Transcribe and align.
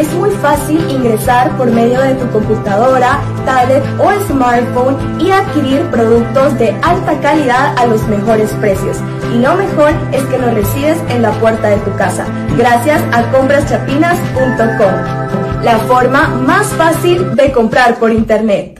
Es 0.00 0.12
muy 0.14 0.30
fácil 0.30 0.80
ingresar 0.90 1.54
por 1.58 1.70
medio 1.70 2.00
de 2.00 2.14
tu 2.14 2.26
computadora, 2.30 3.20
tablet 3.44 3.84
o 3.98 4.10
smartphone 4.28 4.96
y 5.20 5.30
adquirir 5.30 5.82
productos 5.90 6.58
de 6.58 6.70
alta 6.80 7.20
calidad 7.20 7.76
a 7.76 7.84
los 7.84 8.08
mejores 8.08 8.50
precios. 8.54 8.96
Y 9.34 9.40
lo 9.40 9.56
mejor 9.56 9.92
es 10.10 10.24
que 10.24 10.38
los 10.38 10.54
recibes 10.54 10.96
en 11.10 11.20
la 11.20 11.32
puerta 11.32 11.68
de 11.68 11.76
tu 11.80 11.94
casa, 11.96 12.24
gracias 12.56 13.02
a 13.12 13.30
compraschapinas.com, 13.30 15.64
la 15.64 15.78
forma 15.80 16.28
más 16.28 16.68
fácil 16.68 17.36
de 17.36 17.52
comprar 17.52 17.96
por 17.96 18.10
internet. 18.10 18.79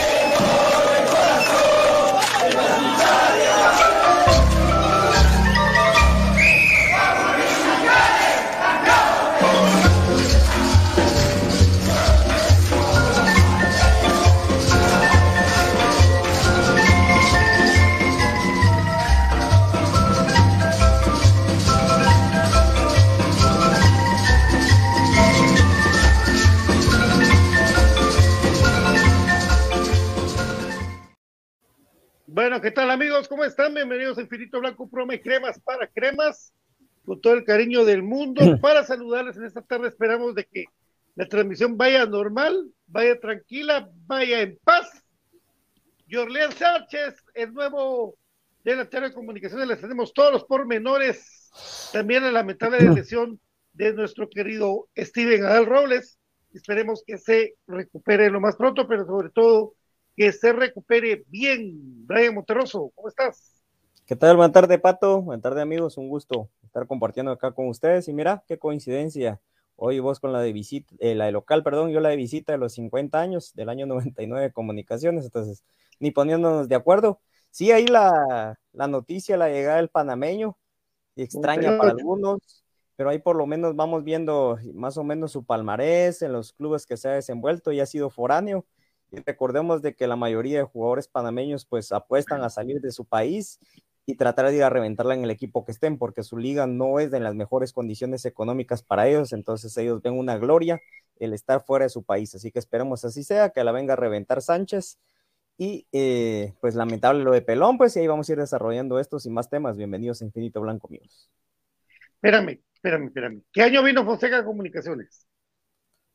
¿Cómo 33.31 33.45
están? 33.45 33.73
Bienvenidos 33.73 34.17
a 34.17 34.23
Infinito 34.23 34.59
Blanco 34.59 34.89
Prome 34.89 35.21
Cremas 35.21 35.57
para 35.61 35.87
Cremas, 35.87 36.53
con 37.05 37.21
todo 37.21 37.33
el 37.35 37.45
cariño 37.45 37.85
del 37.85 38.03
mundo. 38.03 38.59
Para 38.59 38.83
saludarles 38.83 39.37
en 39.37 39.45
esta 39.45 39.61
tarde, 39.61 39.87
esperamos 39.87 40.35
de 40.35 40.43
que 40.43 40.65
la 41.15 41.25
transmisión 41.25 41.77
vaya 41.77 42.05
normal, 42.05 42.73
vaya 42.87 43.17
tranquila, 43.21 43.89
vaya 44.05 44.41
en 44.41 44.59
paz. 44.65 45.05
Jorleán 46.11 46.51
Sánchez, 46.51 47.23
el 47.33 47.53
nuevo 47.53 48.17
delantero 48.65 49.07
de 49.07 49.13
comunicaciones, 49.13 49.65
les 49.65 49.79
tenemos 49.79 50.13
todos 50.13 50.33
los 50.33 50.43
pormenores. 50.43 51.49
También 51.93 52.23
la 52.23 52.33
lamentable 52.33 52.81
lesión 52.81 53.39
de 53.71 53.93
nuestro 53.93 54.27
querido 54.29 54.89
Steven 54.97 55.45
Adal 55.45 55.67
Robles. 55.67 56.19
Esperemos 56.53 57.01
que 57.07 57.17
se 57.17 57.55
recupere 57.65 58.29
lo 58.29 58.41
más 58.41 58.57
pronto, 58.57 58.89
pero 58.89 59.05
sobre 59.05 59.29
todo 59.29 59.75
que 60.15 60.31
se 60.31 60.53
recupere 60.53 61.23
bien. 61.27 62.05
Brian 62.05 62.35
Monterroso, 62.35 62.91
¿cómo 62.95 63.07
estás? 63.07 63.55
¿Qué 64.05 64.15
tal? 64.15 64.35
Buenas 64.35 64.53
tardes, 64.53 64.79
Pato. 64.79 65.21
Buenas 65.21 65.41
tardes, 65.41 65.63
amigos. 65.63 65.97
Un 65.97 66.09
gusto 66.09 66.49
estar 66.63 66.85
compartiendo 66.87 67.31
acá 67.31 67.51
con 67.51 67.67
ustedes. 67.67 68.07
Y 68.07 68.13
mira, 68.13 68.43
qué 68.47 68.57
coincidencia. 68.57 69.39
Hoy 69.75 69.99
vos 69.99 70.19
con 70.19 70.31
la 70.31 70.41
de 70.41 70.53
visita, 70.53 70.93
eh, 70.99 71.15
la 71.15 71.25
de 71.25 71.31
local, 71.31 71.63
perdón, 71.63 71.89
yo 71.89 72.01
la 72.01 72.09
de 72.09 72.15
visita 72.15 72.51
de 72.51 72.59
los 72.59 72.73
50 72.73 73.19
años, 73.19 73.53
del 73.55 73.67
año 73.67 73.87
99 73.87 74.43
de 74.43 74.51
comunicaciones, 74.51 75.25
entonces, 75.25 75.63
ni 75.99 76.11
poniéndonos 76.11 76.69
de 76.69 76.75
acuerdo. 76.75 77.19
Sí, 77.49 77.71
ahí 77.71 77.87
la, 77.87 78.59
la 78.73 78.87
noticia, 78.87 79.37
la 79.37 79.49
llegada 79.49 79.77
del 79.77 79.89
panameño, 79.89 80.55
extraña 81.15 81.77
para 81.77 81.91
algunos, 81.91 82.63
pero 82.95 83.09
ahí 83.09 83.17
por 83.17 83.35
lo 83.35 83.47
menos 83.47 83.75
vamos 83.75 84.03
viendo 84.03 84.59
más 84.73 84.97
o 84.97 85.03
menos 85.03 85.31
su 85.31 85.43
palmarés 85.43 86.21
en 86.21 86.33
los 86.33 86.53
clubes 86.53 86.85
que 86.85 86.97
se 86.97 87.09
ha 87.09 87.13
desenvuelto 87.13 87.71
y 87.71 87.79
ha 87.79 87.85
sido 87.85 88.09
foráneo. 88.11 88.65
Recordemos 89.11 89.81
de 89.81 89.93
que 89.93 90.07
la 90.07 90.15
mayoría 90.15 90.59
de 90.59 90.63
jugadores 90.63 91.07
panameños 91.07 91.65
pues 91.65 91.91
apuestan 91.91 92.43
a 92.43 92.49
salir 92.49 92.79
de 92.79 92.91
su 92.91 93.05
país 93.05 93.59
y 94.05 94.15
tratar 94.15 94.47
de 94.47 94.55
ir 94.55 94.63
a 94.63 94.69
reventarla 94.69 95.13
en 95.13 95.23
el 95.23 95.31
equipo 95.31 95.65
que 95.65 95.71
estén, 95.71 95.97
porque 95.97 96.23
su 96.23 96.37
liga 96.37 96.65
no 96.65 96.99
es 96.99 97.11
de 97.11 97.19
las 97.19 97.35
mejores 97.35 97.73
condiciones 97.73 98.25
económicas 98.25 98.83
para 98.83 99.07
ellos, 99.07 99.33
entonces 99.33 99.75
ellos 99.77 100.01
ven 100.01 100.17
una 100.17 100.37
gloria 100.37 100.81
el 101.19 101.33
estar 101.33 101.63
fuera 101.63 101.85
de 101.85 101.89
su 101.89 102.03
país, 102.03 102.33
así 102.33 102.51
que 102.51 102.59
esperemos 102.59 103.05
así 103.05 103.23
sea, 103.23 103.49
que 103.49 103.63
la 103.63 103.71
venga 103.71 103.93
a 103.93 103.97
reventar 103.97 104.41
Sánchez. 104.41 104.97
Y 105.57 105.85
eh, 105.91 106.55
pues 106.59 106.73
lamentable 106.73 107.23
lo 107.23 107.33
de 107.33 107.43
Pelón, 107.43 107.77
pues 107.77 107.95
y 107.95 107.99
ahí 107.99 108.07
vamos 108.07 108.27
a 108.27 108.31
ir 108.31 108.39
desarrollando 108.39 108.99
estos 108.99 109.27
y 109.27 109.29
más 109.29 109.47
temas. 109.47 109.77
Bienvenidos 109.77 110.21
a 110.21 110.25
Infinito 110.25 110.59
Blanco, 110.59 110.87
amigos. 110.87 111.29
Espérame, 112.15 112.61
espérame, 112.73 113.05
espérame. 113.05 113.43
¿Qué 113.51 113.61
año 113.61 113.83
vino 113.83 114.03
Fonseca 114.03 114.43
Comunicaciones? 114.43 115.27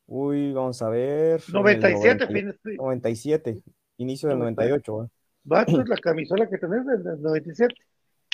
Uy, 0.06 0.52
vamos 0.52 0.80
a 0.82 0.88
ver. 0.88 1.42
97, 1.48 2.26
90, 2.26 2.58
97, 2.76 3.62
inicio 3.98 4.28
del 4.28 4.38
98. 4.38 5.04
¿eh? 5.04 5.08
Vato, 5.44 5.82
la 5.86 5.96
camisola 5.96 6.48
que 6.48 6.58
tenés 6.58 6.86
del 6.86 7.20
97. 7.20 7.74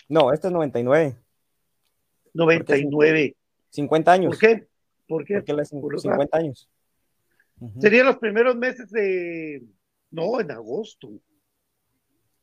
No, 0.08 0.32
este 0.32 0.48
es 0.48 0.52
99. 0.52 1.16
99. 2.34 3.36
50 3.70 4.12
años. 4.12 4.30
¿Por 4.30 4.38
qué? 4.38 4.66
¿Por 5.08 5.24
qué? 5.24 5.34
Porque 5.36 5.52
las 5.54 5.68
50 5.68 6.36
años. 6.36 6.68
Serían 7.78 8.06
los 8.06 8.18
primeros 8.18 8.56
meses 8.56 8.90
de. 8.90 9.62
No, 10.10 10.40
en 10.40 10.50
agosto. 10.50 11.08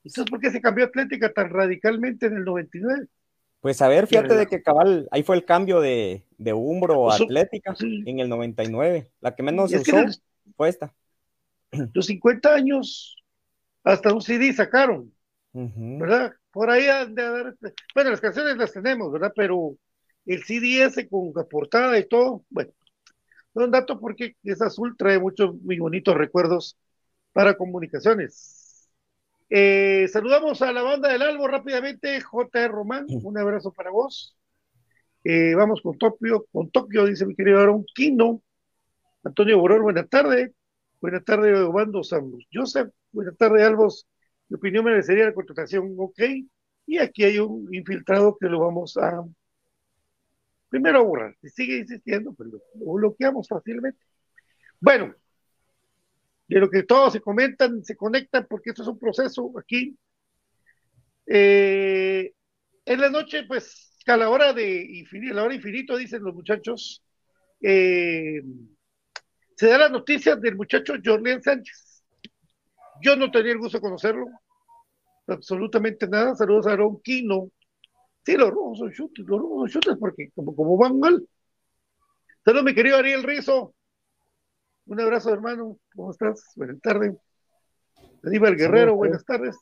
Entonces, 0.03 0.31
¿por 0.31 0.39
qué 0.39 0.50
se 0.50 0.62
cambió 0.62 0.86
Atlética 0.86 1.31
tan 1.31 1.50
radicalmente 1.50 2.27
en 2.27 2.38
el 2.38 2.45
99? 2.45 3.07
Pues 3.62 3.82
a 3.82 3.88
ver, 3.89 4.08
fíjate 4.08 4.36
de 4.36 4.48
que 4.48 4.62
cabal, 4.62 5.08
ahí 5.12 5.24
fue 5.24 5.36
el 5.36 5.44
cambio 5.44 5.82
de, 5.82 6.25
de 6.38 6.54
Umbro 6.54 7.12
a 7.12 7.16
Atlética 7.16 7.75
sí. 7.75 8.04
en 8.06 8.20
el 8.20 8.30
99. 8.30 9.12
La 9.20 9.36
que 9.36 9.44
menos 9.44 9.72
se 9.72 9.80
usó 9.80 9.98
fue 10.56 10.70
esta. 10.70 10.94
Los 11.94 12.06
50 12.06 12.54
años 12.54 13.18
hasta 13.84 14.13
un 14.13 14.22
CD 14.22 14.54
sacaron, 14.54 15.13
uh 15.54 15.62
-huh. 15.62 16.00
¿verdad? 16.00 16.34
Por 16.51 16.70
ahí 16.70 16.88
han 16.88 17.13
de 17.13 17.24
haber, 17.24 17.56
bueno, 17.94 18.10
las 18.12 18.22
canciones 18.22 18.58
las 18.58 18.72
tenemos, 18.72 19.12
¿verdad? 19.12 19.32
Pero 19.36 19.75
el 20.25 20.44
CD 20.44 20.84
ese 20.84 21.08
con 21.08 21.32
la 21.36 21.44
portada 21.44 21.98
y 21.98 22.08
todo, 22.08 22.44
bueno, 22.50 22.72
no 23.54 23.66
un 23.66 23.72
dato 23.72 24.00
porque 24.00 24.36
es 24.44 24.62
azul, 24.62 24.96
trae 24.98 25.20
muchos 25.20 25.56
muy 25.62 25.80
bonitos 25.80 26.16
recuerdos 26.16 26.78
para 27.34 27.56
comunicaciones. 27.56 28.59
Eh, 29.50 30.08
saludamos 30.10 30.62
a 30.62 30.72
la 30.72 30.84
banda 30.84 31.10
del 31.10 31.24
Albo 31.24 31.48
rápidamente, 31.48 32.22
J. 32.22 32.68
Román, 32.68 33.08
un 33.10 33.38
abrazo 33.38 33.74
para 33.74 33.89
vos. 33.89 34.38
Eh, 35.24 35.56
vamos 35.56 35.82
con 35.82 35.98
Tokio, 35.98 36.46
con 36.51 36.70
Tokio, 36.70 37.06
dice 37.06 37.25
mi 37.25 37.36
querido 37.36 37.60
Aaron 37.60 37.84
Quino. 37.96 38.44
Antonio 39.24 39.60
Boror, 39.60 39.82
buena 39.82 40.06
tarde. 40.06 40.53
Buenas 41.01 41.25
tardes, 41.25 41.58
Obando 41.60 42.03
San 42.03 42.32
Joseph. 42.53 42.89
Buenas 43.12 43.38
tardes, 43.38 43.63
Albos. 43.63 44.08
Mi 44.50 44.56
opinión 44.58 44.86
merecería 44.86 45.25
la 45.25 45.34
contratación, 45.34 45.96
ok. 45.98 46.20
Y 46.86 46.98
aquí 47.00 47.24
hay 47.24 47.39
un 47.39 47.74
infiltrado 47.74 48.38
que 48.39 48.48
lo 48.48 48.60
vamos 48.60 48.98
a 48.98 49.24
primero 50.70 51.00
a 51.00 51.03
borrar. 51.03 51.36
Si 51.41 51.50
sigue 51.50 51.77
insistiendo, 51.79 52.34
pues 52.34 52.50
lo, 52.50 52.60
lo 52.75 52.94
bloqueamos 52.94 53.48
fácilmente. 53.48 54.00
Bueno, 54.79 55.15
de 56.50 56.60
lo 56.60 56.70
que 56.70 56.84
todos 56.84 57.13
se 57.13 57.22
comentan, 57.22 57.84
se 57.84 57.96
conectan, 57.96 58.48
porque 58.50 58.72
esto 58.72 58.82
es 58.82 58.88
un 58.88 58.98
proceso 58.98 59.51
aquí. 59.58 59.96
Eh, 61.27 62.34
en 62.86 63.01
la 63.01 63.10
noche, 63.10 63.44
pues, 63.44 63.96
a 64.08 64.18
la 64.18 64.29
hora 64.29 64.51
de 64.51 64.84
infinito, 64.84 65.36
la 65.36 65.44
hora 65.44 65.53
infinito, 65.53 65.96
dicen 65.96 66.24
los 66.24 66.34
muchachos, 66.34 67.03
eh, 67.62 68.41
se 69.56 69.68
da 69.68 69.77
la 69.77 69.89
noticia 69.89 70.36
del 70.36 70.56
muchacho 70.56 70.96
Jorlian 71.03 71.44
Sánchez. 71.44 72.03
Yo 73.03 73.15
no 73.15 73.29
tenía 73.29 73.51
el 73.51 73.60
gusto 73.60 73.77
de 73.77 73.82
conocerlo, 73.82 74.25
absolutamente 75.27 76.08
nada. 76.08 76.36
Saludos 76.36 76.65
a 76.65 76.72
Aaron 76.72 77.00
Quino. 77.01 77.51
Sí, 78.25 78.36
los 78.36 78.50
rojos 78.50 78.79
son 78.79 78.91
chutes, 78.91 79.25
los 79.27 79.39
rojos 79.39 79.72
son 79.72 79.82
chutes 79.82 79.98
porque 80.00 80.32
como, 80.34 80.56
como 80.56 80.77
van 80.77 81.00
mal. 81.00 81.24
Saludos, 82.44 82.65
mi 82.65 82.74
querido 82.74 82.98
Ariel 82.98 83.22
Rizo. 83.22 83.75
Un 84.89 85.00
abrazo, 85.00 85.31
hermano. 85.31 85.77
¿Cómo 85.93 86.10
estás? 86.10 86.51
Buenas 86.55 86.81
tardes. 86.81 87.15
Aníbal 88.24 88.55
Guerrero, 88.55 88.96
buenas 88.96 89.24
tardes. 89.24 89.55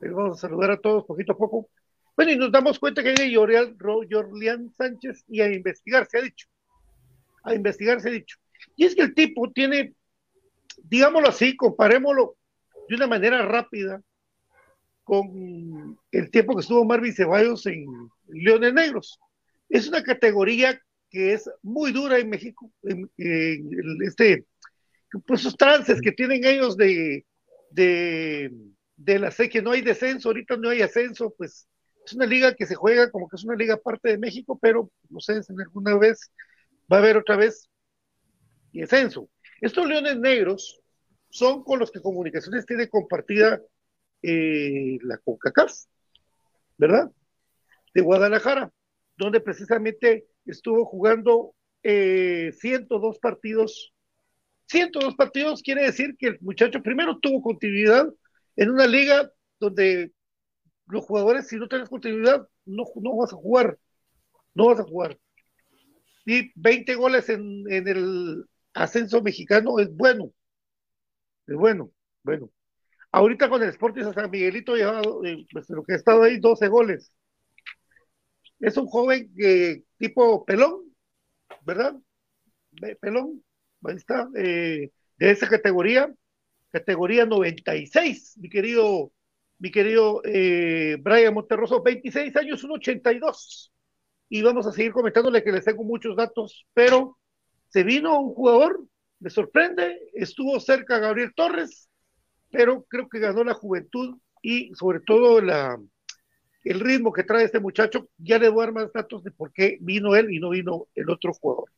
Vamos 0.00 0.38
a 0.38 0.40
saludar 0.42 0.70
a 0.70 0.76
todos 0.76 1.04
poquito 1.04 1.32
a 1.32 1.36
poco. 1.36 1.68
Bueno, 2.14 2.30
y 2.30 2.36
nos 2.36 2.52
damos 2.52 2.78
cuenta 2.78 3.02
que 3.02 3.16
hay 3.18 3.34
Jorlian 3.34 4.72
Sánchez 4.78 5.24
y 5.26 5.40
a 5.40 5.52
investigar 5.52 6.06
se 6.06 6.18
ha 6.18 6.22
dicho. 6.22 6.46
A 7.42 7.52
investigar 7.52 8.00
se 8.00 8.10
ha 8.10 8.12
dicho. 8.12 8.36
Y 8.76 8.84
es 8.84 8.94
que 8.94 9.02
el 9.02 9.12
tipo 9.12 9.50
tiene, 9.50 9.92
digámoslo 10.84 11.28
así, 11.28 11.56
comparémoslo 11.56 12.36
de 12.88 12.94
una 12.94 13.08
manera 13.08 13.44
rápida 13.44 14.00
con 15.02 15.98
el 16.12 16.30
tiempo 16.30 16.54
que 16.54 16.60
estuvo 16.60 16.84
Marvin 16.84 17.12
Ceballos 17.12 17.66
en 17.66 17.86
Leones 18.28 18.72
Negros. 18.72 19.18
Es 19.68 19.88
una 19.88 20.04
categoría 20.04 20.80
que 21.10 21.32
es 21.32 21.50
muy 21.62 21.92
dura 21.92 22.18
en 22.18 22.28
México, 22.28 22.72
en, 22.82 23.10
en 23.16 24.02
este, 24.06 24.46
pues 25.26 25.40
esos 25.40 25.56
trances 25.56 26.00
que 26.00 26.12
tienen 26.12 26.44
ellos 26.44 26.76
de, 26.76 27.24
de, 27.70 28.52
de 28.96 29.18
la 29.18 29.30
C, 29.30 29.48
que 29.48 29.62
no 29.62 29.70
hay 29.70 29.82
descenso, 29.82 30.28
ahorita 30.28 30.56
no 30.56 30.70
hay 30.70 30.82
ascenso, 30.82 31.34
pues 31.36 31.68
es 32.04 32.12
una 32.14 32.26
liga 32.26 32.54
que 32.54 32.66
se 32.66 32.74
juega 32.74 33.10
como 33.10 33.28
que 33.28 33.36
es 33.36 33.44
una 33.44 33.56
liga 33.56 33.74
aparte 33.74 34.10
de 34.10 34.18
México, 34.18 34.58
pero 34.60 34.90
no 35.08 35.20
sé 35.20 35.42
si 35.42 35.52
alguna 35.52 35.96
vez 35.98 36.30
va 36.90 36.98
a 36.98 37.00
haber 37.00 37.16
otra 37.16 37.36
vez 37.36 37.68
descenso. 38.72 39.28
Estos 39.60 39.86
leones 39.86 40.18
negros 40.18 40.80
son 41.30 41.64
con 41.64 41.78
los 41.78 41.90
que 41.90 42.00
Comunicaciones 42.00 42.66
tiene 42.66 42.88
compartida 42.88 43.60
eh, 44.22 44.98
la 45.02 45.18
CONCACAF, 45.18 45.72
¿verdad? 46.78 47.10
De 47.94 48.00
Guadalajara, 48.02 48.70
donde 49.16 49.40
precisamente 49.40 50.26
estuvo 50.46 50.84
jugando 50.84 51.54
eh, 51.82 52.52
102 52.58 53.18
partidos. 53.18 53.92
102 54.68 55.14
partidos 55.14 55.62
quiere 55.62 55.84
decir 55.84 56.16
que 56.18 56.28
el 56.28 56.38
muchacho 56.40 56.82
primero 56.82 57.18
tuvo 57.18 57.42
continuidad 57.42 58.08
en 58.56 58.70
una 58.70 58.86
liga 58.86 59.30
donde 59.60 60.12
los 60.86 61.04
jugadores, 61.04 61.48
si 61.48 61.56
no 61.56 61.68
tienes 61.68 61.88
continuidad, 61.88 62.48
no, 62.64 62.84
no 62.96 63.16
vas 63.16 63.32
a 63.32 63.36
jugar. 63.36 63.78
No 64.54 64.66
vas 64.66 64.80
a 64.80 64.84
jugar. 64.84 65.18
Y 66.24 66.50
20 66.56 66.94
goles 66.96 67.28
en, 67.28 67.64
en 67.70 67.88
el 67.88 68.44
ascenso 68.74 69.22
mexicano 69.22 69.78
es 69.78 69.94
bueno. 69.94 70.32
Es 71.46 71.54
bueno, 71.56 71.92
bueno. 72.22 72.50
Ahorita 73.12 73.48
con 73.48 73.62
el 73.62 73.70
Sporting 73.70 74.12
San 74.12 74.30
Miguelito 74.30 74.74
llevado, 74.74 75.24
eh, 75.24 75.46
pues, 75.50 75.70
lo 75.70 75.82
que 75.84 75.94
ha 75.94 75.96
estado 75.96 76.22
ahí, 76.22 76.38
12 76.38 76.68
goles. 76.68 77.12
Es 78.60 78.76
un 78.76 78.86
joven 78.86 79.32
que, 79.36 79.84
tipo 79.98 80.44
pelón, 80.44 80.94
¿verdad? 81.62 81.94
Pelón, 83.00 83.42
ahí 83.84 83.96
está, 83.96 84.28
eh, 84.36 84.90
de 85.18 85.30
esa 85.30 85.48
categoría, 85.48 86.12
categoría 86.70 87.26
96, 87.26 88.36
mi 88.38 88.48
querido, 88.48 89.12
mi 89.58 89.70
querido 89.70 90.20
eh, 90.24 90.96
Brian 91.00 91.34
Monterroso, 91.34 91.82
26 91.82 92.36
años, 92.36 92.64
un 92.64 92.72
82. 92.72 93.72
Y 94.28 94.42
vamos 94.42 94.66
a 94.66 94.72
seguir 94.72 94.92
comentándole 94.92 95.42
que 95.42 95.52
les 95.52 95.64
tengo 95.64 95.84
muchos 95.84 96.16
datos, 96.16 96.66
pero 96.74 97.18
se 97.68 97.84
vino 97.84 98.18
un 98.20 98.34
jugador, 98.34 98.84
me 99.20 99.30
sorprende, 99.30 100.00
estuvo 100.14 100.58
cerca 100.60 100.98
Gabriel 100.98 101.32
Torres, 101.34 101.88
pero 102.50 102.84
creo 102.84 103.08
que 103.08 103.20
ganó 103.20 103.44
la 103.44 103.54
juventud 103.54 104.18
y 104.42 104.74
sobre 104.74 105.00
todo 105.00 105.40
la, 105.40 105.78
el 106.66 106.80
ritmo 106.80 107.12
que 107.12 107.22
trae 107.22 107.44
este 107.44 107.60
muchacho. 107.60 108.08
Ya 108.18 108.38
le 108.38 108.48
voy 108.48 108.62
a 108.62 108.66
dar 108.66 108.74
más 108.74 108.92
datos 108.92 109.22
de 109.22 109.30
por 109.30 109.52
qué 109.52 109.78
vino 109.80 110.16
él 110.16 110.32
y 110.32 110.40
no 110.40 110.50
vino 110.50 110.88
el 110.94 111.08
otro 111.10 111.32
jugador. 111.32 111.70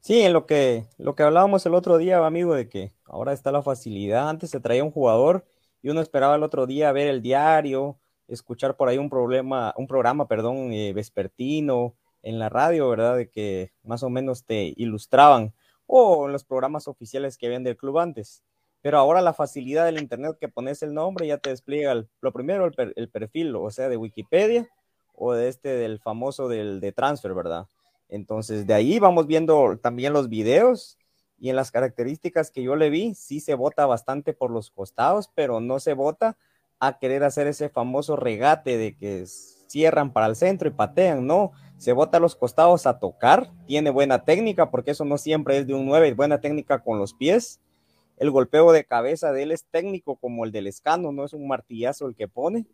Sí, 0.00 0.20
en 0.20 0.32
lo 0.32 0.46
que, 0.46 0.86
lo 0.98 1.16
que 1.16 1.24
hablábamos 1.24 1.66
el 1.66 1.74
otro 1.74 1.98
día, 1.98 2.24
amigo, 2.24 2.54
de 2.54 2.68
que 2.68 2.92
ahora 3.04 3.32
está 3.32 3.50
la 3.50 3.62
facilidad. 3.62 4.28
Antes 4.28 4.50
se 4.50 4.60
traía 4.60 4.84
un 4.84 4.92
jugador 4.92 5.44
y 5.82 5.88
uno 5.88 6.00
esperaba 6.00 6.36
el 6.36 6.44
otro 6.44 6.66
día 6.66 6.92
ver 6.92 7.08
el 7.08 7.22
diario, 7.22 7.98
escuchar 8.28 8.76
por 8.76 8.88
ahí 8.88 8.98
un 8.98 9.10
problema, 9.10 9.74
un 9.76 9.88
programa, 9.88 10.28
perdón, 10.28 10.72
eh, 10.72 10.92
vespertino 10.92 11.96
en 12.22 12.38
la 12.38 12.48
radio, 12.48 12.88
¿verdad? 12.88 13.16
De 13.16 13.30
que 13.30 13.72
más 13.82 14.04
o 14.04 14.10
menos 14.10 14.44
te 14.44 14.72
ilustraban 14.76 15.52
o 15.86 16.26
en 16.26 16.32
los 16.32 16.44
programas 16.44 16.86
oficiales 16.86 17.36
que 17.36 17.46
habían 17.46 17.64
del 17.64 17.76
club 17.76 17.98
antes. 17.98 18.44
Pero 18.86 18.98
ahora 18.98 19.20
la 19.20 19.34
facilidad 19.34 19.84
del 19.84 19.98
internet 19.98 20.36
que 20.38 20.46
pones 20.46 20.80
el 20.80 20.94
nombre 20.94 21.26
ya 21.26 21.38
te 21.38 21.50
despliega 21.50 22.04
lo 22.20 22.32
primero 22.32 22.70
el, 22.78 23.08
perfil, 23.08 23.56
o 23.56 23.68
sea, 23.72 23.88
de 23.88 23.96
Wikipedia 23.96 24.68
o 25.12 25.32
de 25.32 25.48
este 25.48 25.70
del 25.70 25.98
famoso 25.98 26.46
del 26.46 26.78
de 26.78 26.92
transfer, 26.92 27.34
¿verdad? 27.34 27.66
Entonces 28.08 28.64
de 28.64 28.74
ahí 28.74 29.00
vamos 29.00 29.26
viendo 29.26 29.76
también 29.78 30.12
los 30.12 30.28
videos 30.28 30.98
y 31.36 31.50
en 31.50 31.56
las 31.56 31.72
características 31.72 32.52
que 32.52 32.62
yo 32.62 32.76
le 32.76 32.88
vi, 32.88 33.16
sí 33.16 33.40
se 33.40 33.56
vota 33.56 33.86
bastante 33.86 34.34
por 34.34 34.52
los 34.52 34.70
costados, 34.70 35.32
pero 35.34 35.58
no 35.58 35.80
se 35.80 35.94
vota 35.94 36.38
a 36.78 37.00
querer 37.00 37.24
hacer 37.24 37.48
ese 37.48 37.68
famoso 37.68 38.14
regate 38.14 38.78
de 38.78 38.96
que 38.96 39.26
cierran 39.26 40.12
para 40.12 40.26
el 40.26 40.36
centro 40.36 40.68
y 40.68 40.72
patean, 40.72 41.26
no, 41.26 41.50
se 41.76 41.92
bota 41.92 42.18
a 42.18 42.20
los 42.20 42.36
costados 42.36 42.86
a 42.86 43.00
tocar, 43.00 43.50
tiene 43.66 43.90
buena 43.90 44.24
técnica, 44.24 44.70
porque 44.70 44.92
eso 44.92 45.04
no 45.04 45.18
siempre 45.18 45.58
es 45.58 45.66
de 45.66 45.74
un 45.74 45.86
9, 45.86 46.14
buena 46.14 46.40
técnica 46.40 46.84
con 46.84 47.00
los 47.00 47.14
pies, 47.14 47.60
el 48.16 48.30
golpeo 48.30 48.72
de 48.72 48.84
cabeza 48.84 49.32
de 49.32 49.42
él 49.42 49.52
es 49.52 49.64
técnico 49.66 50.16
como 50.16 50.44
el 50.44 50.52
del 50.52 50.66
escano, 50.66 51.12
no 51.12 51.24
es 51.24 51.32
un 51.32 51.46
martillazo 51.46 52.06
el 52.06 52.14
que 52.14 52.28
pone. 52.28 52.66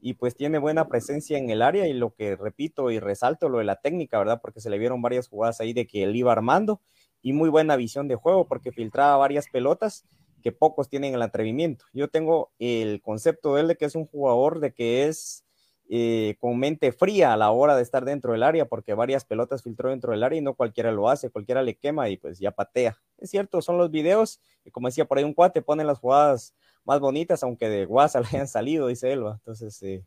Y 0.00 0.14
pues 0.14 0.36
tiene 0.36 0.58
buena 0.58 0.86
presencia 0.86 1.38
en 1.38 1.48
el 1.48 1.62
área 1.62 1.86
y 1.86 1.94
lo 1.94 2.14
que 2.14 2.36
repito 2.36 2.90
y 2.90 2.98
resalto 3.00 3.48
lo 3.48 3.58
de 3.58 3.64
la 3.64 3.76
técnica, 3.76 4.18
¿verdad? 4.18 4.40
Porque 4.42 4.60
se 4.60 4.68
le 4.68 4.78
vieron 4.78 5.00
varias 5.00 5.28
jugadas 5.28 5.60
ahí 5.60 5.72
de 5.72 5.86
que 5.86 6.02
él 6.02 6.14
iba 6.14 6.30
armando 6.30 6.82
y 7.22 7.32
muy 7.32 7.48
buena 7.48 7.74
visión 7.76 8.06
de 8.06 8.14
juego 8.14 8.46
porque 8.46 8.70
filtraba 8.70 9.16
varias 9.16 9.48
pelotas 9.48 10.04
que 10.42 10.52
pocos 10.52 10.90
tienen 10.90 11.14
el 11.14 11.22
atrevimiento. 11.22 11.86
Yo 11.94 12.08
tengo 12.08 12.52
el 12.58 13.00
concepto 13.00 13.54
de 13.54 13.62
él 13.62 13.68
de 13.68 13.76
que 13.76 13.86
es 13.86 13.94
un 13.94 14.04
jugador 14.04 14.60
de 14.60 14.74
que 14.74 15.06
es 15.06 15.43
eh, 15.88 16.36
con 16.40 16.58
mente 16.58 16.92
fría 16.92 17.34
a 17.34 17.36
la 17.36 17.50
hora 17.50 17.76
de 17.76 17.82
estar 17.82 18.04
dentro 18.04 18.32
del 18.32 18.42
área, 18.42 18.64
porque 18.64 18.94
varias 18.94 19.24
pelotas 19.24 19.62
filtró 19.62 19.90
dentro 19.90 20.12
del 20.12 20.22
área 20.22 20.38
y 20.38 20.42
no 20.42 20.54
cualquiera 20.54 20.92
lo 20.92 21.08
hace, 21.08 21.30
cualquiera 21.30 21.62
le 21.62 21.76
quema 21.76 22.08
y 22.08 22.16
pues 22.16 22.38
ya 22.38 22.52
patea. 22.52 22.96
Es 23.18 23.30
cierto, 23.30 23.60
son 23.60 23.78
los 23.78 23.90
videos, 23.90 24.40
y 24.64 24.70
como 24.70 24.88
decía 24.88 25.04
por 25.04 25.18
ahí 25.18 25.24
un 25.24 25.34
cuate, 25.34 25.62
ponen 25.62 25.86
las 25.86 25.98
jugadas 25.98 26.54
más 26.84 27.00
bonitas, 27.00 27.42
aunque 27.42 27.68
de 27.68 27.86
WhatsApp 27.86 28.24
le 28.32 28.38
hayan 28.38 28.48
salido, 28.48 28.86
dice 28.86 29.12
Elba. 29.12 29.34
Entonces, 29.34 29.82
eh, 29.82 30.04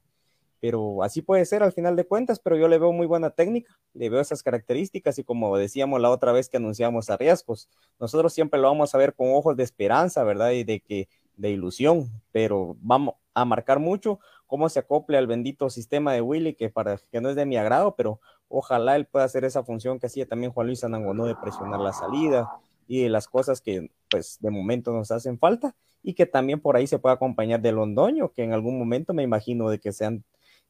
pero 0.60 1.04
así 1.04 1.22
puede 1.22 1.46
ser 1.46 1.62
al 1.64 1.72
final 1.72 1.96
de 1.96 2.06
cuentas, 2.06 2.40
pero 2.40 2.58
yo 2.58 2.68
le 2.68 2.80
veo 2.80 2.92
muy 2.92 3.06
buena 3.06 3.30
técnica, 3.30 3.78
le 3.94 4.10
veo 4.10 4.20
esas 4.20 4.42
características 4.42 5.20
y 5.20 5.24
como 5.24 5.56
decíamos 5.58 6.02
la 6.02 6.10
otra 6.10 6.32
vez 6.32 6.50
que 6.50 6.58
anunciamos 6.58 7.10
a 7.10 7.18
riesgos, 7.18 7.70
nosotros 8.00 8.34
siempre 8.34 8.60
lo 8.60 8.68
vamos 8.68 8.96
a 8.96 8.98
ver 8.98 9.14
con 9.14 9.28
ojos 9.34 9.56
de 9.56 9.64
esperanza, 9.64 10.24
¿verdad? 10.24 10.52
Y 10.52 10.64
de 10.64 10.80
que 10.80 11.08
de 11.36 11.52
ilusión, 11.52 12.10
pero 12.32 12.76
vamos 12.80 13.16
a 13.36 13.46
marcar 13.46 13.78
mucho 13.78 14.20
cómo 14.48 14.70
se 14.70 14.80
acople 14.80 15.18
al 15.18 15.28
bendito 15.28 15.70
sistema 15.70 16.14
de 16.14 16.22
Willy, 16.22 16.56
que 16.56 16.70
para 16.70 16.98
que 17.12 17.22
no 17.22 17.30
es 17.30 17.36
de 17.36 17.46
mi 17.46 17.58
agrado, 17.58 17.96
pero 17.96 18.20
ojalá 18.48 18.96
él 18.96 19.06
pueda 19.06 19.26
hacer 19.26 19.46
esa 19.46 19.64
función 19.64 20.00
que 20.00 20.08
hacía 20.08 20.26
también 20.26 20.52
Juan 20.52 20.68
Luis 20.68 20.84
Anangonó 20.84 21.26
de 21.26 21.36
presionar 21.36 21.80
la 21.80 21.94
salida 21.94 22.50
y 22.88 23.04
de 23.04 23.10
las 23.10 23.28
cosas 23.28 23.62
que 23.62 23.92
pues 24.10 24.38
de 24.40 24.50
momento 24.50 24.92
nos 24.94 25.12
hacen 25.12 25.38
falta 25.38 25.76
y 26.02 26.14
que 26.14 26.26
también 26.26 26.62
por 26.62 26.78
ahí 26.78 26.88
se 26.88 27.00
pueda 27.00 27.16
acompañar 27.16 27.62
de 27.62 27.74
Londoño, 27.74 28.32
que 28.32 28.44
en 28.44 28.54
algún 28.54 28.80
momento 28.80 29.14
me 29.14 29.24
imagino 29.24 29.70
de 29.70 29.80
que 29.80 29.92
se 29.92 30.06
han 30.06 30.24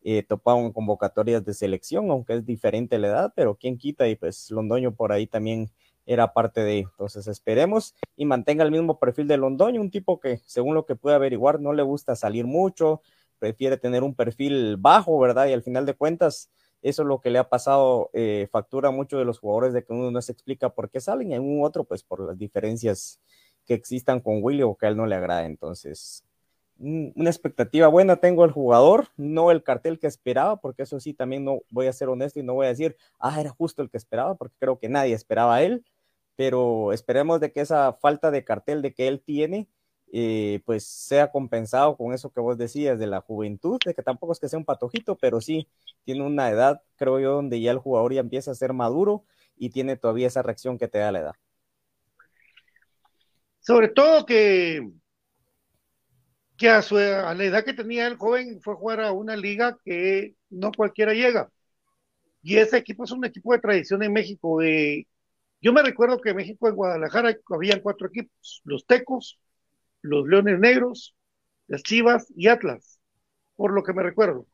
eh, 0.04 0.24
topado 0.24 0.60
en 0.60 0.72
convocatorias 0.72 1.46
de 1.46 1.54
selección, 1.54 2.10
aunque 2.10 2.34
es 2.34 2.46
diferente 2.46 2.98
la 2.98 3.08
edad, 3.08 3.34
pero 3.36 3.56
quién 3.56 3.78
quita 3.78 4.08
y 4.08 4.16
pues 4.16 4.50
Londoño 4.50 4.96
por 4.96 5.12
ahí 5.12 5.28
también 5.28 5.70
era 6.08 6.34
parte 6.34 6.62
de. 6.62 6.80
Entonces 6.80 7.28
esperemos 7.28 7.94
y 8.16 8.26
mantenga 8.26 8.64
el 8.64 8.72
mismo 8.72 8.98
perfil 8.98 9.28
de 9.28 9.38
Londoño, 9.38 9.82
un 9.82 9.92
tipo 9.92 10.20
que 10.20 10.40
según 10.46 10.74
lo 10.74 10.86
que 10.86 10.96
pude 10.96 11.14
averiguar 11.14 11.60
no 11.60 11.74
le 11.74 11.84
gusta 11.84 12.16
salir 12.16 12.46
mucho, 12.46 13.02
prefiere 13.40 13.78
tener 13.78 14.04
un 14.04 14.16
perfil 14.16 14.78
bajo, 14.78 15.20
¿verdad? 15.20 15.48
Y 15.48 15.54
al 15.54 15.64
final 15.64 15.86
de 15.86 15.96
cuentas, 15.96 16.50
eso 16.82 17.02
es 17.02 17.08
lo 17.08 17.22
que 17.22 17.30
le 17.30 17.40
ha 17.40 17.50
pasado 17.50 18.10
eh, 18.14 18.48
factura 18.52 18.90
a 18.90 18.92
muchos 18.92 19.20
de 19.20 19.26
los 19.26 19.40
jugadores 19.40 19.74
de 19.74 19.84
que 19.84 19.94
uno 19.94 20.12
no 20.12 20.22
se 20.22 20.32
explica 20.32 20.70
por 20.70 20.90
qué 20.90 21.00
salen 21.00 21.32
y 21.32 21.36
en 21.36 21.42
un 21.42 21.64
otro, 21.64 21.84
pues 21.84 22.04
por 22.04 22.20
las 22.20 22.38
diferencias 22.38 23.20
que 23.66 23.74
existan 23.74 24.20
con 24.22 24.40
Willy 24.42 24.64
o 24.64 24.76
que 24.76 24.86
a 24.86 24.90
él 24.90 24.98
no 24.98 25.06
le 25.06 25.16
agrada. 25.16 25.46
Entonces, 25.46 26.24
una 26.80 27.30
expectativa 27.30 27.88
buena 27.88 28.18
tengo 28.18 28.46
el 28.46 28.52
jugador, 28.52 29.08
no 29.18 29.52
el 29.52 29.64
cartel 29.64 30.00
que 30.00 30.08
esperaba, 30.08 30.58
porque 30.62 30.84
eso 30.84 31.00
sí, 31.00 31.14
también 31.14 31.44
no 31.44 31.62
voy 31.72 31.88
a 31.88 31.94
ser 31.94 32.10
honesto 32.10 32.40
y 32.40 32.44
no 32.44 32.54
voy 32.54 32.68
a 32.68 32.70
decir, 32.70 32.96
ah, 33.20 33.40
era 33.40 33.50
justo 33.50 33.82
el 33.82 33.90
que 33.90 33.98
esperaba, 33.98 34.36
porque 34.36 34.56
creo 34.60 34.80
que 34.80 34.90
nadie 34.90 35.14
esperaba 35.14 35.56
a 35.56 35.64
él, 35.64 35.84
pero 36.36 36.94
esperemos 36.94 37.40
de 37.40 37.52
que 37.52 37.62
esa 37.62 37.94
falta 37.94 38.32
de 38.32 38.44
cartel 38.44 38.82
de 38.82 38.94
que 38.94 39.08
él 39.08 39.22
tiene 39.22 39.68
eh, 40.14 40.62
pues 40.66 40.86
sea 40.86 41.32
compensado 41.32 41.98
con 41.98 42.14
eso 42.14 42.32
que 42.32 42.40
vos 42.40 42.58
decías 42.58 42.98
de 43.00 43.08
la 43.08 43.22
juventud, 43.22 43.80
de 43.86 43.94
que 43.94 44.04
tampoco 44.04 44.34
es 44.34 44.40
que 44.40 44.48
sea 44.48 44.60
un 44.60 44.66
patojito, 44.66 45.18
pero 45.18 45.42
sí 45.42 45.68
tiene 46.06 46.24
una 46.26 46.50
edad, 46.50 46.82
creo 46.96 47.20
yo, 47.20 47.34
donde 47.34 47.60
ya 47.60 47.72
el 47.72 47.80
jugador 47.80 48.14
ya 48.14 48.22
empieza 48.22 48.52
a 48.52 48.56
ser 48.56 48.74
maduro 48.74 49.26
y 49.58 49.70
tiene 49.70 49.98
todavía 49.98 50.28
esa 50.28 50.44
reacción 50.44 50.78
que 50.78 50.88
te 50.88 51.00
da 51.00 51.12
la 51.12 51.20
edad. 51.20 51.36
Sobre 53.60 53.90
todo 53.90 54.26
que, 54.26 54.90
que 56.56 56.70
a, 56.70 56.82
su, 56.82 56.98
a 56.98 57.34
la 57.34 57.44
edad 57.44 57.66
que 57.66 57.74
tenía 57.74 58.08
el 58.08 58.16
joven 58.16 58.62
fue 58.62 58.76
jugar 58.76 59.02
a 59.02 59.12
una 59.12 59.36
liga 59.36 59.78
que 59.84 60.36
no 60.50 60.72
cualquiera 60.72 61.14
llega. 61.14 61.52
Y 62.42 62.58
ese 62.58 62.78
equipo 62.78 63.04
es 63.04 63.12
un 63.12 63.26
equipo 63.26 63.52
de 63.52 63.60
tradición 63.60 64.04
en 64.04 64.14
México. 64.14 64.62
Yo 65.62 65.74
me 65.74 65.84
recuerdo 65.84 66.22
que 66.22 66.30
en 66.30 66.38
México, 66.38 66.70
en 66.70 66.76
Guadalajara, 66.76 67.36
habían 67.50 67.82
cuatro 67.82 68.08
equipos, 68.08 68.62
los 68.64 68.86
Tecos, 68.86 69.38
los 70.02 70.28
Leones 70.28 70.60
Negros, 70.60 71.16
las 71.68 71.84
Chivas 71.84 72.32
y 72.36 72.48
Atlas, 72.48 73.00
por 73.56 73.72
lo 73.74 73.84
que 73.84 73.94
me 73.94 74.04
recuerdo. 74.04 74.48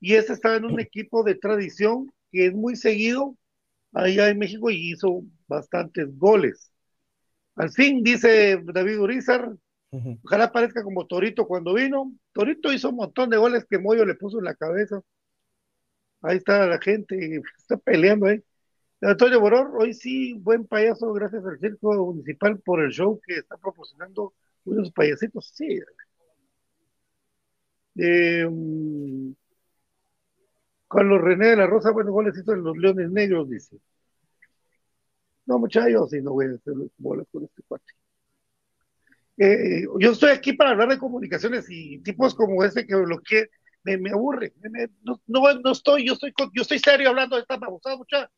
Y 0.00 0.14
ese 0.14 0.32
estaba 0.32 0.56
en 0.56 0.64
un 0.64 0.80
equipo 0.80 1.22
de 1.22 1.34
tradición 1.34 2.12
que 2.30 2.46
es 2.46 2.54
muy 2.54 2.76
seguido 2.76 3.36
allá 3.92 4.28
en 4.28 4.38
México 4.38 4.70
y 4.70 4.92
hizo 4.92 5.22
bastantes 5.46 6.16
goles. 6.18 6.72
Al 7.56 7.70
fin, 7.70 8.02
dice 8.04 8.60
David 8.64 9.00
Urizar, 9.00 9.50
ojalá 10.24 10.52
parezca 10.52 10.82
como 10.84 11.06
Torito 11.06 11.46
cuando 11.46 11.74
vino. 11.74 12.12
Torito 12.32 12.72
hizo 12.72 12.90
un 12.90 12.96
montón 12.96 13.30
de 13.30 13.36
goles 13.36 13.66
que 13.68 13.78
Moyo 13.78 14.04
le 14.04 14.14
puso 14.14 14.38
en 14.38 14.44
la 14.44 14.54
cabeza. 14.54 15.00
Ahí 16.22 16.36
está 16.36 16.66
la 16.66 16.80
gente, 16.80 17.40
está 17.56 17.76
peleando 17.76 18.26
ahí. 18.26 18.42
Antonio 19.00 19.40
Boror, 19.40 19.70
hoy 19.78 19.94
sí, 19.94 20.34
buen 20.34 20.66
payaso, 20.66 21.12
gracias 21.12 21.44
al 21.44 21.58
Circo 21.60 21.94
Municipal 22.06 22.58
por 22.60 22.80
el 22.80 22.90
show 22.90 23.20
que 23.24 23.34
está 23.36 23.56
proporcionando 23.56 24.34
unos 24.68 24.92
payasitos, 24.92 25.50
sí. 25.54 25.80
Eh, 27.96 28.48
Carlos 30.88 31.20
René 31.20 31.48
de 31.48 31.56
la 31.56 31.66
Rosa, 31.66 31.90
bueno, 31.90 32.12
golecito 32.12 32.52
en 32.52 32.62
los 32.62 32.76
Leones 32.76 33.10
Negros, 33.10 33.48
dice. 33.50 33.78
No, 35.46 35.58
muchachos, 35.58 36.10
si 36.10 36.20
no 36.20 36.32
voy 36.32 36.46
a 36.46 36.54
hacer 36.54 36.74
bolas 36.98 37.26
con 37.32 37.44
este 37.44 37.62
cuate. 37.62 37.92
Eh, 39.36 39.84
yo 39.98 40.12
estoy 40.12 40.30
aquí 40.30 40.52
para 40.52 40.70
hablar 40.70 40.88
de 40.88 40.98
comunicaciones 40.98 41.66
y 41.70 42.00
tipos 42.00 42.34
como 42.34 42.64
ese 42.64 42.86
que 42.86 42.94
lo 42.94 43.20
que 43.20 43.46
me, 43.84 44.10
aburre. 44.10 44.52
no, 45.02 45.20
no, 45.26 45.72
estoy, 45.72 46.06
yo 46.06 46.14
estoy, 46.14 46.32
yo 46.52 46.62
estoy 46.62 46.78
serio 46.78 47.08
hablando 47.08 47.36
de 47.36 47.42
esta 47.42 47.56
babosada, 47.56 47.96
muchachos. 47.96 48.30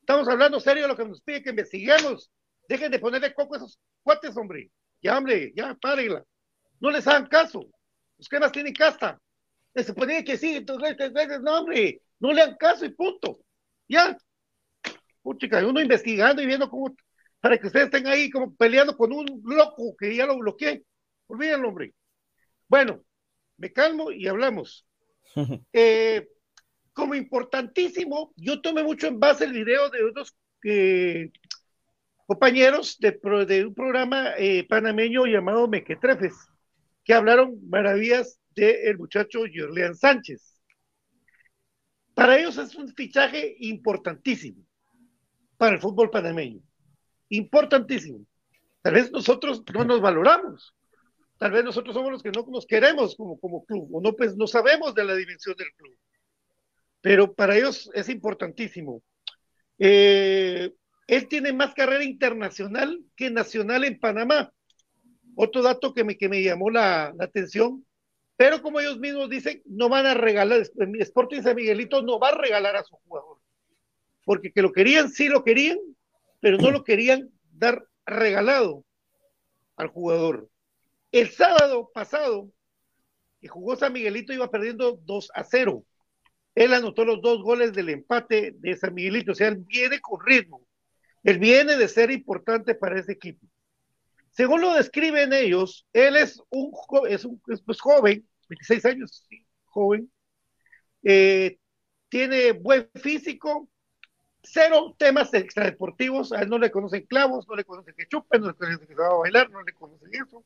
Estamos 0.00 0.28
hablando 0.28 0.60
serio 0.60 0.84
de 0.84 0.88
lo 0.88 0.96
que 0.96 1.04
nos 1.04 1.20
pide 1.20 1.42
que 1.42 1.50
investiguemos. 1.50 2.30
Dejen 2.68 2.90
de 2.90 2.98
ponerle 2.98 3.34
coco 3.34 3.56
esos 3.56 3.78
cuates, 4.02 4.36
hombre. 4.36 4.70
Ya, 5.06 5.18
hombre, 5.18 5.52
ya, 5.54 5.72
párenla. 5.80 6.24
No 6.80 6.90
les 6.90 7.06
hagan 7.06 7.28
caso. 7.28 7.60
Los 8.18 8.28
que 8.28 8.40
más 8.40 8.50
tienen 8.50 8.74
casta. 8.74 9.20
Se 9.72 9.94
puede 9.94 10.24
que 10.24 10.36
sí, 10.36 10.56
entonces, 10.56 10.96
no, 11.42 11.60
hombre, 11.60 12.02
no 12.18 12.32
le 12.32 12.42
hagan 12.42 12.56
caso 12.56 12.84
y 12.84 12.88
punto. 12.88 13.38
Ya. 13.86 14.18
Puchica, 15.22 15.64
uno 15.64 15.80
investigando 15.80 16.42
y 16.42 16.46
viendo 16.46 16.68
cómo, 16.68 16.92
para 17.40 17.56
que 17.56 17.68
ustedes 17.68 17.84
estén 17.86 18.08
ahí 18.08 18.28
como 18.30 18.56
peleando 18.56 18.96
con 18.96 19.12
un 19.12 19.42
loco 19.44 19.94
que 19.96 20.16
ya 20.16 20.26
lo 20.26 20.38
bloqueé. 20.38 20.82
Olvídenlo, 21.28 21.68
hombre. 21.68 21.94
Bueno, 22.66 23.00
me 23.58 23.72
calmo 23.72 24.10
y 24.10 24.26
hablamos. 24.26 24.84
Eh, 25.72 26.28
como 26.92 27.14
importantísimo, 27.14 28.32
yo 28.36 28.60
tomé 28.60 28.82
mucho 28.82 29.06
en 29.06 29.20
base 29.20 29.44
el 29.44 29.52
video 29.52 29.88
de 29.90 30.02
otros 30.02 30.34
eh, 30.64 31.30
compañeros 32.26 32.98
de, 32.98 33.64
un 33.64 33.74
programa 33.74 34.34
eh, 34.36 34.66
panameño 34.68 35.26
llamado 35.26 35.68
Mequetrefes, 35.68 36.34
que 37.04 37.14
hablaron 37.14 37.58
maravillas 37.68 38.40
del 38.54 38.98
muchacho 38.98 39.40
Jorlean 39.52 39.94
Sánchez. 39.94 40.60
Para 42.14 42.38
ellos 42.38 42.58
es 42.58 42.74
un 42.74 42.88
fichaje 42.94 43.56
importantísimo 43.60 44.64
para 45.56 45.76
el 45.76 45.80
fútbol 45.80 46.10
panameño. 46.10 46.60
Importantísimo. 47.28 48.24
Tal 48.82 48.94
vez 48.94 49.10
nosotros 49.12 49.62
no 49.72 49.84
nos 49.84 50.00
valoramos. 50.00 50.74
Tal 51.38 51.50
vez 51.52 51.64
nosotros 51.64 51.94
somos 51.94 52.10
los 52.10 52.22
que 52.22 52.30
no 52.30 52.46
nos 52.48 52.66
queremos 52.66 53.14
como, 53.14 53.38
como 53.38 53.64
club, 53.64 53.88
o 53.94 54.00
no, 54.00 54.14
pues 54.14 54.36
no 54.36 54.46
sabemos 54.46 54.94
de 54.94 55.04
la 55.04 55.14
dimensión 55.14 55.54
del 55.56 55.70
club. 55.76 55.96
Pero 57.02 57.34
para 57.34 57.56
ellos 57.56 57.90
es 57.94 58.08
importantísimo. 58.08 59.02
Eh, 59.78 60.72
él 61.06 61.28
tiene 61.28 61.52
más 61.52 61.74
carrera 61.74 62.04
internacional 62.04 63.00
que 63.14 63.30
nacional 63.30 63.84
en 63.84 63.98
Panamá. 63.98 64.52
Otro 65.36 65.62
dato 65.62 65.94
que 65.94 66.02
me, 66.02 66.16
que 66.16 66.28
me 66.28 66.42
llamó 66.42 66.70
la, 66.70 67.14
atención. 67.20 67.84
Pero 68.36 68.60
como 68.60 68.80
ellos 68.80 68.98
mismos 68.98 69.30
dicen, 69.30 69.62
no 69.66 69.88
van 69.88 70.06
a 70.06 70.14
regalar, 70.14 70.62
Sporting 70.98 71.42
San 71.42 71.56
Miguelito 71.56 72.02
no 72.02 72.18
va 72.18 72.30
a 72.30 72.38
regalar 72.38 72.76
a 72.76 72.82
su 72.82 72.96
jugador. 72.96 73.38
Porque 74.24 74.52
que 74.52 74.62
lo 74.62 74.72
querían, 74.72 75.08
sí 75.10 75.28
lo 75.28 75.44
querían, 75.44 75.78
pero 76.40 76.58
no 76.58 76.70
lo 76.70 76.84
querían 76.84 77.30
dar 77.52 77.86
regalado 78.04 78.84
al 79.76 79.88
jugador. 79.88 80.48
El 81.12 81.30
sábado 81.30 81.90
pasado, 81.94 82.50
que 83.40 83.48
jugó 83.48 83.76
San 83.76 83.92
Miguelito, 83.92 84.32
iba 84.32 84.50
perdiendo 84.50 84.98
2 85.04 85.30
a 85.34 85.44
0. 85.44 85.84
Él 86.54 86.74
anotó 86.74 87.04
los 87.04 87.22
dos 87.22 87.42
goles 87.42 87.72
del 87.72 87.90
empate 87.90 88.54
de 88.58 88.76
San 88.76 88.94
Miguelito, 88.94 89.32
o 89.32 89.34
sea, 89.34 89.48
él 89.48 89.58
viene 89.58 90.00
con 90.00 90.24
ritmo. 90.24 90.65
Él 91.26 91.40
viene 91.40 91.76
de 91.76 91.88
ser 91.88 92.12
importante 92.12 92.76
para 92.76 93.00
ese 93.00 93.10
equipo. 93.10 93.44
Según 94.30 94.60
lo 94.60 94.74
describen 94.74 95.32
ellos, 95.32 95.84
él 95.92 96.14
es 96.14 96.40
un, 96.50 96.72
es 97.08 97.24
un 97.24 97.40
pues, 97.40 97.80
joven, 97.80 98.24
26 98.48 98.84
años, 98.84 99.26
joven, 99.64 100.08
eh, 101.02 101.58
tiene 102.08 102.52
buen 102.52 102.88
físico, 102.94 103.68
cero 104.40 104.94
temas 104.96 105.34
extradeportivos, 105.34 106.32
a 106.32 106.42
él 106.42 106.48
no 106.48 106.58
le 106.58 106.70
conocen 106.70 107.04
clavos, 107.06 107.48
no 107.48 107.56
le 107.56 107.64
conocen 107.64 107.96
que 107.96 108.06
chupen, 108.06 108.42
no 108.42 108.46
le 108.46 108.54
conocen 108.54 108.78
que 108.78 108.86
se 108.86 108.94
va 108.94 109.08
a 109.08 109.14
bailar, 109.14 109.50
no 109.50 109.64
le 109.64 109.72
conocen 109.72 110.10
eso. 110.14 110.44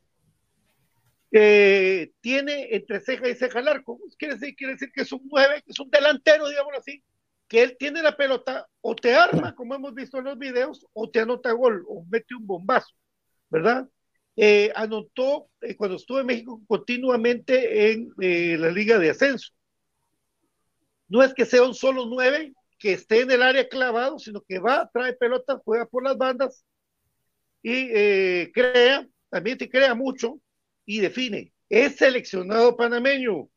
Eh, 1.30 2.10
tiene 2.22 2.74
entre 2.74 3.00
ceja 3.00 3.28
y 3.28 3.34
ceja 3.34 3.58
el 3.58 3.68
arco, 3.68 4.00
quiere 4.16 4.36
decir, 4.36 4.56
quiere 4.56 4.72
decir 4.72 4.90
que 4.92 5.02
es 5.02 5.12
un 5.12 5.28
9, 5.30 5.62
que 5.62 5.72
es 5.72 5.78
un 5.78 5.90
delantero, 5.90 6.48
digamos 6.48 6.72
así, 6.78 7.04
que 7.50 7.62
él 7.64 7.76
tiene 7.76 8.00
la 8.00 8.16
pelota, 8.16 8.66
o 8.80 8.94
te 8.94 9.12
arma, 9.14 9.56
como 9.56 9.74
hemos 9.74 9.92
visto 9.92 10.18
en 10.18 10.24
los 10.24 10.38
videos, 10.38 10.86
o 10.92 11.10
te 11.10 11.18
anota 11.18 11.50
gol, 11.50 11.84
o 11.88 12.06
mete 12.08 12.36
un 12.36 12.46
bombazo, 12.46 12.94
¿verdad? 13.50 13.88
Eh, 14.36 14.72
anotó 14.76 15.50
eh, 15.60 15.74
cuando 15.76 15.96
estuvo 15.96 16.20
en 16.20 16.26
México 16.26 16.62
continuamente 16.68 17.90
en 17.90 18.12
la 18.16 18.70
Liga 18.70 18.98
de 18.98 19.10
Ascenso. 19.10 19.52
No 21.08 21.24
es 21.24 21.34
que 21.34 21.44
sea 21.44 21.64
un 21.64 21.74
solo 21.74 22.06
nueve, 22.06 22.54
que 22.78 22.92
esté 22.92 23.22
en 23.22 23.30
el 23.32 23.42
área 23.42 23.68
clavado, 23.68 24.20
sino 24.20 24.40
que 24.40 24.60
va, 24.60 24.88
trae 24.92 25.12
pelota, 25.12 25.60
juega 25.64 25.86
por 25.86 26.04
las 26.04 26.16
bandas 26.16 26.64
y 27.62 27.90
eh, 27.92 28.50
crea, 28.54 29.06
también 29.28 29.58
te 29.58 29.68
crea 29.68 29.94
mucho 29.94 30.40
y 30.86 31.00
define. 31.00 31.52
Es 31.68 31.96
seleccionado 31.96 32.76
panameño. 32.76 33.48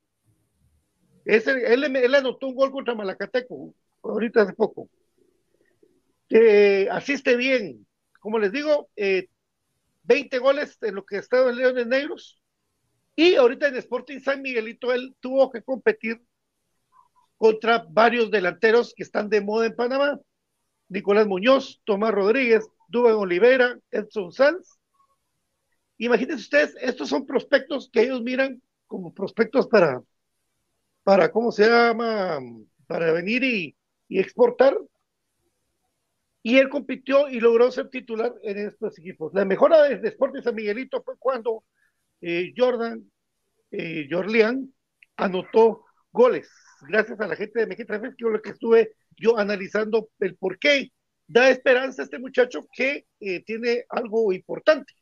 Él, 1.25 2.15
anotó 2.15 2.47
un 2.47 2.55
gol 2.55 2.71
contra 2.71 2.95
Malacateco, 2.95 3.73
ahorita 4.03 4.41
hace 4.43 4.53
poco. 4.53 4.89
Asiste 6.91 7.35
bien. 7.35 7.85
Como 8.19 8.39
les 8.39 8.51
digo, 8.51 8.89
20 8.95 9.27
eh, 10.35 10.39
goles 10.39 10.77
en 10.81 10.95
lo 10.95 11.05
que 11.05 11.17
estado 11.17 11.49
en 11.49 11.57
Leones 11.57 11.87
Negros. 11.87 12.41
Y 13.15 13.35
ahorita 13.35 13.67
en 13.67 13.75
Sporting 13.75 14.19
San 14.19 14.41
Miguelito 14.41 14.91
él 14.91 15.15
tuvo 15.19 15.51
que 15.51 15.61
competir 15.61 16.21
contra 17.37 17.85
varios 17.89 18.31
delanteros 18.31 18.93
que 18.95 19.03
están 19.03 19.29
de 19.29 19.41
moda 19.41 19.67
en 19.67 19.75
Panamá. 19.75 20.19
Nicolás 20.89 21.27
Muñoz, 21.27 21.81
Tomás 21.83 22.11
Rodríguez, 22.11 22.65
Dubán 22.87 23.15
Olivera, 23.15 23.77
Edson 23.91 24.31
Sanz. 24.31 24.79
Imagínense 25.97 26.43
ustedes, 26.43 26.75
estos 26.81 27.09
son 27.09 27.25
prospectos 27.25 27.89
que 27.91 28.01
ellos 28.01 28.21
miran 28.21 28.61
como 28.87 29.13
prospectos 29.13 29.67
para, 29.67 30.01
para 31.03 31.31
¿cómo 31.31 31.51
se 31.51 31.67
llama? 31.67 32.39
Para 32.87 33.11
venir 33.11 33.43
y, 33.43 33.75
exportar. 34.09 34.77
Y 36.41 36.57
él 36.57 36.69
compitió 36.69 37.29
y 37.29 37.39
logró 37.39 37.71
ser 37.71 37.89
titular 37.89 38.33
en 38.43 38.57
estos 38.57 38.99
equipos. 38.99 39.33
La 39.33 39.45
mejora 39.45 39.83
de, 39.83 39.97
de 39.97 40.41
San 40.43 40.55
Miguelito 40.55 41.01
fue 41.01 41.15
cuando 41.17 41.63
eh, 42.21 42.53
Jordan 42.55 43.03
eh, 43.71 44.07
Jorlian 44.09 44.71
anotó 45.17 45.85
goles 46.11 46.49
gracias 46.87 47.19
a 47.19 47.27
la 47.27 47.35
gente 47.35 47.59
de 47.59 47.67
México 47.67 47.93
que 48.17 48.25
lo 48.25 48.41
que 48.41 48.51
estuve 48.51 48.95
yo 49.17 49.37
analizando 49.37 50.09
el 50.19 50.35
por 50.35 50.59
qué 50.59 50.91
da 51.27 51.49
esperanza 51.49 52.01
a 52.01 52.05
este 52.05 52.19
muchacho 52.19 52.67
que 52.71 53.05
eh, 53.19 53.43
tiene 53.43 53.85
algo 53.89 54.33
importante, 54.33 54.93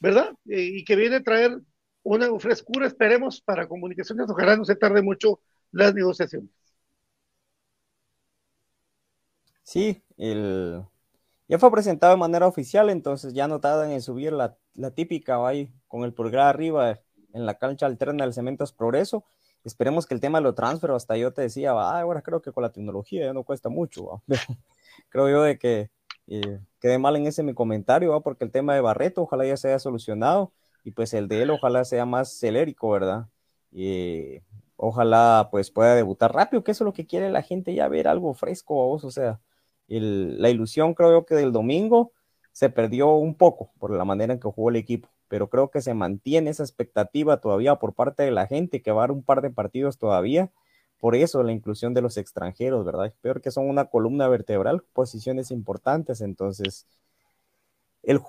¿verdad? 0.00 0.32
Eh, 0.48 0.62
y 0.62 0.84
que 0.84 0.96
viene 0.96 1.16
a 1.16 1.22
traer 1.22 1.58
una 2.02 2.28
frescura, 2.40 2.86
esperemos, 2.86 3.40
para 3.42 3.68
comunicaciones. 3.68 4.28
Ojalá 4.28 4.56
no 4.56 4.64
se 4.64 4.76
tarde 4.76 5.02
mucho 5.02 5.40
las 5.70 5.94
negociaciones. 5.94 6.50
Sí, 9.62 10.02
el... 10.16 10.82
ya 11.48 11.58
fue 11.58 11.70
presentado 11.70 12.12
de 12.12 12.18
manera 12.18 12.46
oficial, 12.46 12.90
entonces 12.90 13.32
ya 13.34 13.48
no 13.48 13.60
tardan 13.60 13.90
en 13.90 14.02
subir 14.02 14.32
la, 14.32 14.56
la 14.74 14.90
típica 14.90 15.46
ahí 15.46 15.72
con 15.88 16.04
el 16.04 16.12
pulgar 16.12 16.46
arriba 16.46 17.00
en 17.32 17.46
la 17.46 17.58
cancha 17.58 17.86
alterna 17.86 18.24
del 18.24 18.34
Cementos 18.34 18.72
Progreso 18.72 19.24
Esperemos 19.64 20.06
que 20.06 20.14
el 20.14 20.20
tema 20.20 20.38
de 20.38 20.42
lo 20.42 20.54
transfer, 20.54 20.90
hasta 20.90 21.16
yo 21.16 21.32
te 21.32 21.42
decía, 21.42 21.72
ah, 21.72 22.00
ahora 22.00 22.22
creo 22.22 22.42
que 22.42 22.52
con 22.52 22.62
la 22.62 22.72
tecnología 22.72 23.26
ya 23.26 23.32
no 23.32 23.44
cuesta 23.44 23.68
mucho. 23.68 24.22
creo 25.08 25.28
yo 25.28 25.42
de 25.42 25.58
que 25.58 25.90
eh, 26.26 26.60
quedé 26.80 26.98
mal 26.98 27.16
en 27.16 27.26
ese 27.26 27.42
mi 27.42 27.54
comentario, 27.54 28.20
porque 28.22 28.44
el 28.44 28.50
tema 28.50 28.74
de 28.74 28.80
Barreto 28.80 29.22
ojalá 29.22 29.46
ya 29.46 29.56
se 29.56 29.68
haya 29.68 29.78
solucionado 29.78 30.52
y 30.84 30.90
pues 30.92 31.14
el 31.14 31.28
de 31.28 31.42
él 31.42 31.50
ojalá 31.50 31.84
sea 31.84 32.06
más 32.06 32.38
celérico, 32.38 32.90
¿verdad? 32.90 33.28
Y 33.70 34.40
ojalá 34.76 35.48
pues 35.52 35.70
pueda 35.70 35.94
debutar 35.94 36.34
rápido, 36.34 36.64
que 36.64 36.72
eso 36.72 36.82
es 36.84 36.86
lo 36.86 36.92
que 36.92 37.06
quiere 37.06 37.30
la 37.30 37.42
gente 37.42 37.72
ya 37.74 37.86
ver 37.88 38.08
algo 38.08 38.34
fresco 38.34 38.74
vos, 38.74 39.04
o 39.04 39.10
sea, 39.12 39.40
la 39.88 40.50
ilusión 40.50 40.94
creo 40.94 41.26
que 41.26 41.34
del 41.34 41.52
domingo 41.52 42.12
se 42.52 42.70
perdió 42.70 43.12
un 43.14 43.34
poco 43.34 43.72
por 43.78 43.90
la 43.90 44.04
manera 44.04 44.32
en 44.32 44.40
que 44.40 44.48
jugó 44.48 44.70
el 44.70 44.76
equipo 44.76 45.08
pero 45.32 45.48
creo 45.48 45.70
que 45.70 45.80
se 45.80 45.94
mantiene 45.94 46.50
esa 46.50 46.62
expectativa 46.62 47.40
todavía 47.40 47.76
por 47.76 47.94
parte 47.94 48.22
de 48.22 48.30
la 48.30 48.46
gente 48.46 48.82
que 48.82 48.92
va 48.92 49.00
a 49.00 49.04
dar 49.04 49.12
un 49.12 49.22
par 49.22 49.40
de 49.40 49.48
partidos 49.48 49.96
todavía. 49.96 50.50
Por 51.00 51.16
eso 51.16 51.42
la 51.42 51.52
inclusión 51.52 51.94
de 51.94 52.02
los 52.02 52.18
extranjeros, 52.18 52.84
¿verdad? 52.84 53.14
Peor 53.22 53.40
que 53.40 53.50
son 53.50 53.66
una 53.66 53.86
columna 53.86 54.28
vertebral, 54.28 54.82
posiciones 54.92 55.50
importantes. 55.50 56.20
Entonces, 56.20 56.86
el, 58.02 58.20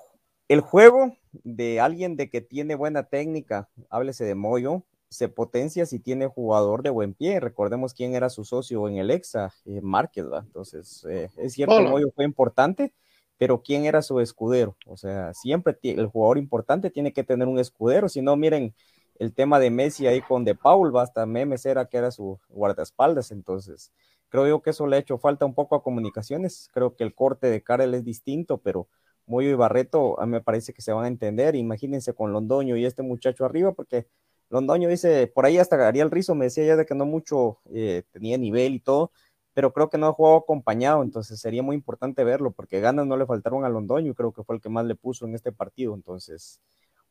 el 0.48 0.60
juego 0.62 1.14
de 1.32 1.78
alguien 1.78 2.16
de 2.16 2.30
que 2.30 2.40
tiene 2.40 2.74
buena 2.74 3.02
técnica, 3.02 3.68
háblese 3.90 4.24
de 4.24 4.34
Moyo, 4.34 4.82
se 5.14 5.28
potencia 5.28 5.86
si 5.86 6.00
tiene 6.00 6.26
jugador 6.26 6.82
de 6.82 6.90
buen 6.90 7.14
pie. 7.14 7.38
Recordemos 7.38 7.94
quién 7.94 8.16
era 8.16 8.28
su 8.30 8.44
socio 8.44 8.88
en 8.88 8.96
el 8.96 9.12
EXA, 9.12 9.52
eh, 9.64 9.80
Márquez, 9.80 10.24
¿verdad? 10.24 10.42
Entonces, 10.44 11.06
eh, 11.08 11.30
es 11.36 11.52
cierto, 11.52 11.80
Moyo 11.82 12.10
fue 12.16 12.24
importante, 12.24 12.92
pero 13.38 13.62
¿quién 13.62 13.84
era 13.84 14.02
su 14.02 14.18
escudero? 14.18 14.76
O 14.86 14.96
sea, 14.96 15.32
siempre 15.32 15.78
el 15.82 16.08
jugador 16.08 16.38
importante 16.38 16.90
tiene 16.90 17.12
que 17.12 17.22
tener 17.22 17.46
un 17.46 17.60
escudero, 17.60 18.08
si 18.08 18.22
no, 18.22 18.34
miren 18.34 18.74
el 19.20 19.32
tema 19.32 19.60
de 19.60 19.70
Messi 19.70 20.08
ahí 20.08 20.20
con 20.20 20.44
De 20.44 20.56
Paul, 20.56 20.90
basta 20.90 21.24
Memes 21.26 21.64
era 21.64 21.86
que 21.86 21.98
era 21.98 22.10
su 22.10 22.40
guardaespaldas, 22.48 23.30
entonces 23.30 23.92
creo 24.28 24.48
yo 24.48 24.62
que 24.62 24.70
eso 24.70 24.88
le 24.88 24.96
ha 24.96 24.98
hecho 24.98 25.18
falta 25.18 25.46
un 25.46 25.54
poco 25.54 25.76
a 25.76 25.82
comunicaciones, 25.84 26.68
creo 26.72 26.96
que 26.96 27.04
el 27.04 27.14
corte 27.14 27.46
de 27.48 27.62
Karel 27.62 27.94
es 27.94 28.04
distinto, 28.04 28.58
pero 28.58 28.88
Moyo 29.26 29.48
y 29.48 29.54
Barreto 29.54 30.20
a 30.20 30.26
mí 30.26 30.32
me 30.32 30.40
parece 30.40 30.72
que 30.72 30.82
se 30.82 30.92
van 30.92 31.04
a 31.04 31.08
entender, 31.08 31.54
imagínense 31.54 32.14
con 32.14 32.32
Londoño 32.32 32.76
y 32.76 32.84
este 32.84 33.04
muchacho 33.04 33.44
arriba, 33.44 33.70
porque 33.72 34.08
Londoño 34.50 34.88
dice, 34.88 35.26
por 35.26 35.46
ahí 35.46 35.58
hasta 35.58 35.86
Ariel 35.86 36.10
Rizo 36.10 36.34
me 36.34 36.46
decía 36.46 36.64
ya 36.64 36.76
de 36.76 36.86
que 36.86 36.94
no 36.94 37.06
mucho 37.06 37.58
eh, 37.72 38.02
tenía 38.12 38.38
nivel 38.38 38.74
y 38.74 38.80
todo, 38.80 39.12
pero 39.52 39.72
creo 39.72 39.88
que 39.88 39.98
no 39.98 40.06
ha 40.06 40.12
jugado 40.12 40.36
acompañado, 40.36 41.02
entonces 41.02 41.40
sería 41.40 41.62
muy 41.62 41.76
importante 41.76 42.24
verlo, 42.24 42.50
porque 42.50 42.80
ganas 42.80 43.06
no 43.06 43.16
le 43.16 43.26
faltaron 43.26 43.64
a 43.64 43.68
Londoño 43.68 44.10
y 44.10 44.14
creo 44.14 44.32
que 44.32 44.42
fue 44.42 44.56
el 44.56 44.62
que 44.62 44.68
más 44.68 44.84
le 44.84 44.94
puso 44.94 45.26
en 45.26 45.34
este 45.34 45.52
partido, 45.52 45.94
entonces 45.94 46.60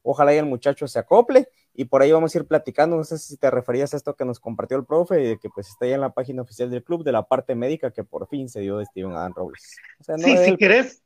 ojalá 0.03 0.35
y 0.35 0.37
el 0.37 0.45
muchacho 0.45 0.87
se 0.87 0.99
acople 0.99 1.47
y 1.73 1.85
por 1.85 2.01
ahí 2.01 2.11
vamos 2.11 2.35
a 2.35 2.37
ir 2.37 2.45
platicando, 2.45 2.97
no 2.97 3.03
sé 3.03 3.17
si 3.17 3.37
te 3.37 3.49
referías 3.49 3.93
a 3.93 3.97
esto 3.97 4.15
que 4.15 4.25
nos 4.25 4.39
compartió 4.39 4.77
el 4.77 4.85
profe, 4.85 5.39
que 5.41 5.49
pues 5.49 5.69
está 5.69 5.85
ahí 5.85 5.93
en 5.93 6.01
la 6.01 6.13
página 6.13 6.41
oficial 6.41 6.69
del 6.69 6.83
club, 6.83 7.03
de 7.03 7.11
la 7.11 7.23
parte 7.23 7.55
médica 7.55 7.91
que 7.91 8.03
por 8.03 8.27
fin 8.27 8.47
se 8.49 8.59
dio 8.59 8.77
de 8.77 8.85
Steven 8.85 9.13
Adam 9.13 9.33
Robles. 9.33 9.77
sí, 10.17 10.37
si 10.37 10.57
querés. 10.57 11.01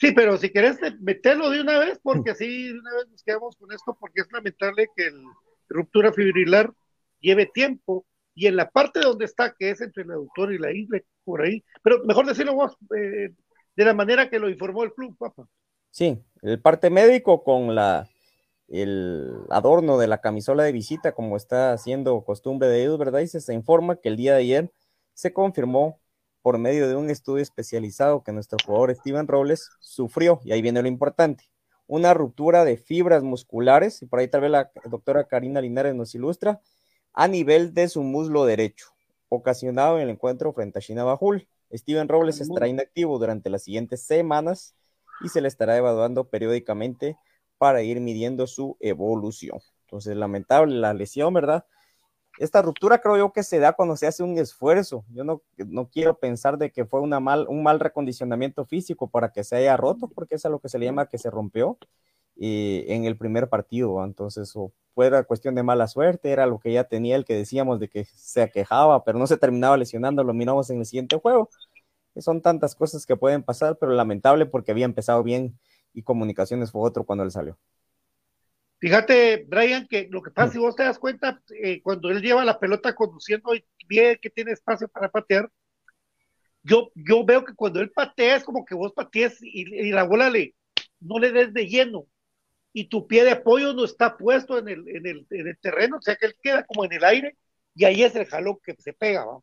Sí, 0.00 0.12
pero 0.12 0.38
si 0.38 0.50
querés 0.50 0.78
meterlo 1.00 1.50
de 1.50 1.60
una 1.60 1.78
vez, 1.78 2.00
porque 2.02 2.30
así 2.30 2.68
de 2.68 2.78
una 2.78 2.94
vez 2.94 3.08
nos 3.10 3.22
quedamos 3.22 3.54
con 3.56 3.70
esto, 3.70 3.96
porque 4.00 4.22
es 4.22 4.32
lamentable 4.32 4.88
que 4.96 5.08
el 5.08 5.22
ruptura 5.68 6.12
fibrilar 6.12 6.72
lleve 7.20 7.46
tiempo 7.46 8.06
y 8.34 8.46
en 8.46 8.56
la 8.56 8.70
parte 8.70 9.00
donde 9.00 9.26
está, 9.26 9.54
que 9.58 9.70
es 9.70 9.80
entre 9.82 10.04
el 10.04 10.12
aductor 10.12 10.52
y 10.52 10.58
la 10.58 10.72
ingle, 10.72 11.04
por 11.22 11.42
ahí, 11.42 11.62
pero 11.82 12.02
mejor 12.04 12.26
decirlo 12.26 12.54
vos, 12.54 12.76
eh, 12.96 13.34
de 13.76 13.84
la 13.84 13.92
manera 13.92 14.30
que 14.30 14.38
lo 14.38 14.48
informó 14.48 14.84
el 14.84 14.94
club, 14.94 15.16
papá. 15.18 15.46
Sí, 15.90 16.18
el 16.40 16.60
parte 16.62 16.88
médico 16.88 17.44
con 17.44 17.74
la 17.74 18.08
el 18.68 19.42
adorno 19.50 19.98
de 19.98 20.06
la 20.06 20.20
camisola 20.20 20.62
de 20.62 20.72
visita, 20.72 21.12
como 21.12 21.36
está 21.36 21.72
haciendo 21.72 22.22
costumbre 22.24 22.68
de 22.68 22.82
ellos, 22.82 22.98
¿verdad? 22.98 23.20
Y 23.20 23.26
se 23.26 23.52
informa 23.52 23.96
que 23.96 24.08
el 24.08 24.16
día 24.16 24.34
de 24.34 24.40
ayer 24.40 24.72
se 25.12 25.32
confirmó 25.32 26.00
por 26.42 26.58
medio 26.58 26.88
de 26.88 26.96
un 26.96 27.10
estudio 27.10 27.42
especializado 27.42 28.22
que 28.22 28.32
nuestro 28.32 28.58
jugador 28.64 28.94
Steven 28.94 29.26
Robles 29.26 29.70
sufrió, 29.80 30.40
y 30.44 30.52
ahí 30.52 30.62
viene 30.62 30.82
lo 30.82 30.88
importante, 30.88 31.44
una 31.86 32.14
ruptura 32.14 32.64
de 32.64 32.76
fibras 32.76 33.22
musculares, 33.22 34.02
y 34.02 34.06
por 34.06 34.20
ahí 34.20 34.28
tal 34.28 34.42
vez 34.42 34.50
la 34.50 34.70
doctora 34.84 35.24
Karina 35.24 35.60
Linares 35.60 35.94
nos 35.94 36.14
ilustra, 36.14 36.60
a 37.12 37.28
nivel 37.28 37.74
de 37.74 37.88
su 37.88 38.02
muslo 38.02 38.44
derecho, 38.44 38.86
ocasionado 39.28 39.96
en 39.96 40.04
el 40.04 40.10
encuentro 40.10 40.52
frente 40.52 40.78
a 40.78 40.82
China 40.82 41.04
Bajul. 41.04 41.48
Steven 41.72 42.08
Robles 42.08 42.40
estará 42.40 42.68
inactivo 42.68 43.18
durante 43.18 43.50
las 43.50 43.64
siguientes 43.64 44.02
semanas 44.02 44.74
y 45.22 45.28
se 45.28 45.40
le 45.40 45.48
estará 45.48 45.76
evaluando 45.76 46.28
periódicamente 46.28 47.16
para 47.58 47.82
ir 47.82 48.00
midiendo 48.00 48.46
su 48.46 48.76
evolución. 48.80 49.60
Entonces, 49.86 50.16
lamentable 50.16 50.76
la 50.76 50.94
lesión, 50.94 51.34
¿verdad? 51.34 51.64
Esta 52.40 52.62
ruptura 52.62 53.02
creo 53.02 53.18
yo 53.18 53.32
que 53.34 53.42
se 53.42 53.58
da 53.58 53.74
cuando 53.74 53.96
se 53.96 54.06
hace 54.06 54.22
un 54.22 54.38
esfuerzo. 54.38 55.04
Yo 55.10 55.24
no, 55.24 55.42
no 55.58 55.90
quiero 55.90 56.18
pensar 56.18 56.56
de 56.56 56.72
que 56.72 56.86
fue 56.86 57.06
mal, 57.06 57.44
un 57.50 57.62
mal 57.62 57.78
recondicionamiento 57.78 58.64
físico 58.64 59.10
para 59.10 59.30
que 59.30 59.44
se 59.44 59.56
haya 59.56 59.76
roto, 59.76 60.08
porque 60.08 60.36
es 60.36 60.46
a 60.46 60.48
lo 60.48 60.58
que 60.58 60.70
se 60.70 60.78
le 60.78 60.86
llama 60.86 61.06
que 61.06 61.18
se 61.18 61.28
rompió 61.28 61.76
eh, 62.36 62.86
en 62.88 63.04
el 63.04 63.18
primer 63.18 63.50
partido. 63.50 64.02
Entonces, 64.02 64.56
o 64.56 64.72
fuera 64.94 65.22
cuestión 65.24 65.54
de 65.54 65.62
mala 65.62 65.86
suerte, 65.86 66.30
era 66.30 66.46
lo 66.46 66.58
que 66.58 66.72
ya 66.72 66.84
tenía 66.84 67.16
el 67.16 67.26
que 67.26 67.34
decíamos 67.34 67.78
de 67.78 67.90
que 67.90 68.06
se 68.06 68.40
aquejaba, 68.40 69.04
pero 69.04 69.18
no 69.18 69.26
se 69.26 69.36
terminaba 69.36 69.76
lesionando, 69.76 70.24
lo 70.24 70.32
miramos 70.32 70.70
en 70.70 70.78
el 70.78 70.86
siguiente 70.86 71.18
juego. 71.18 71.50
Son 72.16 72.40
tantas 72.40 72.74
cosas 72.74 73.04
que 73.04 73.16
pueden 73.16 73.42
pasar, 73.42 73.76
pero 73.78 73.92
lamentable 73.92 74.46
porque 74.46 74.72
había 74.72 74.86
empezado 74.86 75.22
bien 75.22 75.58
y 75.92 76.04
Comunicaciones 76.04 76.70
fue 76.70 76.80
otro 76.88 77.04
cuando 77.04 77.22
él 77.24 77.32
salió. 77.32 77.58
Fíjate, 78.80 79.44
Brian, 79.46 79.86
que 79.86 80.08
lo 80.10 80.22
que 80.22 80.30
pasa, 80.30 80.52
si 80.52 80.58
vos 80.58 80.74
te 80.74 80.82
das 80.82 80.98
cuenta, 80.98 81.42
eh, 81.62 81.82
cuando 81.82 82.08
él 82.10 82.22
lleva 82.22 82.44
la 82.46 82.58
pelota 82.58 82.94
conduciendo 82.94 83.54
y 83.54 83.62
ve 83.86 84.18
que 84.20 84.30
tiene 84.30 84.52
espacio 84.52 84.88
para 84.88 85.10
patear, 85.10 85.50
yo, 86.62 86.90
yo 86.94 87.24
veo 87.24 87.44
que 87.44 87.54
cuando 87.54 87.80
él 87.80 87.90
patea 87.90 88.36
es 88.36 88.44
como 88.44 88.64
que 88.64 88.74
vos 88.74 88.92
patees 88.92 89.38
y, 89.42 89.90
la 89.92 90.04
bola 90.04 90.30
le, 90.30 90.54
no 90.98 91.18
le 91.18 91.30
des 91.30 91.52
de 91.52 91.66
lleno 91.66 92.06
y 92.72 92.88
tu 92.88 93.06
pie 93.06 93.24
de 93.24 93.32
apoyo 93.32 93.74
no 93.74 93.84
está 93.84 94.16
puesto 94.16 94.58
en 94.58 94.68
el, 94.68 94.88
en 94.88 95.06
el, 95.06 95.26
en 95.30 95.48
el 95.48 95.58
terreno, 95.58 95.98
o 95.98 96.02
sea 96.02 96.16
que 96.16 96.26
él 96.26 96.36
queda 96.42 96.64
como 96.64 96.84
en 96.84 96.92
el 96.94 97.04
aire 97.04 97.36
y 97.74 97.84
ahí 97.84 98.02
es 98.02 98.14
el 98.16 98.26
jalón 98.26 98.58
que 98.62 98.74
se 98.78 98.94
pega, 98.94 99.26
¿va? 99.26 99.40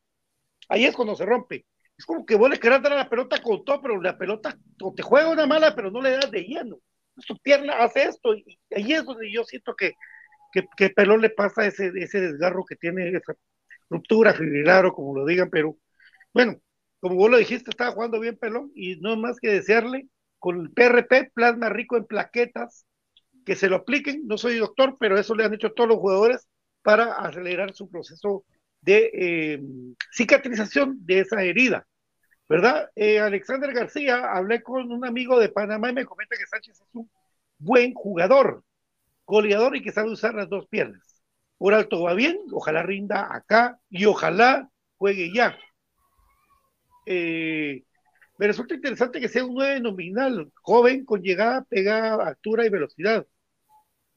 ahí 0.70 0.86
es 0.86 0.96
cuando 0.96 1.16
se 1.16 1.26
rompe. 1.26 1.66
Es 1.98 2.06
como 2.06 2.26
que 2.26 2.36
vos 2.36 2.50
le 2.50 2.60
querés 2.60 2.82
dar 2.82 2.94
a 2.94 2.98
la 2.98 3.10
pelota 3.10 3.42
con 3.42 3.64
todo, 3.66 3.82
pero 3.82 4.02
la 4.02 4.18
pelota 4.18 4.58
o 4.82 4.94
te 4.94 5.02
juega 5.04 5.30
una 5.30 5.48
mala, 5.48 5.76
pero 5.76 5.92
no 5.92 6.02
le 6.02 6.12
das 6.12 6.32
de 6.32 6.44
lleno. 6.44 6.80
Tu 7.26 7.38
pierna 7.40 7.74
hace 7.80 8.04
esto 8.04 8.36
y 8.36 8.60
ahí 8.76 8.94
es 8.94 9.06
donde 9.06 9.32
yo 9.32 9.44
siento 9.44 9.76
que, 9.76 9.94
que, 10.52 10.66
que 10.78 10.90
Pelón 10.90 11.22
le 11.22 11.30
pasa 11.30 11.66
ese, 11.66 11.92
ese 11.96 12.22
desgarro 12.22 12.66
que 12.66 12.76
tiene, 12.76 13.10
esa 13.10 13.34
ruptura 13.90 14.34
fibrilar 14.34 14.86
o 14.86 14.94
como 14.94 15.16
lo 15.16 15.26
digan, 15.26 15.50
pero 15.50 15.78
bueno, 16.34 16.60
como 17.00 17.16
vos 17.16 17.30
lo 17.32 17.38
dijiste, 17.38 17.70
estaba 17.70 17.92
jugando 17.92 18.20
bien 18.20 18.38
Pelón 18.38 18.72
y 18.76 18.98
no 18.98 19.16
más 19.18 19.40
que 19.40 19.50
desearle 19.50 20.08
con 20.40 20.62
el 20.62 20.72
PRP, 20.72 21.32
plasma 21.34 21.70
rico 21.70 21.98
en 21.98 22.06
plaquetas, 22.06 22.86
que 23.46 23.56
se 23.56 23.70
lo 23.70 23.78
apliquen. 23.78 24.28
No 24.28 24.38
soy 24.38 24.58
doctor, 24.58 24.98
pero 25.00 25.18
eso 25.18 25.34
le 25.34 25.46
han 25.46 25.54
hecho 25.54 25.72
todos 25.72 25.90
los 25.90 26.00
jugadores 26.00 26.48
para 26.82 27.14
acelerar 27.14 27.74
su 27.74 27.90
proceso 27.90 28.44
de 28.82 29.10
eh, 29.14 29.62
cicatrización 30.12 30.98
de 31.06 31.20
esa 31.20 31.42
herida. 31.44 31.88
¿Verdad? 32.50 32.90
Eh, 32.96 33.20
Alexander 33.20 33.74
García, 33.74 34.32
hablé 34.32 34.64
con 34.64 34.92
un 34.92 35.06
amigo 35.06 35.40
de 35.40 35.50
Panamá 35.50 35.90
y 35.90 35.94
me 35.94 36.06
comenta 36.06 36.38
que 36.38 36.46
Sánchez 36.46 36.80
es 36.80 36.96
un 36.96 37.10
buen 37.58 37.94
jugador, 37.94 38.64
goleador 39.26 39.76
y 39.76 39.82
que 39.82 39.92
sabe 39.92 40.12
usar 40.12 40.34
las 40.34 40.50
dos 40.50 40.68
piernas. 40.68 41.22
Por 41.58 41.74
alto 41.74 42.04
va 42.04 42.14
bien, 42.14 42.40
ojalá 42.54 42.84
rinda 42.84 43.34
acá 43.36 43.80
y 43.90 44.06
ojalá 44.06 44.70
juegue 44.98 45.34
ya. 45.34 45.58
Eh, 47.06 47.84
me 48.38 48.48
resulta 48.48 48.76
interesante 48.76 49.20
que 49.20 49.30
sea 49.30 49.44
un 49.44 49.56
9 49.56 49.80
nominal, 49.82 50.52
joven, 50.62 51.04
con 51.06 51.22
llegada, 51.22 51.64
pegada, 51.64 52.28
altura 52.28 52.66
y 52.66 52.70
velocidad. 52.70 53.26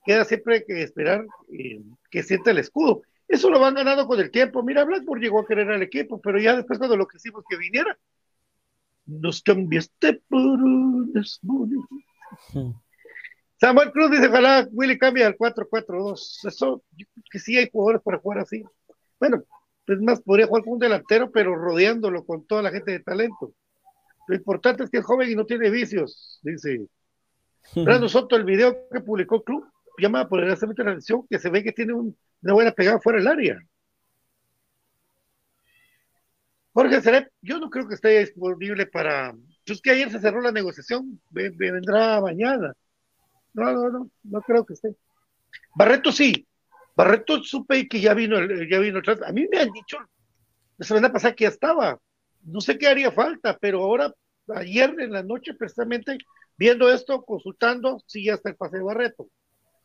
Queda 0.05 0.25
siempre 0.25 0.65
que 0.65 0.83
esperar 0.83 1.27
eh, 1.53 1.83
que 2.11 2.23
sienta 2.23 2.51
el 2.51 2.59
escudo. 2.59 3.03
Eso 3.27 3.49
lo 3.51 3.61
van 3.61 3.75
ganando 3.75 4.07
con 4.07 4.21
el 4.21 4.31
tiempo. 4.31 4.63
Mira, 4.63 4.85
Blackburn 4.85 5.23
llegó 5.23 5.41
a 5.41 5.47
querer 5.47 5.71
al 5.71 5.83
equipo, 5.83 6.21
pero 6.21 6.39
ya 6.39 6.57
después 6.57 6.79
cuando 6.79 6.97
lo 6.97 7.07
que 7.07 7.17
hicimos 7.17 7.45
que 7.49 7.57
viniera, 7.57 7.97
nos 9.11 9.43
cambiaste 9.43 10.23
por 10.29 10.41
un 10.41 11.13
Samuel 13.57 13.93
Cruz 13.93 14.11
dice, 14.11 14.29
ojalá 14.29 14.67
Willy 14.73 14.99
cambie 14.99 15.25
al 15.25 15.37
4-4-2. 15.37 16.47
Eso, 16.49 16.83
que 17.31 17.39
sí 17.39 17.59
hay 17.59 17.69
jugadores 17.71 18.01
para 18.03 18.19
jugar 18.19 18.39
así. 18.39 18.63
Bueno, 19.19 19.43
es 19.87 20.01
más, 20.01 20.23
podría 20.23 20.47
jugar 20.47 20.65
con 20.65 20.75
un 20.75 20.79
delantero, 20.79 21.31
pero 21.31 21.55
rodeándolo 21.55 22.25
con 22.25 22.47
toda 22.47 22.63
la 22.63 22.71
gente 22.71 22.93
de 22.93 23.01
talento. 23.01 23.53
Lo 24.29 24.37
importante 24.37 24.85
es 24.85 24.91
que 24.91 24.99
es 24.99 25.05
joven 25.05 25.31
y 25.31 25.35
no 25.35 25.45
tiene 25.45 25.71
vicios, 25.71 26.41
dice. 26.43 26.87
Brando 27.75 28.09
Soto, 28.09 28.37
el 28.37 28.45
video 28.45 28.89
que 28.91 29.01
publicó 29.01 29.43
club, 29.43 29.67
llama 29.99 30.29
por 30.29 30.41
el 30.43 30.57
de 30.57 30.75
transición, 30.75 31.27
que 31.29 31.39
se 31.39 31.51
ve 31.51 31.63
que 31.63 31.73
tiene 31.73 31.93
una 31.93 32.53
buena 32.55 32.71
pegada 32.71 33.01
fuera 33.01 33.19
del 33.19 33.29
área. 33.29 33.61
Jorge 36.73 37.01
Serep, 37.01 37.29
yo 37.43 37.59
no 37.59 37.69
creo 37.69 37.89
que 37.89 37.95
esté 37.95 38.21
disponible 38.21 38.87
para. 38.87 39.35
Es 39.65 39.81
que 39.81 39.91
ayer 39.91 40.11
se 40.11 40.21
cerró 40.21 40.41
la 40.41 40.53
negociación, 40.53 41.21
vendrá 41.31 42.21
mañana. 42.21 42.75
No, 43.53 43.73
no, 43.73 43.91
no, 43.91 44.11
no 44.23 44.43
creo 44.43 44.65
que 44.65 44.75
esté. 44.75 44.95
Barreto 45.75 46.13
sí, 46.13 46.47
Barreto 46.97 47.43
supe 47.43 47.89
que 47.89 48.01
ya 48.01 48.15
vino, 48.15 48.37
ya 48.69 48.79
vino 48.79 48.99
atrás. 48.99 49.21
A 49.23 49.33
mí 49.33 49.47
me 49.51 49.59
han 49.59 49.71
dicho 49.71 49.99
la 50.79 50.87
semana 50.87 51.13
pasada 51.13 51.35
que 51.35 51.45
ya 51.45 51.51
estaba. 51.51 51.99
No 52.43 52.61
sé 52.61 52.79
qué 52.79 52.89
haría 52.89 53.11
falta, 53.13 53.59
pero 53.59 53.83
ahora, 53.83 54.13
ayer 54.55 54.95
en 54.99 55.13
la 55.13 55.23
noche, 55.23 55.55
precisamente, 55.55 56.19
viendo 56.57 56.91
esto, 56.91 57.23
consultando, 57.25 58.03
sí 58.07 58.25
ya 58.25 58.35
está 58.35 58.51
el 58.51 58.57
pase 58.57 58.79
de 58.79 58.83
Barreto. 58.83 59.29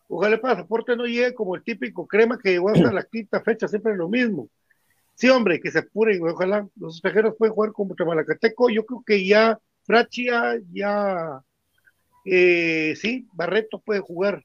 Ojalá 0.08 0.36
el 0.36 0.42
pasaporte 0.42 0.96
no 0.96 1.06
llegue 1.06 1.34
como 1.34 1.56
el 1.56 1.64
típico 1.64 2.08
crema 2.08 2.38
que 2.38 2.52
llegó 2.52 2.70
hasta 2.70 2.92
la 2.92 3.04
quinta 3.04 3.42
fecha, 3.42 3.68
siempre 3.68 3.96
lo 3.96 4.08
mismo. 4.08 4.50
Sí, 5.16 5.30
hombre, 5.30 5.62
que 5.62 5.72
se 5.72 5.80
apuren, 5.80 6.22
ojalá 6.28 6.68
los 6.76 6.96
extranjeros 6.96 7.36
pueden 7.38 7.54
jugar 7.54 7.72
como 7.72 7.96
Malacateco. 7.98 8.70
Yo 8.70 8.86
creo 8.86 9.04
que 9.06 9.26
ya 9.26 9.58
Frachia, 9.84 10.60
ya, 10.74 11.42
eh, 12.26 12.96
sí, 12.98 13.28
Barreto 13.34 13.80
puede 13.80 14.02
jugar. 14.02 14.44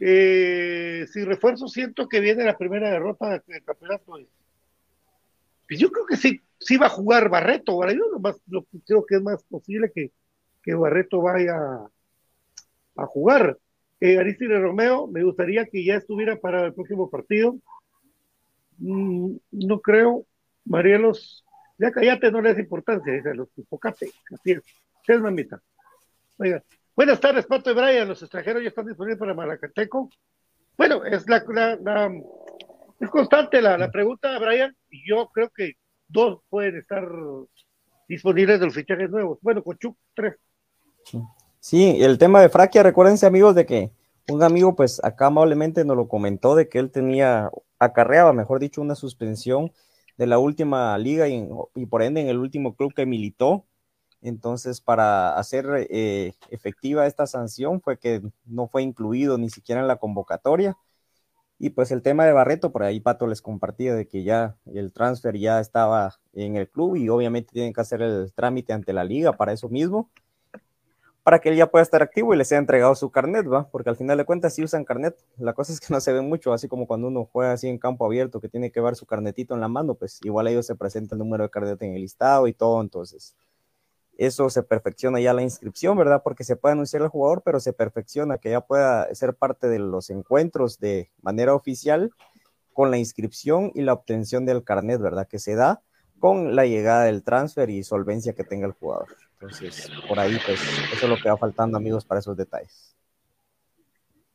Eh, 0.00 1.06
si 1.12 1.24
refuerzo, 1.24 1.68
siento 1.68 2.08
que 2.08 2.20
viene 2.20 2.44
la 2.44 2.58
primera 2.58 2.90
derrota 2.90 3.42
del 3.46 3.64
campeonato. 3.64 4.18
Pues 5.68 5.80
yo 5.80 5.90
creo 5.90 6.06
que 6.06 6.16
sí, 6.16 6.40
sí 6.58 6.76
va 6.76 6.86
a 6.86 6.90
jugar 6.90 7.28
Barreto. 7.28 7.80
Yo 7.90 8.18
más, 8.18 8.40
lo, 8.48 8.64
creo 8.86 9.06
que 9.06 9.16
es 9.16 9.22
más 9.22 9.44
posible 9.44 9.92
que, 9.94 10.10
que 10.62 10.74
Barreto 10.74 11.22
vaya 11.22 11.56
a 12.96 13.06
jugar. 13.06 13.58
Eh, 14.00 14.18
Aristide 14.18 14.58
Romeo, 14.58 15.06
me 15.06 15.22
gustaría 15.22 15.64
que 15.66 15.84
ya 15.84 15.94
estuviera 15.94 16.36
para 16.36 16.66
el 16.66 16.74
próximo 16.74 17.08
partido. 17.08 17.56
Mm, 18.78 19.36
no 19.52 19.80
creo. 19.80 20.26
Marielos, 20.64 21.44
ya 21.78 21.92
cállate, 21.92 22.30
no 22.30 22.40
le 22.40 22.50
das 22.50 22.58
importancia, 22.58 23.12
dice 23.12 23.34
los 23.34 23.48
enfocate, 23.58 24.10
así 24.32 24.52
es. 24.52 24.62
Es 25.06 25.20
mamita. 25.20 25.60
Oiga, 26.38 26.62
Buenas 26.96 27.18
tardes, 27.18 27.44
Pato 27.46 27.72
y 27.72 27.74
Brian. 27.74 28.06
Los 28.06 28.22
extranjeros 28.22 28.62
ya 28.62 28.68
están 28.68 28.86
disponibles 28.86 29.18
para 29.18 29.34
Malacateco. 29.34 30.10
Bueno, 30.76 31.04
es 31.04 31.28
la, 31.28 31.38
es 33.00 33.10
constante 33.10 33.60
la, 33.60 33.76
la, 33.76 33.90
pregunta, 33.90 34.38
Brian, 34.38 34.76
y 34.90 35.08
yo 35.08 35.28
creo 35.34 35.50
que 35.50 35.72
dos 36.06 36.40
pueden 36.48 36.78
estar 36.78 37.08
disponibles 38.08 38.60
de 38.60 38.66
los 38.66 38.74
fichajes 38.74 39.10
nuevos. 39.10 39.38
Bueno, 39.42 39.64
con 39.64 39.76
tres. 40.14 40.36
Sí, 41.58 41.96
el 42.00 42.16
tema 42.16 42.40
de 42.40 42.48
Fraquia, 42.48 42.84
recuérdense 42.84 43.26
amigos 43.26 43.56
de 43.56 43.66
que 43.66 43.90
un 44.28 44.42
amigo 44.42 44.74
pues 44.76 45.02
acá 45.04 45.26
amablemente 45.26 45.84
nos 45.84 45.96
lo 45.96 46.08
comentó 46.08 46.54
de 46.54 46.68
que 46.68 46.78
él 46.78 46.90
tenía, 46.90 47.50
acarreaba, 47.78 48.32
mejor 48.32 48.60
dicho, 48.60 48.80
una 48.80 48.94
suspensión 48.94 49.72
de 50.16 50.26
la 50.26 50.38
última 50.38 50.96
liga 50.98 51.28
y, 51.28 51.46
por 51.86 52.02
ende 52.02 52.20
en 52.20 52.28
el 52.28 52.38
último 52.38 52.76
club 52.76 52.94
que 52.94 53.06
militó 53.06 53.66
entonces, 54.24 54.80
para 54.80 55.36
hacer 55.38 55.66
eh, 55.90 56.32
efectiva 56.50 57.06
esta 57.06 57.26
sanción 57.26 57.82
fue 57.82 57.98
que 57.98 58.22
no 58.46 58.68
fue 58.68 58.82
incluido 58.82 59.36
ni 59.38 59.50
siquiera 59.50 59.82
en 59.82 59.86
la 59.88 59.96
convocatoria. 59.96 60.78
Y 61.58 61.70
pues 61.70 61.90
el 61.92 62.02
tema 62.02 62.24
de 62.26 62.32
Barreto, 62.32 62.72
por 62.72 62.84
ahí 62.84 63.00
Pato 63.00 63.26
les 63.26 63.42
compartía 63.42 63.94
de 63.94 64.08
que 64.08 64.24
ya 64.24 64.56
el 64.66 64.92
transfer 64.92 65.36
ya 65.38 65.60
estaba 65.60 66.14
en 66.32 66.56
el 66.56 66.68
club 66.70 66.96
y 66.96 67.08
obviamente 67.10 67.52
tienen 67.52 67.74
que 67.74 67.80
hacer 67.82 68.02
el 68.02 68.32
trámite 68.34 68.72
ante 68.72 68.92
la 68.94 69.04
liga 69.04 69.34
para 69.34 69.52
eso 69.52 69.68
mismo, 69.68 70.10
para 71.24 71.40
que 71.40 71.48
él 71.48 71.56
ya 71.56 71.70
pueda 71.70 71.82
estar 71.82 72.02
activo 72.02 72.34
y 72.34 72.36
le 72.36 72.44
sea 72.44 72.58
entregado 72.58 72.94
su 72.94 73.10
carnet, 73.10 73.50
¿va? 73.50 73.66
Porque 73.70 73.88
al 73.88 73.96
final 73.96 74.18
de 74.18 74.26
cuentas 74.26 74.54
sí 74.54 74.62
usan 74.62 74.84
carnet. 74.84 75.16
La 75.38 75.54
cosa 75.54 75.72
es 75.72 75.80
que 75.80 75.86
no 75.88 75.98
se 76.00 76.12
ve 76.12 76.20
mucho, 76.20 76.52
así 76.52 76.68
como 76.68 76.86
cuando 76.86 77.08
uno 77.08 77.28
juega 77.32 77.52
así 77.52 77.66
en 77.66 77.78
campo 77.78 78.04
abierto, 78.04 78.40
que 78.40 78.50
tiene 78.50 78.70
que 78.70 78.80
ver 78.82 78.94
su 78.94 79.06
carnetito 79.06 79.54
en 79.54 79.60
la 79.60 79.68
mano, 79.68 79.94
pues 79.94 80.20
igual 80.22 80.48
ellos 80.48 80.66
se 80.66 80.76
presenta 80.76 81.14
el 81.14 81.20
número 81.20 81.44
de 81.44 81.50
carnet 81.50 81.80
en 81.82 81.94
el 81.94 82.02
listado 82.02 82.46
y 82.46 82.52
todo, 82.52 82.80
entonces 82.82 83.34
eso 84.18 84.50
se 84.50 84.62
perfecciona 84.62 85.18
ya 85.18 85.32
la 85.32 85.42
inscripción, 85.42 85.96
¿verdad? 85.96 86.22
Porque 86.22 86.44
se 86.44 86.56
puede 86.56 86.74
anunciar 86.74 87.02
el 87.02 87.08
jugador, 87.08 87.42
pero 87.42 87.58
se 87.58 87.72
perfecciona 87.72 88.38
que 88.38 88.50
ya 88.50 88.60
pueda 88.60 89.12
ser 89.14 89.34
parte 89.34 89.66
de 89.68 89.78
los 89.78 90.10
encuentros 90.10 90.78
de 90.78 91.10
manera 91.22 91.54
oficial 91.54 92.10
con 92.74 92.90
la 92.90 92.98
inscripción 92.98 93.72
y 93.74 93.80
la 93.80 93.94
obtención 93.94 94.44
del 94.44 94.62
carnet, 94.62 95.00
¿verdad? 95.00 95.26
Que 95.26 95.38
se 95.38 95.54
da 95.54 95.80
con 96.18 96.54
la 96.54 96.66
llegada 96.66 97.04
del 97.04 97.22
transfer 97.22 97.70
y 97.70 97.82
solvencia 97.82 98.34
que 98.34 98.44
tenga 98.44 98.66
el 98.66 98.72
jugador. 98.72 99.08
Entonces, 99.44 99.90
por 100.08 100.18
ahí, 100.18 100.38
pues, 100.46 100.58
eso 100.90 101.04
es 101.04 101.08
lo 101.08 101.16
que 101.18 101.28
va 101.28 101.36
faltando, 101.36 101.76
amigos, 101.76 102.02
para 102.02 102.20
esos 102.20 102.34
detalles. 102.34 102.96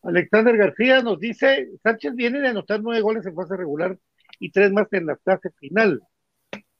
Alexander 0.03 0.55
García 0.55 1.01
nos 1.01 1.19
dice, 1.19 1.67
Sánchez 1.81 2.13
viene 2.13 2.39
de 2.39 2.49
anotar 2.49 2.79
nueve 2.79 3.01
goles 3.01 3.25
en 3.25 3.33
fase 3.33 3.57
regular 3.57 3.97
y 4.39 4.51
tres 4.51 4.71
más 4.71 4.87
en 4.93 5.07
la 5.07 5.17
fase 5.17 5.49
final. 5.57 5.99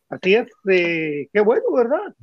Así 0.09 0.35
es, 0.35 0.47
eh, 0.69 1.27
qué 1.33 1.41
bueno, 1.41 1.71
¿verdad? 1.73 2.15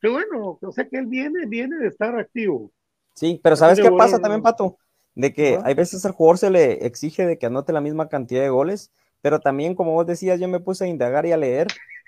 Qué 0.00 0.08
bueno, 0.08 0.58
o 0.62 0.72
sea 0.72 0.88
que 0.88 0.98
él 0.98 1.06
viene, 1.06 1.46
viene 1.46 1.76
de 1.76 1.88
estar 1.88 2.16
activo. 2.16 2.70
Sí, 3.14 3.40
pero 3.42 3.56
¿sabes 3.56 3.80
qué 3.80 3.90
pasa 3.90 4.20
también, 4.20 4.42
Pato? 4.42 4.78
De 5.16 5.32
que 5.32 5.58
hay 5.64 5.74
veces 5.74 6.06
al 6.06 6.12
jugador 6.12 6.38
se 6.38 6.50
le 6.50 6.86
exige 6.86 7.26
de 7.26 7.36
que 7.36 7.46
anote 7.46 7.72
la 7.72 7.80
misma 7.80 8.08
cantidad 8.08 8.42
de 8.42 8.48
goles, 8.48 8.92
pero 9.20 9.40
también, 9.40 9.74
como 9.74 9.92
vos 9.92 10.06
decías, 10.06 10.38
yo 10.38 10.46
me 10.46 10.60
puse 10.60 10.84
a 10.84 10.88
indagar 10.88 11.26
y 11.26 11.32
a 11.32 11.36
leer 11.36 11.66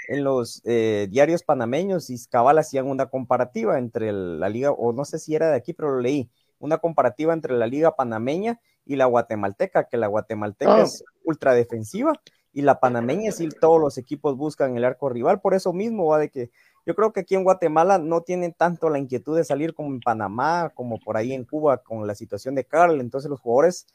en 0.08 0.24
los 0.24 0.62
eh, 0.64 1.08
diarios 1.10 1.42
panameños 1.42 2.10
y 2.10 2.16
cabal 2.28 2.58
hacían 2.58 2.86
una 2.86 3.06
comparativa 3.06 3.78
entre 3.78 4.12
la 4.12 4.48
liga, 4.48 4.70
o 4.70 4.92
no 4.92 5.04
sé 5.04 5.18
si 5.18 5.34
era 5.34 5.50
de 5.50 5.56
aquí, 5.56 5.72
pero 5.72 5.90
lo 5.92 6.00
leí, 6.00 6.30
una 6.58 6.78
comparativa 6.78 7.32
entre 7.32 7.54
la 7.56 7.66
liga 7.66 7.96
panameña 7.96 8.60
y 8.84 8.96
la 8.96 9.06
guatemalteca, 9.06 9.84
que 9.84 9.96
la 9.96 10.08
guatemalteca 10.08 10.76
Ah. 10.76 10.82
es 10.82 11.04
ultra 11.24 11.54
defensiva 11.54 12.12
y 12.52 12.62
la 12.62 12.80
panameña 12.80 13.30
sí 13.30 13.48
todos 13.60 13.80
los 13.80 13.96
equipos 13.98 14.36
buscan 14.36 14.76
el 14.76 14.84
arco 14.84 15.08
rival, 15.08 15.40
por 15.40 15.54
eso 15.54 15.72
mismo 15.72 16.06
va 16.06 16.18
de 16.18 16.30
que 16.30 16.50
yo 16.86 16.94
creo 16.94 17.12
que 17.12 17.20
aquí 17.20 17.34
en 17.34 17.44
Guatemala 17.44 17.98
no 17.98 18.22
tienen 18.22 18.52
tanto 18.52 18.88
la 18.90 18.98
inquietud 18.98 19.36
de 19.36 19.44
salir 19.44 19.74
como 19.74 19.90
en 19.90 20.00
Panamá, 20.00 20.72
como 20.74 20.98
por 20.98 21.16
ahí 21.16 21.32
en 21.32 21.44
Cuba 21.44 21.78
con 21.78 22.06
la 22.06 22.14
situación 22.14 22.54
de 22.54 22.64
Carl, 22.64 23.00
entonces 23.00 23.30
los 23.30 23.40
jugadores 23.40 23.86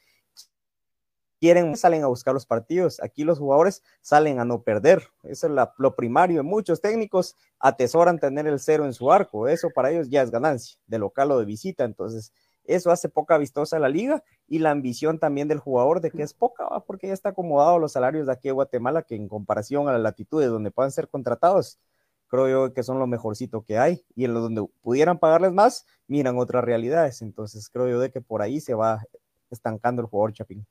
quieren, 1.40 1.76
salen 1.76 2.02
a 2.02 2.06
buscar 2.06 2.34
los 2.34 2.46
partidos. 2.46 3.02
Aquí 3.02 3.24
los 3.24 3.38
jugadores 3.38 3.82
salen 4.00 4.40
a 4.40 4.44
no 4.44 4.62
perder. 4.62 5.02
Eso 5.22 5.46
es 5.46 5.52
la- 5.52 5.72
lo 5.78 5.94
primario. 5.94 6.42
Muchos 6.44 6.80
técnicos 6.80 7.36
atesoran 7.58 8.18
tener 8.18 8.46
el 8.46 8.58
cero 8.58 8.84
en 8.84 8.92
su 8.92 9.10
arco. 9.12 9.48
Eso 9.48 9.70
para 9.74 9.90
ellos 9.90 10.08
ya 10.08 10.22
es 10.22 10.30
ganancia, 10.30 10.78
de 10.86 10.98
local 10.98 11.30
o 11.32 11.38
de 11.38 11.44
visita. 11.44 11.84
Entonces, 11.84 12.32
eso 12.64 12.90
hace 12.90 13.08
poca 13.08 13.38
vistosa 13.38 13.78
la 13.78 13.88
liga 13.88 14.24
y 14.48 14.58
la 14.58 14.70
ambición 14.70 15.18
también 15.18 15.46
del 15.48 15.58
jugador 15.60 16.00
de 16.00 16.10
que 16.10 16.22
es 16.22 16.34
poca, 16.34 16.66
porque 16.86 17.06
ya 17.08 17.12
está 17.12 17.28
acomodado 17.30 17.78
los 17.78 17.92
salarios 17.92 18.26
de 18.26 18.32
aquí 18.32 18.48
de 18.48 18.52
Guatemala, 18.52 19.02
que 19.02 19.14
en 19.14 19.28
comparación 19.28 19.88
a 19.88 19.92
las 19.92 20.00
latitudes 20.00 20.48
donde 20.48 20.70
puedan 20.70 20.90
ser 20.90 21.08
contratados, 21.08 21.78
creo 22.28 22.48
yo 22.48 22.74
que 22.74 22.82
son 22.82 22.98
lo 22.98 23.06
mejorcito 23.06 23.62
que 23.62 23.78
hay. 23.78 24.04
Y 24.16 24.24
en 24.24 24.34
los 24.34 24.42
donde 24.42 24.66
pudieran 24.82 25.18
pagarles 25.18 25.52
más, 25.52 25.86
miran 26.08 26.38
otras 26.38 26.64
realidades. 26.64 27.22
Entonces, 27.22 27.68
creo 27.68 27.88
yo 27.88 28.00
de 28.00 28.10
que 28.10 28.20
por 28.20 28.42
ahí 28.42 28.60
se 28.60 28.74
va 28.74 29.00
estancando 29.50 30.02
el 30.02 30.08
jugador 30.08 30.32
Chapín. 30.32 30.66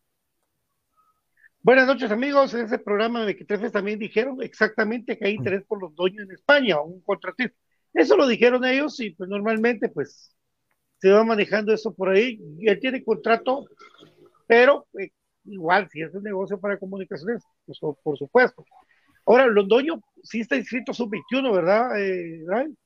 Buenas 1.66 1.88
noches, 1.88 2.12
amigos. 2.12 2.54
En 2.54 2.68
ese 2.68 2.78
programa 2.78 3.22
de 3.22 3.26
Mequetrefes 3.26 3.72
también 3.72 3.98
dijeron 3.98 4.38
exactamente 4.44 5.18
que 5.18 5.26
hay 5.26 5.34
interés 5.34 5.64
por 5.66 5.82
los 5.82 5.96
dueños 5.96 6.24
en 6.26 6.32
España, 6.36 6.80
un 6.80 7.02
contratista. 7.02 7.58
Eso 7.92 8.16
lo 8.16 8.28
dijeron 8.28 8.64
ellos 8.64 9.00
y 9.00 9.16
pues 9.16 9.28
normalmente 9.28 9.90
pues 9.90 10.32
se 11.00 11.10
va 11.10 11.24
manejando 11.24 11.74
eso 11.74 11.92
por 11.92 12.10
ahí. 12.10 12.40
Él 12.60 12.80
tiene 12.80 13.04
contrato, 13.04 13.66
pero 14.46 14.86
eh, 15.00 15.10
igual, 15.46 15.90
si 15.92 16.04
es 16.04 16.14
un 16.14 16.22
negocio 16.22 16.60
para 16.60 16.78
comunicaciones, 16.78 17.42
pues, 17.66 17.80
por, 17.80 18.16
supuesto. 18.16 18.64
Ahora, 19.26 19.48
Londoño 19.48 20.04
sí 20.22 20.42
está 20.42 20.58
inscrito 20.58 20.94
sub-21, 20.94 21.52
¿verdad, 21.52 22.00
eh, 22.00 22.44
Brian? 22.46 22.78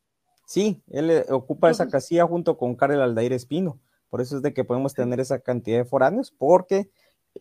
Sí, 0.45 0.81
él 0.87 1.09
eh, 1.09 1.25
ocupa 1.27 1.69
esa 1.69 1.83
Entonces- 1.83 2.07
casilla 2.07 2.25
junto 2.27 2.57
con 2.57 2.77
Karel 2.77 3.01
Aldair 3.01 3.33
Espino. 3.33 3.77
Por 4.09 4.21
eso 4.21 4.37
es 4.37 4.41
de 4.41 4.53
que 4.53 4.63
podemos 4.63 4.93
tener 4.93 5.19
esa 5.19 5.41
cantidad 5.41 5.79
de 5.79 5.85
foráneos, 5.85 6.31
porque 6.31 6.89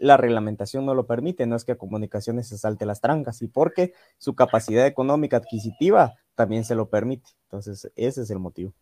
la 0.01 0.17
reglamentación 0.17 0.87
no 0.87 0.95
lo 0.95 1.07
permite, 1.07 1.47
no 1.47 1.57
es 1.57 1.65
que 1.65 1.73
a 1.73 1.79
comunicaciones 1.79 2.49
se 2.49 2.59
salte 2.59 2.87
las 2.87 3.01
trancas, 3.01 3.43
y 3.43 3.49
porque 3.49 3.93
su 4.19 4.35
capacidad 4.35 4.87
económica 4.87 5.39
adquisitiva 5.39 6.15
también 6.35 6.65
se 6.65 6.75
lo 6.75 6.89
permite. 6.89 7.31
Entonces, 7.45 7.91
ese 7.97 8.23
es 8.23 8.31
el 8.31 8.39
motivo. 8.39 8.73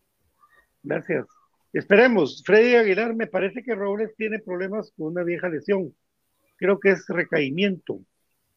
Gracias. 0.83 1.25
Esperemos. 1.73 2.43
Freddy 2.45 2.75
Aguilar, 2.75 3.15
me 3.15 3.27
parece 3.27 3.63
que 3.63 3.75
Robles 3.75 4.15
tiene 4.15 4.39
problemas 4.39 4.91
con 4.97 5.07
una 5.07 5.23
vieja 5.23 5.49
lesión. 5.49 5.93
Creo 6.57 6.79
que 6.79 6.91
es 6.91 7.05
recaimiento. 7.07 7.99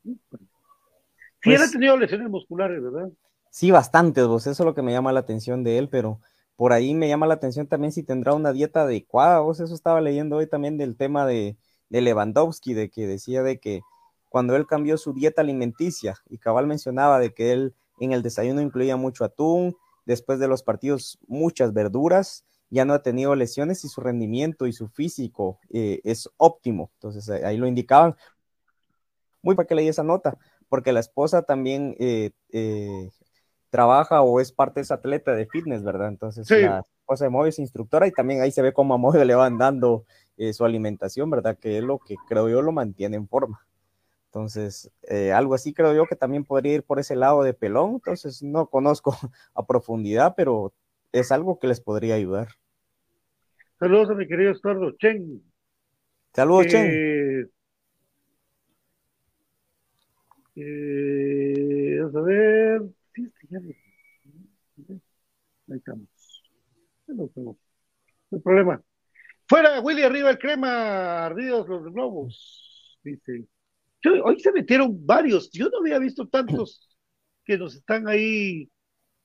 Sí, 0.05 0.18
Pues- 0.31 1.61
él 1.61 1.62
ha 1.62 1.70
tenido 1.70 1.96
lesiones 1.96 2.29
musculares, 2.29 2.83
¿verdad? 2.83 3.11
Sí, 3.51 3.70
bastantes, 3.70 4.27
vos, 4.27 4.46
eso 4.46 4.62
es 4.62 4.66
lo 4.66 4.75
que 4.75 4.83
me 4.83 4.92
llama 4.92 5.12
la 5.12 5.20
atención 5.20 5.64
de 5.64 5.79
él, 5.79 5.88
pero 5.88 6.20
por 6.55 6.73
ahí 6.73 6.94
me 6.94 7.09
llama 7.09 7.27
la 7.27 7.35
atención 7.35 7.66
también 7.66 7.90
si 7.90 8.03
tendrá 8.03 8.35
una 8.35 8.53
dieta 8.53 8.83
adecuada, 8.83 9.40
vos, 9.40 9.61
eso 9.61 9.75
estaba 9.75 10.01
leyendo 10.01 10.37
hoy 10.37 10.46
también 10.46 10.79
del 10.79 10.96
tema 10.96 11.27
de, 11.27 11.57
de 11.90 12.00
Lewandowski, 12.00 12.72
de 12.72 12.88
que 12.88 13.07
decía 13.07 13.42
de 13.42 13.59
que 13.59 13.83
cuando 14.31 14.57
él 14.57 14.66
cambió 14.66 14.96
su 14.96 15.12
dieta 15.12 15.42
alimenticia, 15.42 16.16
y 16.29 16.38
Cabal 16.38 16.66
mencionaba 16.66 17.18
de 17.18 17.35
que 17.35 17.53
él 17.53 17.74
en 17.98 18.12
el 18.12 18.22
desayuno 18.22 18.62
incluía 18.62 18.96
mucho 18.96 19.24
atún, 19.24 19.76
después 20.07 20.38
de 20.38 20.48
los 20.48 20.62
partidos 20.62 21.18
muchas 21.26 21.74
verduras, 21.74 22.44
ya 22.70 22.85
no 22.85 22.94
ha 22.94 23.03
tenido 23.03 23.35
lesiones 23.35 23.85
y 23.85 23.88
su 23.88 24.00
rendimiento 24.00 24.66
y 24.66 24.72
su 24.72 24.88
físico 24.88 25.59
eh, 25.70 26.00
es 26.05 26.31
óptimo, 26.37 26.90
entonces 26.94 27.29
ahí 27.29 27.57
lo 27.57 27.66
indicaban. 27.66 28.16
Muy 29.42 29.57
para 29.57 29.66
que 29.66 29.74
leí 29.74 29.88
esa 29.88 30.05
nota, 30.05 30.38
porque 30.68 30.92
la 30.92 31.00
esposa 31.00 31.42
también 31.42 31.96
eh, 31.98 32.31
eh, 32.50 33.11
trabaja 33.70 34.22
o 34.22 34.40
es 34.40 34.53
parte 34.53 34.81
de 34.81 34.83
esa 34.83 34.94
atleta 34.94 35.35
de 35.35 35.46
fitness, 35.46 35.83
¿verdad? 35.83 36.09
Entonces 36.09 36.46
Sí. 36.46 36.61
la 36.61 36.85
esposa 37.11 37.25
de 37.25 37.31
Moy 37.31 37.49
es 37.49 37.59
instructora 37.59 38.07
y 38.07 38.12
también 38.12 38.40
ahí 38.40 38.53
se 38.53 38.62
ve 38.62 38.73
cómo 38.73 38.94
a 38.94 38.96
Moy 38.96 39.25
le 39.25 39.35
van 39.35 39.59
dando 39.59 40.05
eh, 40.37 40.53
su 40.53 40.64
alimentación, 40.64 41.29
¿verdad? 41.29 41.59
Que 41.59 41.79
es 41.79 41.85
lo 41.85 41.99
que 41.99 42.14
creo 42.29 42.49
yo 42.49 42.62
lo 42.62 42.70
mantiene 42.70 43.16
en 43.16 43.27
forma. 43.27 43.66
Entonces, 44.27 44.92
eh, 45.09 45.33
algo 45.33 45.55
así 45.55 45.75
creo 45.75 45.92
yo 45.92 46.07
que 46.07 46.14
también 46.14 46.44
podría 46.44 46.75
ir 46.75 46.85
por 46.85 47.01
ese 47.01 47.16
lado 47.16 47.42
de 47.42 47.53
pelón. 47.53 47.94
Entonces, 47.94 48.44
no 48.44 48.66
conozco 48.66 49.11
a 49.55 49.66
profundidad, 49.66 50.35
pero 50.37 50.73
es 51.11 51.33
algo 51.33 51.59
que 51.59 51.66
les 51.66 51.81
podría 51.81 52.14
ayudar. 52.14 52.49
Saludos 53.81 54.11
a 54.11 54.14
mi 54.14 54.29
querido 54.29 54.53
Estuardo 54.53 54.92
Chen. 54.92 55.42
Saludos, 56.33 56.68
Chen. 56.68 56.87
Eh, 56.87 57.46
eh, 60.55 61.99
vamos 62.03 62.14
a 62.14 62.20
ver. 62.20 62.83
Ahí 65.68 65.77
estamos. 65.77 66.19
Tengo. 67.11 67.57
No 68.31 68.37
hay 68.37 68.40
problema. 68.40 68.83
Fuera, 69.49 69.81
Willy, 69.81 70.03
arriba 70.03 70.31
el 70.31 70.38
crema, 70.38 71.27
ardidos 71.27 71.68
los 71.68 71.92
globos. 71.92 72.99
Dice. 73.03 73.46
Yo- 74.03 74.25
hoy 74.25 74.38
se 74.40 74.53
metieron 74.53 75.05
varios. 75.05 75.51
Yo 75.51 75.68
no 75.68 75.79
había 75.79 75.99
visto 75.99 76.29
tantos 76.29 76.88
que 77.44 77.59
nos 77.59 77.75
están 77.75 78.09
ahí 78.09 78.70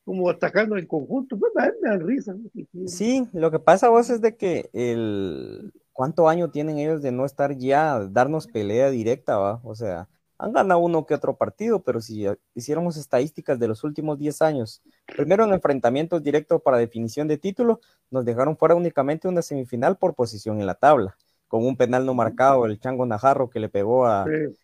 como 0.04 0.30
atacando 0.30 0.78
en 0.78 0.88
conjunto. 0.88 1.38
Pues, 1.38 1.52
me 1.82 1.90
dan 1.90 2.06
risa. 2.06 2.34
¿no? 2.34 2.88
Sí, 2.88 3.28
lo 3.34 3.52
que 3.52 3.60
pasa 3.60 3.90
vos 3.90 4.10
es 4.10 4.22
de 4.22 4.36
que 4.36 4.70
el 4.74 5.72
cuánto 5.94 6.28
año 6.28 6.52
tienen 6.52 6.78
ellos 6.78 7.02
de 7.02 7.12
no 7.12 7.26
estar 7.26 7.58
ya, 7.58 8.00
darnos 8.10 8.48
pelea 8.48 8.90
directa, 8.90 9.38
va. 9.38 9.62
O 9.64 9.76
sea, 9.76 10.10
han 10.38 10.52
ganado 10.52 10.80
uno 10.82 11.06
que 11.06 11.14
otro 11.14 11.36
partido, 11.36 11.82
pero 11.82 12.02
si 12.02 12.26
hiciéramos 12.54 12.98
estadísticas 12.98 13.58
de 13.58 13.68
los 13.68 13.84
últimos 13.84 14.18
10 14.18 14.42
años, 14.42 14.82
primero 15.16 15.46
en 15.46 15.54
enfrentamientos 15.54 16.22
directos 16.22 16.62
para 16.62 16.78
definición 16.78 17.28
de 17.28 17.38
título, 17.38 17.80
nos 18.12 18.26
dejaron 18.26 18.58
fuera 18.58 18.76
únicamente 18.76 19.28
una 19.28 19.42
semifinal 19.42 19.98
por 19.98 20.14
posición 20.14 20.60
en 20.60 20.68
la 20.68 20.76
tabla, 20.76 21.16
con 21.48 21.66
un 21.66 21.78
penal 21.78 22.06
no 22.06 22.14
marcado, 22.14 22.66
el 22.66 22.80
Chango 22.80 23.06
Najarro 23.06 23.50
que 23.50 23.60
le 23.60 23.70
pegó 23.70 24.06
a, 24.06 24.26
Sí. 24.26 24.56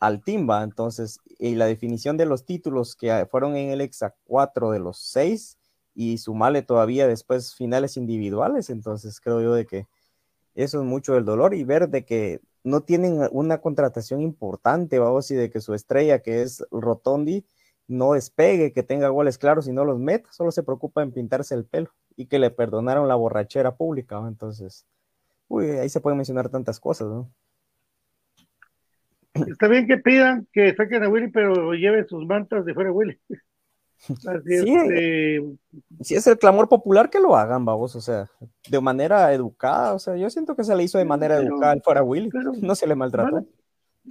al 0.00 0.22
Timba, 0.22 0.62
entonces, 0.62 1.20
y 1.38 1.54
la 1.56 1.66
definición 1.66 2.16
de 2.16 2.26
los 2.26 2.44
títulos 2.44 2.96
que 2.96 3.26
fueron 3.30 3.56
en 3.56 3.70
el 3.70 3.80
Exa 3.80 4.14
4 4.24 4.70
de 4.70 4.78
los 4.78 4.98
6 4.98 5.58
y 5.94 6.18
sumarle 6.18 6.62
todavía 6.62 7.06
después 7.06 7.54
finales 7.54 7.96
individuales, 7.98 8.70
entonces 8.70 9.20
creo 9.20 9.42
yo 9.42 9.54
de 9.54 9.66
que 9.66 9.86
eso 10.54 10.80
es 10.80 10.86
mucho 10.86 11.14
del 11.14 11.24
dolor 11.24 11.54
y 11.54 11.64
ver 11.64 11.88
de 11.88 12.04
que 12.04 12.40
no 12.64 12.82
tienen 12.82 13.28
una 13.32 13.58
contratación 13.58 14.20
importante, 14.20 14.98
vamos, 14.98 15.30
y 15.30 15.34
de 15.34 15.50
que 15.50 15.60
su 15.60 15.74
estrella 15.74 16.20
que 16.20 16.42
es 16.42 16.64
Rotondi 16.70 17.44
no 17.88 18.12
despegue, 18.12 18.72
que 18.72 18.82
tenga 18.82 19.08
goles 19.08 19.38
claros 19.38 19.68
y 19.68 19.72
no 19.72 19.84
los 19.84 19.98
meta, 19.98 20.30
solo 20.32 20.50
se 20.50 20.62
preocupa 20.62 21.02
en 21.02 21.12
pintarse 21.12 21.54
el 21.54 21.64
pelo 21.64 21.90
y 22.16 22.26
que 22.26 22.38
le 22.38 22.50
perdonaron 22.50 23.08
la 23.08 23.14
borrachera 23.14 23.76
pública, 23.76 24.20
¿no? 24.20 24.28
entonces, 24.28 24.86
uy, 25.48 25.70
ahí 25.70 25.88
se 25.88 26.00
pueden 26.00 26.18
mencionar 26.18 26.48
tantas 26.48 26.80
cosas, 26.80 27.08
¿no? 27.08 27.30
Está 29.34 29.66
bien 29.66 29.86
que 29.86 29.96
pidan 29.96 30.46
que 30.52 30.74
saquen 30.74 31.02
a 31.04 31.08
Willy, 31.08 31.28
pero 31.28 31.72
lleven 31.72 32.06
sus 32.06 32.26
mantas 32.26 32.66
de 32.66 32.74
fuera 32.74 32.92
Willy. 32.92 33.18
Así 34.08 34.54
es, 34.54 34.62
Sí. 34.62 34.74
eh, 34.92 35.54
si 36.00 36.14
es 36.16 36.26
el 36.26 36.38
clamor 36.38 36.68
popular, 36.68 37.08
que 37.08 37.20
lo 37.20 37.36
hagan, 37.36 37.64
vamos, 37.64 37.94
o 37.94 38.00
sea, 38.00 38.28
de 38.68 38.80
manera 38.80 39.32
educada, 39.32 39.94
o 39.94 39.98
sea, 39.98 40.16
yo 40.16 40.28
siento 40.28 40.56
que 40.56 40.64
se 40.64 40.74
le 40.74 40.82
hizo 40.82 40.98
de 40.98 41.04
manera 41.04 41.36
Pero- 41.36 41.48
educada 41.48 41.72
al 41.72 41.82
fuera 41.82 42.02
Willy, 42.02 42.28
pero- 42.30 42.52
no 42.60 42.74
se 42.74 42.86
le 42.86 42.94
maltrató. 42.96 43.32
van 43.32 43.46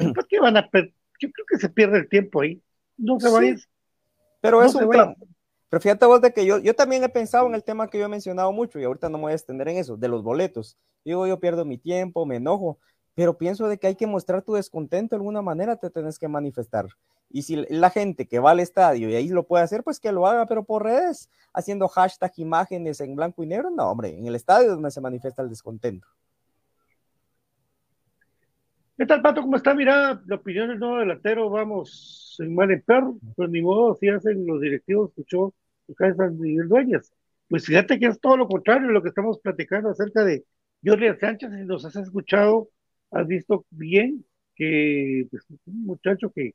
a- 0.10 0.14
¿Por 0.14 0.28
qué 0.28 0.40
van 0.40 0.58
a 0.58 0.70
Yo 0.72 1.30
creo 1.32 1.46
que 1.48 1.58
se 1.58 1.70
pierde 1.70 1.98
el 2.00 2.10
tiempo 2.10 2.42
ahí. 2.42 2.62
No 2.98 3.20
se 3.20 3.28
Sí. 3.28 3.34
va 3.34 3.40
a 3.42 3.46
ir. 3.46 3.60
Pero 4.40 4.60
No 4.62 4.66
es 4.66 4.74
un 4.74 4.90
Pero 5.70 5.80
fíjate 5.82 6.06
vos 6.06 6.20
de 6.22 6.34
que 6.34 6.46
yo, 6.46 6.58
yo 6.58 6.74
también 6.74 7.04
he 7.04 7.10
pensado 7.10 7.46
en 7.48 7.54
el 7.56 7.64
tema 7.64 7.88
que 7.90 8.00
yo 8.00 8.06
he 8.06 8.10
mencionado 8.10 8.52
mucho 8.52 8.80
y 8.80 8.84
ahorita 8.84 9.08
no 9.10 9.18
me 9.18 9.24
voy 9.26 9.32
a 9.34 9.36
extender 9.36 9.68
en 9.70 9.78
eso, 9.78 9.96
de 9.98 10.08
los 10.08 10.24
boletos. 10.24 10.78
Digo, 11.06 11.28
yo 11.28 11.40
pierdo 11.40 11.64
mi 11.64 11.78
tiempo, 11.78 12.26
me 12.26 12.38
enojo, 12.38 12.80
pero 13.14 13.38
pienso 13.38 13.68
de 13.68 13.78
que 13.78 13.88
hay 13.88 13.96
que 13.96 14.08
mostrar 14.08 14.42
tu 14.42 14.54
descontento 14.54 15.16
de 15.16 15.18
alguna 15.20 15.42
manera, 15.42 15.76
te 15.78 15.90
tenés 15.90 16.18
que 16.18 16.28
manifestar. 16.28 16.88
Y 17.34 17.44
si 17.44 17.56
la 17.70 17.90
gente 17.90 18.28
que 18.28 18.40
va 18.40 18.52
al 18.52 18.60
estadio 18.60 19.10
y 19.10 19.16
ahí 19.16 19.30
lo 19.30 19.48
puede 19.48 19.64
hacer, 19.64 19.84
pues 19.84 20.00
que 20.00 20.12
lo 20.12 20.28
haga, 20.28 20.46
pero 20.46 20.64
por 20.64 20.84
redes, 20.84 21.30
haciendo 21.54 21.88
hashtag 21.88 22.32
imágenes 22.38 23.00
en 23.02 23.16
blanco 23.16 23.44
y 23.44 23.48
negro, 23.48 23.70
no, 23.70 23.90
hombre, 23.90 24.18
en 24.18 24.28
el 24.28 24.36
estadio 24.36 24.70
es 24.70 24.74
donde 24.74 24.92
se 24.92 25.02
manifiesta 25.02 25.42
el 25.42 25.50
descontento. 25.50 26.08
¿Qué 28.98 29.06
tal, 29.06 29.22
Pato? 29.22 29.42
¿Cómo 29.42 29.56
está? 29.56 29.74
Mira, 29.74 30.22
la 30.28 30.36
opinión 30.36 30.68
del 30.70 30.78
nuevo 30.78 31.00
delantero, 31.00 31.50
vamos, 31.50 32.36
en 32.40 32.54
mal 32.54 32.70
en 32.70 32.82
perro, 32.82 33.18
pues 33.36 33.50
ni 33.50 33.62
modo, 33.62 33.94
así 33.94 34.08
hacen 34.10 34.46
los 34.46 34.62
directivos, 34.62 35.10
escuchó 35.10 35.54
su 35.88 35.96
casa 35.96 36.28
Miguel 36.30 36.68
Dueñas. 36.68 37.12
Pues 37.48 37.66
fíjate 37.66 38.00
que 38.00 38.06
es 38.08 38.20
todo 38.20 38.38
lo 38.38 38.48
contrario 38.48 38.88
de 38.88 38.94
lo 38.94 39.02
que 39.02 39.10
estamos 39.10 39.40
platicando 39.40 39.90
acerca 39.90 40.24
de 40.24 40.46
Jorge 40.84 41.18
Sánchez, 41.18 41.52
si 41.52 41.66
nos 41.66 41.84
has 41.86 41.96
escuchado, 41.96 42.70
has 43.12 43.28
visto 43.28 43.66
bien 43.72 44.26
que 44.56 45.28
pues, 45.32 45.46
un 45.66 45.86
muchacho 45.86 46.32
que, 46.32 46.54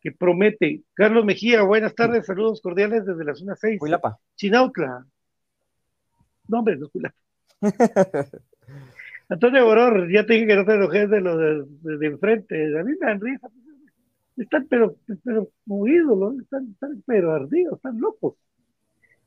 que 0.00 0.12
promete. 0.12 0.82
Carlos 0.94 1.24
Mejía, 1.24 1.62
buenas 1.62 1.94
tardes, 1.94 2.26
saludos 2.26 2.60
cordiales 2.60 3.04
desde 3.04 3.24
la 3.24 3.34
zona 3.34 3.56
6. 3.56 3.78
Cuilapa. 3.78 4.18
Chinautla. 4.36 5.04
No, 6.48 6.58
hombre, 6.58 6.76
no 6.76 6.86
es 6.86 6.92
Cuilapa. 6.92 7.16
Antonio 9.28 9.64
Boror, 9.66 10.10
ya 10.10 10.24
te 10.24 10.34
dije 10.34 10.46
que 10.46 10.56
no 10.56 10.64
te 10.64 10.74
enojes 10.74 11.10
de 11.10 11.20
los 11.20 11.82
de, 11.82 12.06
enfrente. 12.06 12.78
A 12.78 12.82
mí 12.82 12.92
me 12.98 13.06
dan 13.06 13.20
risa. 13.20 13.48
Están 14.36 14.66
pero, 14.68 14.96
pero 15.24 15.50
como 15.66 15.86
ídolos, 15.86 16.38
están, 16.40 16.68
están 16.70 17.02
pero 17.06 17.32
ardidos, 17.32 17.76
están 17.76 18.00
locos. 18.00 18.36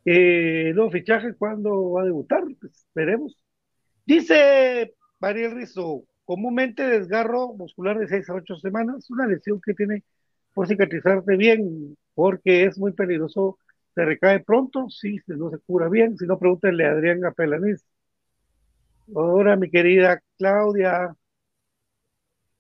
Eh, 0.06 0.72
nuevo 0.74 0.90
fichaje, 0.90 1.36
¿cuándo 1.36 1.92
va 1.92 2.02
a 2.02 2.06
debutar? 2.06 2.44
Pues 2.60 2.74
esperemos. 2.74 3.38
Dice 4.06 4.96
Mariel 5.20 5.52
Rizzo, 5.52 6.04
comúnmente 6.26 6.84
desgarro 6.84 7.54
muscular 7.54 8.00
de 8.00 8.08
6 8.08 8.30
a 8.30 8.34
8 8.34 8.56
semanas, 8.56 9.10
una 9.12 9.28
lesión 9.28 9.62
que 9.62 9.74
tiene 9.74 10.04
por 10.54 10.68
cicatrizarte 10.68 11.36
bien, 11.38 11.98
porque 12.14 12.66
es 12.66 12.78
muy 12.78 12.94
peligroso, 12.94 13.58
se 13.96 14.06
recae 14.06 14.42
pronto, 14.44 14.90
si 14.90 15.20
no 15.28 15.50
se 15.50 15.60
cura 15.60 15.90
bien, 15.90 16.18
si 16.18 16.26
no 16.26 16.38
pregúntenle 16.40 16.86
a 16.86 16.92
Adrián 16.92 17.26
Apelaniz. 17.26 17.86
Hola, 19.14 19.56
mi 19.56 19.70
querida 19.70 20.22
Claudia. 20.38 21.16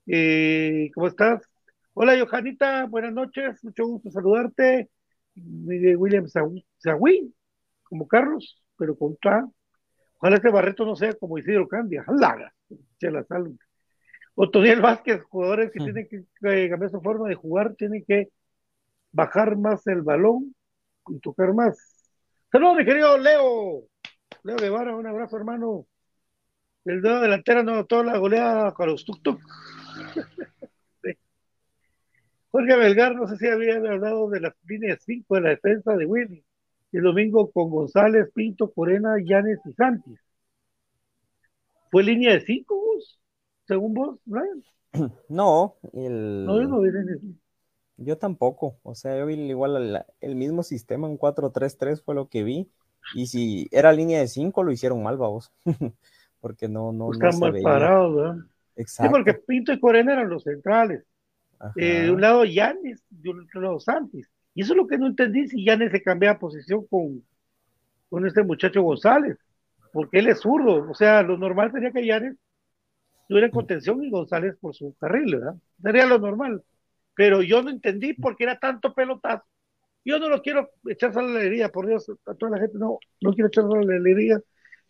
Eh, 0.08 0.90
¿Cómo 0.94 1.08
estás? 1.08 1.42
Hola, 1.94 2.18
Johanita, 2.20 2.86
buenas 2.86 3.14
noches, 3.14 3.64
mucho 3.64 3.86
gusto 3.86 4.12
saludarte. 4.12 4.90
William 5.36 6.28
Sagüí, 6.28 7.34
como 7.84 8.08
Carlos, 8.08 8.62
pero 8.78 8.98
con 8.98 9.16
K. 9.16 9.50
Ojalá 10.18 10.36
este 10.36 10.50
Barreto 10.52 10.86
no 10.86 10.96
sea 10.96 11.14
como 11.14 11.38
Isidro 11.38 11.68
Candia. 11.68 12.04
Laga, 12.08 12.54
la 13.00 13.24
salud. 13.24 13.58
Otoniel 14.36 14.82
Vázquez, 14.82 15.24
jugadores 15.24 15.72
que 15.72 15.80
tienen 15.80 16.08
que 16.08 16.24
cambiar 16.70 16.92
su 16.92 17.02
forma 17.02 17.28
de 17.28 17.36
jugar, 17.36 17.76
tienen 17.76 18.04
que 18.08 18.30
bajar 19.12 19.58
más 19.58 19.86
el 19.88 20.02
balón 20.02 20.56
y 21.08 21.20
tocar 21.20 21.54
más. 21.54 21.78
Saludos, 22.52 22.78
mi 22.78 22.86
querido 22.86 23.18
Leo. 23.18 23.84
Leo 24.44 24.58
Guevara, 24.58 24.96
un 24.96 25.08
abrazo, 25.08 25.38
hermano. 25.38 25.86
El 26.86 27.02
dedo 27.02 27.22
delantera 27.22 27.64
no 27.64 27.86
toda 27.86 28.04
la 28.04 28.18
goleada 28.18 28.74
con 28.74 28.90
los 28.90 29.06
tuk 29.06 29.20
Jorge 32.50 32.76
Belgar, 32.76 33.16
no 33.16 33.28
sé 33.28 33.38
si 33.38 33.48
había 33.48 33.76
hablado 33.76 34.30
de 34.30 34.42
las 34.42 34.54
líneas 34.68 35.00
5 35.06 35.36
de 35.36 35.42
la 35.42 35.50
defensa 35.50 35.96
de 35.96 36.06
Willy. 36.06 36.44
El 36.92 37.04
domingo 37.04 37.50
con 37.52 37.70
González, 37.70 38.30
Pinto, 38.34 38.72
Corena, 38.74 39.16
Llanes 39.24 39.60
y 39.66 39.72
Santis. 39.72 40.20
¿Fue 41.90 42.04
línea 42.04 42.34
de 42.34 42.42
5 42.42 42.76
vos? 42.76 43.22
Según 43.72 43.94
vos, 43.94 44.20
Brian. 44.26 44.64
No, 45.30 45.78
el... 45.94 46.46
no, 46.46 46.62
yo 46.62 46.68
no 46.68 46.82
Yo 47.96 48.18
tampoco. 48.18 48.76
O 48.84 48.96
sea, 48.96 49.18
yo 49.18 49.26
vi 49.26 49.36
igual 49.36 50.06
el, 50.20 50.36
mismo 50.36 50.62
sistema, 50.62 51.08
un 51.08 51.18
4-3-3 51.18 52.04
fue 52.04 52.16
lo 52.16 52.28
que 52.28 52.44
vi. 52.44 52.70
Y 53.16 53.28
si 53.28 53.70
era 53.72 53.94
línea 53.94 54.20
de 54.20 54.28
5, 54.28 54.62
lo 54.64 54.74
hicieron 54.74 55.02
mal, 55.02 55.16
vos. 55.16 55.54
porque 56.42 56.68
no, 56.68 56.92
no, 56.92 57.14
Están 57.14 57.40
mal 57.40 57.62
parados, 57.64 58.14
¿verdad? 58.14 58.36
Exacto. 58.76 59.08
Sí, 59.08 59.24
porque 59.24 59.34
Pinto 59.36 59.72
y 59.72 59.80
Corena 59.80 60.12
eran 60.12 60.30
los 60.30 60.44
centrales. 60.44 61.06
Eh, 61.78 62.02
de 62.02 62.12
un 62.12 62.20
lado 62.20 62.44
Yanes, 62.44 63.02
de 63.10 63.30
otro 63.30 63.62
lado 63.62 63.80
Santis. 63.80 64.30
Y 64.54 64.64
eso 64.64 64.74
es 64.74 64.78
lo 64.78 64.88
que 64.88 64.98
no 64.98 65.08
entendí 65.08 65.48
si 65.48 65.64
Yanes 65.64 65.92
se 65.92 66.04
cambiaba 66.04 66.40
posición 66.40 66.86
con, 66.88 67.24
con 68.10 68.28
este 68.28 68.44
muchacho 68.44 68.82
González, 68.82 69.38
porque 69.94 70.20
él 70.20 70.28
es 70.28 70.42
zurdo. 70.42 70.92
O 70.92 70.94
sea, 70.94 71.22
lo 71.22 71.38
normal 71.38 71.72
sería 71.72 71.92
que 71.92 72.06
Yanes 72.06 72.36
tuviera 73.32 73.50
contención 73.50 74.04
y 74.04 74.10
González 74.10 74.58
por 74.60 74.76
su 74.76 74.94
carril, 75.00 75.38
¿verdad? 75.38 75.56
Sería 75.82 76.06
lo 76.06 76.20
normal. 76.20 76.66
Pero 77.16 77.42
yo 77.42 77.64
no 77.64 77.70
entendí 77.70 78.12
por 78.12 78.36
qué 78.36 78.44
era 78.44 78.60
tanto 78.60 78.94
pelotazo. 78.94 79.46
Yo 80.04 80.20
no 80.20 80.28
lo 80.28 80.42
quiero 80.42 80.70
echar 80.86 81.18
a 81.18 81.22
la 81.22 81.40
alegría, 81.40 81.70
por 81.70 81.88
Dios, 81.88 82.12
a 82.26 82.34
toda 82.34 82.52
la 82.52 82.58
gente 82.60 82.78
no, 82.78 83.00
no 83.22 83.34
quiero 83.34 83.48
echar 83.48 83.64
a 83.64 83.68
la 83.70 83.96
alegría, 83.96 84.42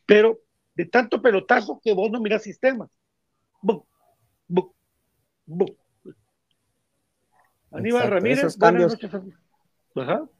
pero 0.07 0.39
de 0.73 0.85
tanto 0.85 1.21
pelotazo 1.21 1.79
que 1.83 1.93
vos 1.93 2.09
no 2.09 2.19
mirás 2.19 2.41
sistemas. 2.41 2.89
Aníbal 7.69 8.09
Ramírez, 8.09 8.57
cambios, 8.57 8.97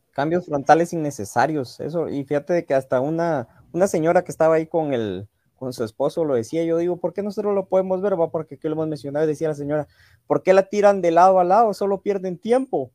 cambios 0.10 0.47
frontales 0.47 0.91
innecesarios, 0.91 1.80
eso, 1.80 2.10
y 2.10 2.24
fíjate 2.24 2.54
de 2.54 2.66
que 2.66 2.74
hasta 2.74 2.99
una, 2.99 3.47
una 3.74 3.86
señora 3.86 4.24
que 4.24 4.32
estaba 4.32 4.56
ahí 4.56 4.66
con 4.66 4.91
el 4.91 5.28
con 5.62 5.74
su 5.74 5.84
esposo 5.84 6.26
lo 6.26 6.34
decía, 6.34 6.64
yo 6.64 6.80
digo, 6.80 6.97
¿por 6.97 7.14
qué 7.14 7.22
nosotros 7.22 7.53
lo 7.53 7.68
podemos 7.68 8.01
ver? 8.01 8.20
Va, 8.20 8.32
porque 8.32 8.55
aquí 8.55 8.68
lo 8.68 8.74
hemos 8.74 8.88
mencionado, 8.88 9.28
decía 9.28 9.47
la 9.47 9.53
señora, 9.53 9.88
¿por 10.26 10.41
qué 10.41 10.53
la 10.53 10.64
tiran 10.64 11.01
de 11.01 11.12
lado 11.12 11.39
a 11.39 11.43
lado? 11.43 11.72
Solo 11.76 12.01
pierden 12.01 12.39
tiempo 12.39 12.91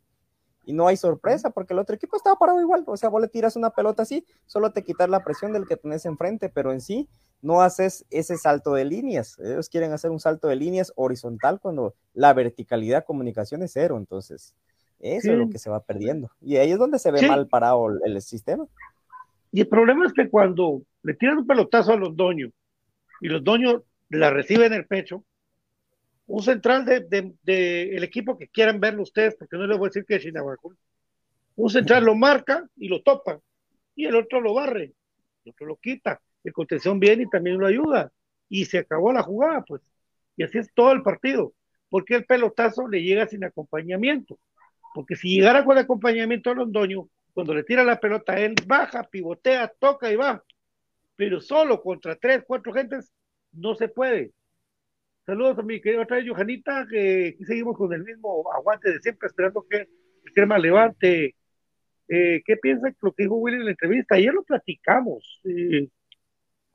y 0.65 0.73
no 0.73 0.89
hay 0.89 0.97
sorpresa 0.97 1.51
porque 1.51 1.75
el 1.75 1.79
otro 1.79 1.95
equipo 1.95 2.17
estaba 2.17 2.35
parado 2.35 2.61
igual. 2.61 2.83
O 2.89 2.97
sea, 2.97 3.09
vos 3.09 3.23
le 3.23 3.29
tiras 3.29 3.55
una 3.55 3.71
pelota 3.71 4.03
así, 4.03 4.27
solo 4.47 4.73
te 4.73 4.83
quitas 4.83 5.09
la 5.09 5.23
presión 5.23 5.53
del 5.53 5.65
que 5.65 5.77
tenés 5.77 6.07
enfrente, 6.07 6.49
pero 6.49 6.73
en 6.73 6.81
sí 6.81 7.09
no 7.41 7.63
haces 7.63 8.05
ese 8.11 8.37
salto 8.37 8.75
de 8.75 8.85
líneas. 8.85 9.39
Ellos 9.39 9.69
quieren 9.69 9.93
hacer 9.93 10.11
un 10.11 10.19
salto 10.19 10.49
de 10.49 10.57
líneas 10.57 10.93
horizontal 10.97 11.61
cuando 11.61 11.95
la 12.15 12.35
verticalidad 12.35 13.05
comunicación 13.05 13.63
es 13.63 13.71
cero. 13.75 13.97
Entonces, 13.97 14.57
eso 14.99 15.31
es 15.31 15.39
lo 15.39 15.49
que 15.51 15.61
se 15.61 15.71
va 15.71 15.85
perdiendo. 15.85 16.33
Y 16.41 16.57
ahí 16.57 16.73
es 16.73 16.79
donde 16.79 16.99
se 16.99 17.13
ve 17.13 17.29
mal 17.29 17.47
parado 17.47 17.87
el, 18.05 18.21
sistema. 18.23 18.67
Y 19.53 19.61
el 19.61 19.69
problema 19.69 20.05
es 20.05 20.13
que 20.13 20.29
cuando 20.29 20.83
le 21.07 21.15
tiran 21.15 21.39
un 21.39 21.47
pelotazo 21.47 21.93
a 21.93 21.97
los 21.97 22.17
doños 22.17 22.51
y 23.21 23.29
los 23.29 23.45
doños 23.45 23.83
la 24.09 24.31
reciben 24.31 24.73
en 24.73 24.81
el 24.81 24.87
pecho, 24.87 25.25
un 26.27 26.43
central 26.43 26.85
del 26.85 27.37
de, 27.45 27.97
el 27.97 28.03
equipo 28.03 28.37
que 28.37 28.49
quieran 28.49 28.81
verlo 28.81 29.03
ustedes, 29.03 29.37
porque 29.37 29.57
no 29.57 29.69
les 29.69 29.79
voy 29.79 29.87
a 29.87 29.91
decir 29.91 30.05
que 30.05 30.17
es 30.17 30.23
Chinabacul, 30.23 30.77
un 31.55 31.71
central 31.71 32.05
lo 32.05 32.17
marca 32.17 32.69
y 32.77 32.89
lo 32.89 33.03
topa, 33.03 33.39
y 33.95 34.07
el 34.07 34.17
otro 34.17 34.41
lo 34.41 34.53
barre, 34.55 34.95
el 35.45 35.53
otro 35.53 35.67
lo 35.67 35.77
quita, 35.77 36.21
el 36.43 36.53
contención 36.53 36.99
viene 36.99 37.23
y 37.23 37.31
también 37.31 37.59
lo 37.59 37.69
ayuda, 37.69 38.11
y 38.49 38.65
se 38.65 38.79
acabó 38.79 39.13
la 39.13 39.23
jugada, 39.23 39.63
pues, 39.63 39.83
y 40.37 40.43
así 40.43 40.59
es 40.59 40.73
todo 40.75 40.91
el 40.91 41.03
partido, 41.03 41.53
porque 41.89 42.17
el 42.17 42.27
pelotazo 42.27 42.89
le 42.89 43.05
llega 43.05 43.29
sin 43.29 43.45
acompañamiento, 43.45 44.41
porque 44.93 45.15
si 45.15 45.37
llegara 45.37 45.65
con 45.65 45.79
acompañamiento 45.79 46.51
a 46.51 46.55
Londoño, 46.55 47.09
cuando 47.33 47.55
le 47.55 47.63
tira 47.63 47.85
la 47.85 48.01
pelota, 48.01 48.41
él 48.41 48.57
baja, 48.67 49.05
pivotea, 49.05 49.73
toca 49.79 50.11
y 50.11 50.17
va, 50.17 50.43
pero 51.17 51.41
solo 51.41 51.83
contra 51.83 52.17
tres, 52.17 52.45
cuatro 52.47 52.73
gentes 52.73 53.13
no 53.53 53.75
se 53.75 53.89
puede, 53.89 54.33
Saludos 55.27 55.59
a 55.59 55.63
mi 55.63 55.81
querida 55.81 56.03
otra 56.03 56.19
vez, 56.19 56.29
Johanita, 56.29 56.87
que 56.89 57.35
aquí 57.35 57.45
seguimos 57.45 57.77
con 57.77 57.93
el 57.93 58.05
mismo 58.05 58.45
aguante 58.53 58.93
de 58.93 59.01
siempre, 59.01 59.27
esperando 59.27 59.67
que 59.69 59.79
el 59.79 60.33
crema 60.33 60.57
levante. 60.57 61.35
Eh, 62.07 62.43
¿Qué 62.45 62.57
piensa 62.59 62.95
lo 63.01 63.13
que 63.13 63.25
dijo 63.25 63.35
Willy 63.35 63.57
en 63.57 63.65
la 63.65 63.71
entrevista? 63.73 64.15
Ayer 64.15 64.33
lo 64.33 64.45
platicamos. 64.45 65.41
Eh, 65.43 65.89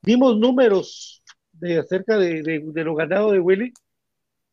dimos 0.02 0.38
números 0.38 1.24
de 1.54 1.78
acerca 1.78 2.18
de, 2.18 2.44
de, 2.44 2.84
lo 2.84 2.94
ganado 2.94 3.32
de 3.32 3.40
Willy 3.40 3.72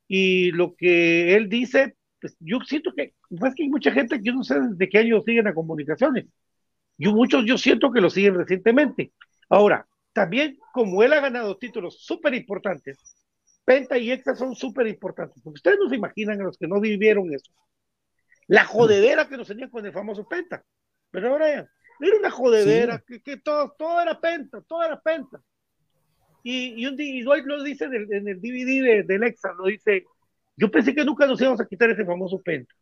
y 0.07 0.53
lo 0.53 0.76
que 0.76 1.34
él 1.34 1.49
dice, 1.49 1.97
pues 2.20 2.36
yo 2.39 2.61
siento 2.61 2.93
que, 2.95 3.14
pues 3.36 3.53
que 3.57 3.64
hay 3.64 3.68
mucha 3.68 3.91
gente 3.91 4.18
que 4.18 4.24
yo 4.24 4.32
no 4.32 4.45
sé 4.45 4.61
desde 4.61 4.89
qué 4.89 4.99
año 4.99 5.20
siguen 5.22 5.49
a 5.49 5.55
comunicaciones. 5.55 6.26
Yo 6.99 7.12
muchos 7.12 7.45
yo 7.45 7.59
siento 7.59 7.91
que 7.91 8.01
lo 8.01 8.11
siguen 8.11 8.36
recientemente. 8.36 9.11
Ahora, 9.49 9.86
también 10.12 10.59
como 10.72 11.03
él 11.03 11.12
ha 11.12 11.20
ganado 11.20 11.57
títulos 11.57 12.03
súper 12.03 12.34
importantes, 12.34 13.16
Penta 13.64 13.99
y 13.99 14.11
Exa 14.11 14.34
son 14.34 14.55
súper 14.55 14.86
importantes, 14.86 15.42
porque 15.42 15.59
ustedes 15.59 15.78
no 15.78 15.88
se 15.88 15.96
imaginan 15.96 16.40
a 16.40 16.44
los 16.44 16.57
que 16.57 16.66
no 16.66 16.80
vivieron 16.80 17.32
eso. 17.32 17.53
La 18.46 18.64
jodedera 18.64 19.28
que 19.28 19.36
nos 19.36 19.46
tenían 19.46 19.70
con 19.70 19.84
el 19.84 19.92
famoso 19.92 20.26
Penta. 20.26 20.64
Pero 21.11 21.28
ahora 21.28 21.51
era 22.01 22.16
una 22.18 22.30
jodedera, 22.30 23.03
que, 23.07 23.36
todo, 23.36 23.74
todo 23.78 24.01
era 24.01 24.18
Penta, 24.18 24.62
todo 24.62 24.82
era 24.82 24.99
Penta. 24.99 25.40
Y, 26.42 26.82
y, 26.82 26.86
un, 26.86 26.99
y 26.99 27.22
lo 27.22 27.62
dice 27.62 27.84
en 27.84 27.94
el, 27.94 28.12
en 28.12 28.28
el 28.28 28.40
DVD 28.40 28.82
de, 28.82 29.03
del 29.03 29.22
Exa, 29.24 29.53
lo 29.53 29.66
dice, 29.66 30.05
yo 30.57 30.70
pensé 30.70 30.94
que 30.94 31.05
nunca 31.05 31.26
nos 31.26 31.40
íbamos 31.40 31.61
a 31.61 31.66
quitar 31.66 31.90
ese 31.90 32.05
famoso 32.05 32.40
Penta. 32.40 32.74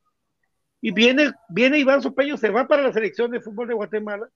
Y 0.80 0.92
viene, 0.92 1.32
viene 1.48 1.78
Iván 1.78 2.02
Sopeño, 2.02 2.36
se 2.36 2.50
va 2.50 2.68
para 2.68 2.82
la 2.82 2.92
selección 2.92 3.30
de 3.30 3.40
fútbol 3.40 3.66
de 3.66 3.74
Guatemala 3.74 4.28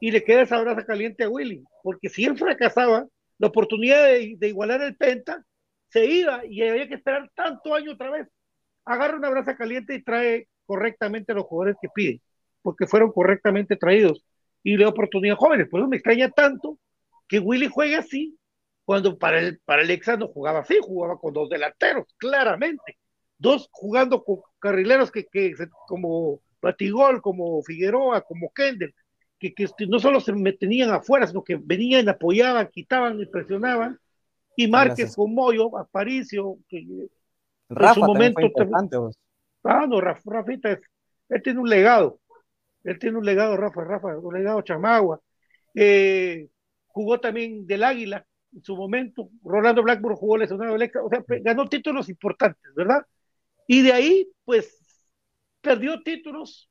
y 0.00 0.10
le 0.10 0.24
queda 0.24 0.42
esa 0.42 0.60
brasa 0.60 0.84
caliente 0.84 1.24
a 1.24 1.28
Willy, 1.28 1.62
porque 1.82 2.08
si 2.08 2.24
él 2.24 2.36
fracasaba, 2.36 3.06
la 3.38 3.46
oportunidad 3.46 4.04
de, 4.04 4.34
de 4.38 4.48
igualar 4.48 4.82
el 4.82 4.96
Penta 4.96 5.44
se 5.88 6.06
iba 6.06 6.44
y 6.46 6.62
había 6.62 6.88
que 6.88 6.94
esperar 6.94 7.30
tanto 7.34 7.74
año 7.74 7.92
otra 7.92 8.10
vez. 8.10 8.28
Agarra 8.84 9.16
una 9.16 9.30
brasa 9.30 9.56
caliente 9.56 9.94
y 9.94 10.02
trae 10.02 10.48
correctamente 10.66 11.32
a 11.32 11.34
los 11.34 11.44
jugadores 11.44 11.76
que 11.80 11.88
pide, 11.94 12.20
porque 12.62 12.86
fueron 12.86 13.12
correctamente 13.12 13.76
traídos 13.76 14.24
y 14.62 14.76
le 14.76 14.84
da 14.84 14.90
oportunidad 14.90 15.34
a 15.34 15.38
jóvenes. 15.38 15.68
Por 15.68 15.80
eso 15.80 15.88
me 15.88 15.96
extraña 15.96 16.30
tanto 16.30 16.78
que 17.28 17.38
Willy 17.38 17.68
juegue 17.68 17.96
así, 17.96 18.36
cuando 18.84 19.18
para 19.18 19.40
el, 19.40 19.60
para 19.64 19.82
el 19.82 19.90
Exa 19.90 20.16
no 20.16 20.28
jugaba 20.28 20.60
así, 20.60 20.78
jugaba 20.80 21.18
con 21.18 21.32
dos 21.32 21.48
delanteros, 21.48 22.06
claramente. 22.18 22.98
Dos 23.38 23.68
jugando 23.70 24.22
con 24.24 24.40
carrileros 24.58 25.10
que, 25.10 25.26
que 25.26 25.54
como 25.86 26.40
Batigol, 26.60 27.22
como 27.22 27.62
Figueroa, 27.62 28.20
como 28.22 28.52
Kendall, 28.52 28.94
que, 29.40 29.52
que 29.54 29.66
no 29.88 29.98
solo 29.98 30.20
se 30.20 30.32
metían 30.32 30.90
afuera, 30.90 31.26
sino 31.26 31.42
que 31.42 31.56
venían, 31.56 32.08
apoyaban, 32.08 32.68
quitaban 32.68 33.18
y 33.18 33.26
presionaban 33.26 33.98
y 34.54 34.68
Márquez 34.68 35.16
con 35.16 35.34
Moyo, 35.34 35.76
Aparicio, 35.78 36.58
que 36.68 36.78
en 36.78 37.94
su 37.94 38.00
momento. 38.00 38.40
Ah, 39.64 39.86
no, 39.88 40.00
Rafa, 40.00 40.22
Rafita 40.26 40.78
él 41.28 41.42
tiene 41.42 41.60
un 41.60 41.68
legado. 41.68 42.20
Él 42.84 42.98
tiene 42.98 43.18
un 43.18 43.24
legado, 43.24 43.56
Rafa, 43.56 43.84
Rafa, 43.84 44.18
un 44.18 44.34
legado 44.34 44.62
Chamagua. 44.62 45.20
Eh, 45.74 46.48
jugó 46.88 47.20
también 47.20 47.66
del 47.66 47.84
Águila, 47.84 48.26
en 48.52 48.64
su 48.64 48.76
momento, 48.76 49.30
Rolando 49.44 49.82
Blackburn 49.82 50.16
jugó 50.16 50.36
lesionado 50.36 50.74
el 50.74 50.82
o 50.82 51.08
sea, 51.08 51.24
ganó 51.42 51.68
títulos 51.68 52.08
importantes, 52.08 52.74
¿verdad? 52.74 53.06
Y 53.66 53.82
de 53.82 53.92
ahí, 53.92 54.28
pues, 54.44 55.06
perdió 55.60 56.02
títulos, 56.02 56.69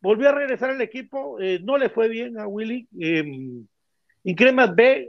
volvió 0.00 0.28
a 0.28 0.32
regresar 0.32 0.70
al 0.70 0.80
equipo, 0.80 1.40
eh, 1.40 1.60
no 1.62 1.78
le 1.78 1.90
fue 1.90 2.08
bien 2.08 2.38
a 2.38 2.46
Willy. 2.46 2.88
Eh, 3.00 3.24
B, 4.24 5.08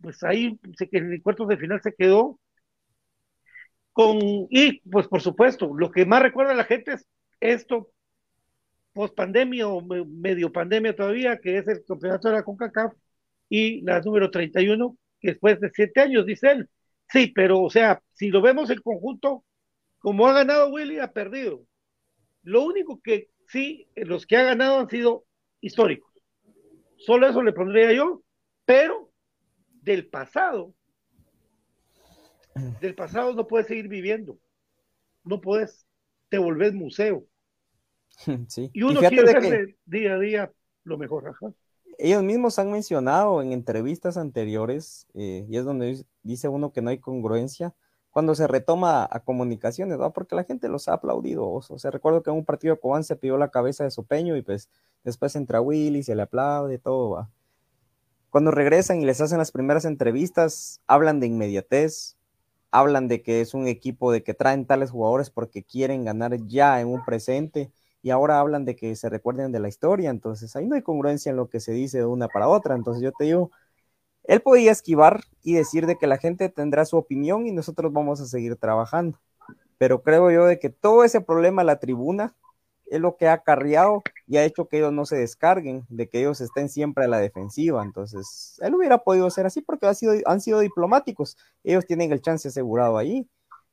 pues 0.00 0.22
ahí 0.22 0.58
se, 0.76 0.88
en 0.92 1.20
cuartos 1.20 1.48
de 1.48 1.56
final 1.56 1.80
se 1.82 1.94
quedó. 1.94 2.38
Con, 3.92 4.18
y 4.50 4.80
pues 4.88 5.08
por 5.08 5.20
supuesto, 5.20 5.72
lo 5.76 5.90
que 5.90 6.06
más 6.06 6.22
recuerda 6.22 6.52
a 6.52 6.56
la 6.56 6.64
gente 6.64 6.92
es 6.92 7.06
esto, 7.40 7.90
post 8.92 9.14
pandemia 9.14 9.68
o 9.68 9.82
medio 9.82 10.52
pandemia 10.52 10.94
todavía, 10.94 11.38
que 11.38 11.58
es 11.58 11.68
el 11.68 11.84
campeonato 11.84 12.28
de 12.28 12.34
la 12.34 12.42
CONCACAF 12.42 12.94
y 13.48 13.82
la 13.82 14.00
número 14.00 14.30
31, 14.30 14.96
que 15.20 15.28
después 15.30 15.60
de 15.60 15.70
siete 15.74 16.00
años, 16.00 16.26
dice 16.26 16.52
él. 16.52 16.68
Sí, 17.08 17.32
pero 17.34 17.60
o 17.60 17.70
sea, 17.70 18.00
si 18.12 18.28
lo 18.28 18.40
vemos 18.40 18.70
en 18.70 18.80
conjunto, 18.80 19.44
como 19.98 20.26
ha 20.26 20.32
ganado 20.32 20.70
Willy, 20.70 20.98
ha 20.98 21.12
perdido. 21.12 21.64
Lo 22.42 22.62
único 22.64 23.00
que 23.02 23.28
sí, 23.50 23.88
los 23.96 24.26
que 24.26 24.36
ha 24.36 24.44
ganado 24.44 24.78
han 24.78 24.88
sido 24.88 25.24
históricos. 25.60 26.10
Solo 26.96 27.28
eso 27.28 27.42
le 27.42 27.52
pondría 27.52 27.92
yo, 27.92 28.22
pero 28.64 29.10
del 29.82 30.06
pasado, 30.06 30.74
del 32.80 32.94
pasado 32.94 33.34
no 33.34 33.46
puedes 33.46 33.66
seguir 33.66 33.88
viviendo. 33.88 34.38
No 35.24 35.40
puedes, 35.40 35.86
te 36.28 36.38
volvés 36.38 36.74
museo. 36.74 37.24
Sí. 38.48 38.70
Y 38.74 38.82
uno 38.82 39.00
quiere 39.00 39.30
hacer 39.30 39.76
día 39.86 40.14
a 40.14 40.18
día 40.18 40.52
lo 40.84 40.98
mejor. 40.98 41.28
Ajá. 41.28 41.54
Ellos 41.96 42.22
mismos 42.22 42.58
han 42.58 42.70
mencionado 42.70 43.40
en 43.40 43.52
entrevistas 43.52 44.16
anteriores, 44.16 45.06
eh, 45.14 45.46
y 45.48 45.56
es 45.56 45.64
donde 45.64 46.04
dice 46.22 46.48
uno 46.48 46.72
que 46.72 46.82
no 46.82 46.90
hay 46.90 46.98
congruencia, 46.98 47.74
cuando 48.10 48.34
se 48.34 48.46
retoma 48.46 49.08
a 49.10 49.20
comunicaciones, 49.20 49.98
¿no? 49.98 50.12
porque 50.12 50.34
la 50.34 50.44
gente 50.44 50.68
los 50.68 50.88
ha 50.88 50.94
aplaudido. 50.94 51.48
O 51.48 51.78
sea, 51.78 51.90
recuerdo 51.90 52.22
que 52.22 52.30
en 52.30 52.36
un 52.36 52.44
partido 52.44 52.78
de 52.82 53.02
se 53.04 53.16
pidió 53.16 53.38
la 53.38 53.50
cabeza 53.50 53.84
de 53.84 53.90
su 53.90 54.04
peño 54.04 54.36
y 54.36 54.42
pues 54.42 54.68
después 55.04 55.36
entra 55.36 55.60
Willy, 55.60 56.02
se 56.02 56.14
le 56.14 56.22
aplaude, 56.22 56.78
todo 56.78 57.10
va. 57.10 57.30
Cuando 58.30 58.50
regresan 58.50 59.00
y 59.00 59.04
les 59.06 59.20
hacen 59.20 59.38
las 59.38 59.52
primeras 59.52 59.84
entrevistas, 59.84 60.80
hablan 60.86 61.20
de 61.20 61.26
inmediatez, 61.26 62.16
hablan 62.70 63.08
de 63.08 63.22
que 63.22 63.40
es 63.40 63.54
un 63.54 63.66
equipo 63.66 64.12
de 64.12 64.22
que 64.22 64.34
traen 64.34 64.66
tales 64.66 64.90
jugadores 64.90 65.30
porque 65.30 65.64
quieren 65.64 66.04
ganar 66.04 66.36
ya 66.46 66.80
en 66.80 66.88
un 66.88 67.04
presente 67.04 67.70
y 68.02 68.10
ahora 68.10 68.40
hablan 68.40 68.64
de 68.64 68.76
que 68.76 68.94
se 68.96 69.08
recuerden 69.08 69.52
de 69.52 69.60
la 69.60 69.68
historia, 69.68 70.10
entonces 70.10 70.54
ahí 70.56 70.66
no 70.66 70.76
hay 70.76 70.82
congruencia 70.82 71.30
en 71.30 71.36
lo 71.36 71.48
que 71.48 71.60
se 71.60 71.72
dice 71.72 71.98
de 71.98 72.06
una 72.06 72.28
para 72.28 72.48
otra, 72.48 72.74
entonces 72.74 73.02
yo 73.02 73.12
te 73.12 73.24
digo, 73.24 73.50
él 74.24 74.40
podía 74.40 74.72
esquivar 74.72 75.22
y 75.42 75.54
decir 75.54 75.86
de 75.86 75.96
que 75.96 76.06
la 76.06 76.18
gente 76.18 76.48
tendrá 76.48 76.84
su 76.84 76.96
opinión 76.96 77.46
y 77.46 77.52
nosotros 77.52 77.92
vamos 77.92 78.20
a 78.20 78.26
seguir 78.26 78.56
trabajando. 78.56 79.18
Pero 79.78 80.02
creo 80.02 80.30
yo 80.30 80.44
de 80.46 80.58
que 80.58 80.70
todo 80.70 81.04
ese 81.04 81.20
problema 81.20 81.64
la 81.64 81.78
tribuna 81.78 82.34
es 82.86 83.00
lo 83.00 83.16
que 83.16 83.28
ha 83.28 83.34
acarreado 83.34 84.02
y 84.26 84.36
ha 84.36 84.44
hecho 84.44 84.66
que 84.66 84.78
ellos 84.78 84.92
no 84.92 85.06
se 85.06 85.16
descarguen, 85.16 85.86
de 85.88 86.08
que 86.08 86.20
ellos 86.20 86.40
estén 86.40 86.68
siempre 86.68 87.04
a 87.04 87.08
la 87.08 87.18
defensiva. 87.18 87.82
Entonces, 87.82 88.58
él 88.62 88.74
hubiera 88.74 88.98
podido 88.98 89.30
ser 89.30 89.46
así 89.46 89.62
porque 89.62 89.86
ha 89.86 89.94
sido, 89.94 90.14
han 90.26 90.40
sido 90.40 90.60
diplomáticos. 90.60 91.36
Ellos 91.64 91.86
tienen 91.86 92.12
el 92.12 92.20
chance 92.20 92.48
asegurado 92.48 92.98
ahí. 92.98 93.28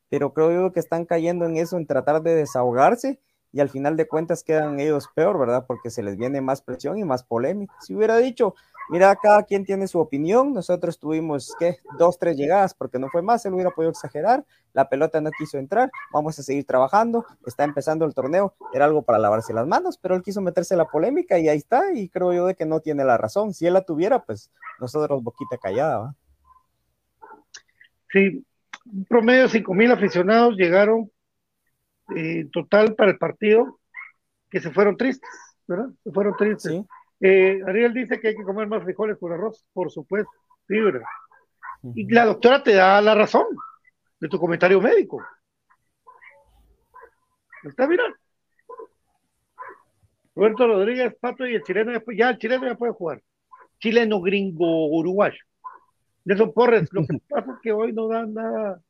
Pero 0.10 0.34
creo 0.34 0.52
yo 0.52 0.72
que 0.72 0.80
están 0.80 1.06
cayendo 1.06 1.46
en 1.46 1.58
eso, 1.58 1.78
en 1.78 1.86
tratar 1.86 2.22
de 2.22 2.36
desahogarse 2.36 3.20
y 3.52 3.60
al 3.60 3.70
final 3.70 3.98
de 3.98 4.08
cuentas 4.08 4.44
quedan 4.44 4.80
ellos 4.80 5.10
peor, 5.14 5.38
¿verdad? 5.38 5.66
Porque 5.68 5.90
se 5.90 6.04
les 6.04 6.18
viene 6.18 6.42
más 6.42 6.62
presión 6.62 6.98
y 6.98 7.04
más 7.04 7.24
polémica. 7.24 7.74
Si 7.82 7.96
hubiera 7.96 8.18
dicho, 8.18 8.56
Mira, 8.90 9.16
cada 9.16 9.44
quien 9.44 9.66
tiene 9.66 9.88
su 9.88 10.00
opinión. 10.00 10.54
Nosotros 10.54 10.98
tuvimos, 10.98 11.54
¿qué? 11.60 11.78
Dos, 11.98 12.18
tres 12.18 12.38
llegadas, 12.38 12.74
porque 12.74 13.00
no 13.00 13.10
fue 13.10 13.22
más, 13.22 13.46
él 13.46 13.54
hubiera 13.54 13.72
podido 13.72 13.92
exagerar. 13.92 14.46
La 14.74 14.88
pelota 14.88 15.20
no 15.20 15.30
quiso 15.38 15.58
entrar. 15.58 15.90
Vamos 16.14 16.40
a 16.40 16.44
seguir 16.44 16.66
trabajando. 16.66 17.26
Está 17.46 17.64
empezando 17.66 18.06
el 18.06 18.14
torneo. 18.14 18.56
Era 18.74 18.86
algo 18.86 19.02
para 19.02 19.20
lavarse 19.20 19.54
las 19.54 19.68
manos, 19.68 19.98
pero 19.98 20.16
él 20.16 20.24
quiso 20.24 20.42
meterse 20.42 20.78
la 20.78 20.86
polémica 20.86 21.38
y 21.38 21.50
ahí 21.50 21.58
está. 21.58 21.92
Y 21.94 22.08
creo 22.10 22.32
yo 22.34 22.46
de 22.46 22.56
que 22.56 22.66
no 22.66 22.80
tiene 22.80 23.04
la 23.04 23.18
razón. 23.18 23.54
Si 23.54 23.68
él 23.68 23.74
la 23.74 23.82
tuviera, 23.82 24.24
pues 24.24 24.52
nosotros 24.80 25.22
boquita 25.22 25.58
callada, 25.58 25.98
¿va? 25.98 26.16
Sí, 28.10 28.46
un 28.86 29.06
promedio 29.06 29.44
de 29.44 29.50
5 29.50 29.74
mil 29.74 29.92
aficionados 29.92 30.56
llegaron 30.56 31.12
eh, 32.16 32.40
en 32.42 32.52
total 32.52 32.96
para 32.96 33.12
el 33.12 33.18
partido, 33.18 33.80
que 34.50 34.62
se 34.62 34.72
fueron 34.72 34.96
tristes, 34.96 35.30
¿verdad? 35.68 35.90
Se 36.04 36.12
fueron 36.12 36.36
tristes. 36.38 36.72
Sí. 36.72 36.86
Eh, 37.20 37.60
Ariel 37.66 37.94
dice 37.94 38.20
que 38.20 38.30
hay 38.30 38.36
que 38.36 38.44
comer 38.44 38.68
más 38.68 38.84
frijoles 38.84 39.18
con 39.18 39.32
arroz, 39.32 39.66
por 39.74 39.92
supuesto, 39.92 40.32
fibra. 40.66 41.08
Y 41.96 42.12
la 42.12 42.26
doctora 42.26 42.64
te 42.64 42.74
da 42.74 43.02
la 43.02 43.16
razón 43.16 43.46
de 44.20 44.28
tu 44.28 44.40
comentario 44.40 44.82
médico. 44.82 45.24
¿Está 47.64 47.88
mirando? 47.88 48.16
Roberto 50.36 50.68
Rodríguez, 50.68 51.16
Pato 51.20 51.48
y 51.48 51.56
el 51.56 51.64
chileno, 51.64 51.92
ya 52.16 52.30
el 52.30 52.38
chileno 52.38 52.68
ya 52.68 52.76
puede 52.76 52.94
jugar. 52.94 53.24
Chileno, 53.80 54.22
gringo, 54.22 54.88
uruguayo. 54.88 55.40
Nelson 56.26 56.54
Porres, 56.54 56.90
lo 56.92 57.06
que 57.08 57.20
pasa 57.30 57.54
es 57.54 57.58
que 57.64 57.72
hoy 57.72 57.94
no 57.94 58.08
dan 58.08 58.34
nada 58.34 58.82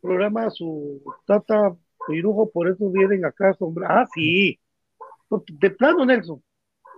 programa 0.00 0.50
su 0.50 1.02
tata 1.26 1.76
dibujo, 2.08 2.50
por 2.50 2.68
eso 2.68 2.90
vienen 2.90 3.24
acá 3.24 3.54
sombra. 3.54 3.86
Ah, 3.88 4.06
sí. 4.12 4.58
De 5.60 5.70
plano, 5.70 6.04
Nelson. 6.04 6.42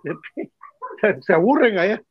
se 1.21 1.33
aburren 1.33 1.79
allá. 1.79 2.03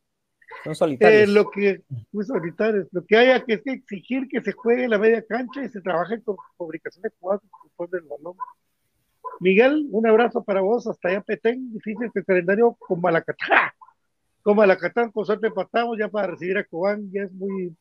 Son 0.64 0.76
solitarios. 0.76 1.30
Eh, 1.30 1.32
lo 1.32 1.50
que, 1.50 1.82
muy 2.12 2.26
solitarios. 2.26 2.88
Lo 2.92 3.06
que 3.06 3.18
haya 3.18 3.44
que 3.44 3.54
es 3.54 3.62
que 3.62 3.72
exigir 3.72 4.28
que 4.28 4.42
se 4.42 4.52
juegue 4.52 4.84
en 4.84 4.90
la 4.90 4.98
media 4.98 5.26
cancha 5.26 5.64
y 5.64 5.70
se 5.70 5.82
trabaje 5.82 6.22
con 6.22 6.36
fabricación 6.58 7.04
de 7.04 7.12
jugadas 7.20 7.42
después 7.64 7.90
del 7.92 8.02
balón. 8.04 8.36
Miguel, 9.40 9.88
un 9.92 10.06
abrazo 10.08 10.44
para 10.44 10.62
vos 10.62 10.86
hasta 10.88 11.10
allá 11.10 11.22
Petén, 11.22 11.72
difícil 11.74 12.12
que 12.14 12.20
el 12.20 12.26
calendario 12.26 12.76
con 12.80 13.02
Malacatán, 13.02 13.72
con 14.44 14.56
Malacatán, 14.58 15.12
con 15.12 15.26
suerte 15.26 15.48
empatamos 15.48 15.98
ya 15.98 16.10
para 16.10 16.28
recibir 16.28 16.58
a 16.58 16.64
Cobán, 16.66 17.10
ya 17.12 17.24
es 17.24 17.32
muy 17.32 17.76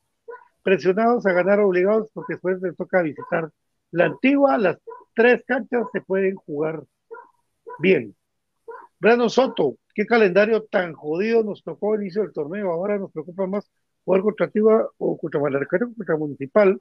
presionados 0.62 1.26
a 1.26 1.32
ganar 1.32 1.60
obligados 1.60 2.10
porque 2.12 2.34
después 2.34 2.60
les 2.62 2.76
toca 2.76 3.02
visitar 3.02 3.50
la 3.90 4.06
antigua, 4.06 4.56
las 4.58 4.78
tres 5.14 5.42
canchas 5.46 5.86
se 5.92 6.00
pueden 6.00 6.36
jugar 6.36 6.84
bien. 7.78 8.14
Brandon 8.98 9.30
Soto, 9.30 9.76
qué 9.94 10.06
calendario 10.06 10.64
tan 10.64 10.92
jodido 10.92 11.42
nos 11.42 11.62
tocó 11.62 11.94
al 11.94 12.02
inicio 12.02 12.22
del 12.22 12.32
torneo. 12.32 12.72
Ahora 12.72 12.98
nos 12.98 13.12
preocupa 13.12 13.46
más 13.46 13.70
jugar 14.04 14.22
contra 14.22 14.46
Antigua 14.46 14.90
o 14.98 15.16
contra 15.18 15.40
Malarcano 15.40 15.92
contra 15.96 16.16
Municipal. 16.16 16.80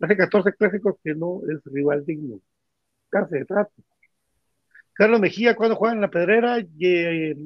Hace 0.00 0.16
14 0.16 0.52
clásicos 0.54 0.96
que 1.02 1.14
no 1.14 1.40
es 1.48 1.60
rival 1.64 2.04
digno. 2.04 2.40
Casi 3.08 3.34
de 3.36 3.44
trato. 3.44 3.72
Carlos 4.94 5.20
Mejía, 5.20 5.56
cuando 5.56 5.76
juega 5.76 5.94
en 5.94 6.00
la 6.00 6.10
pedrera, 6.10 6.58
eh, 6.58 7.36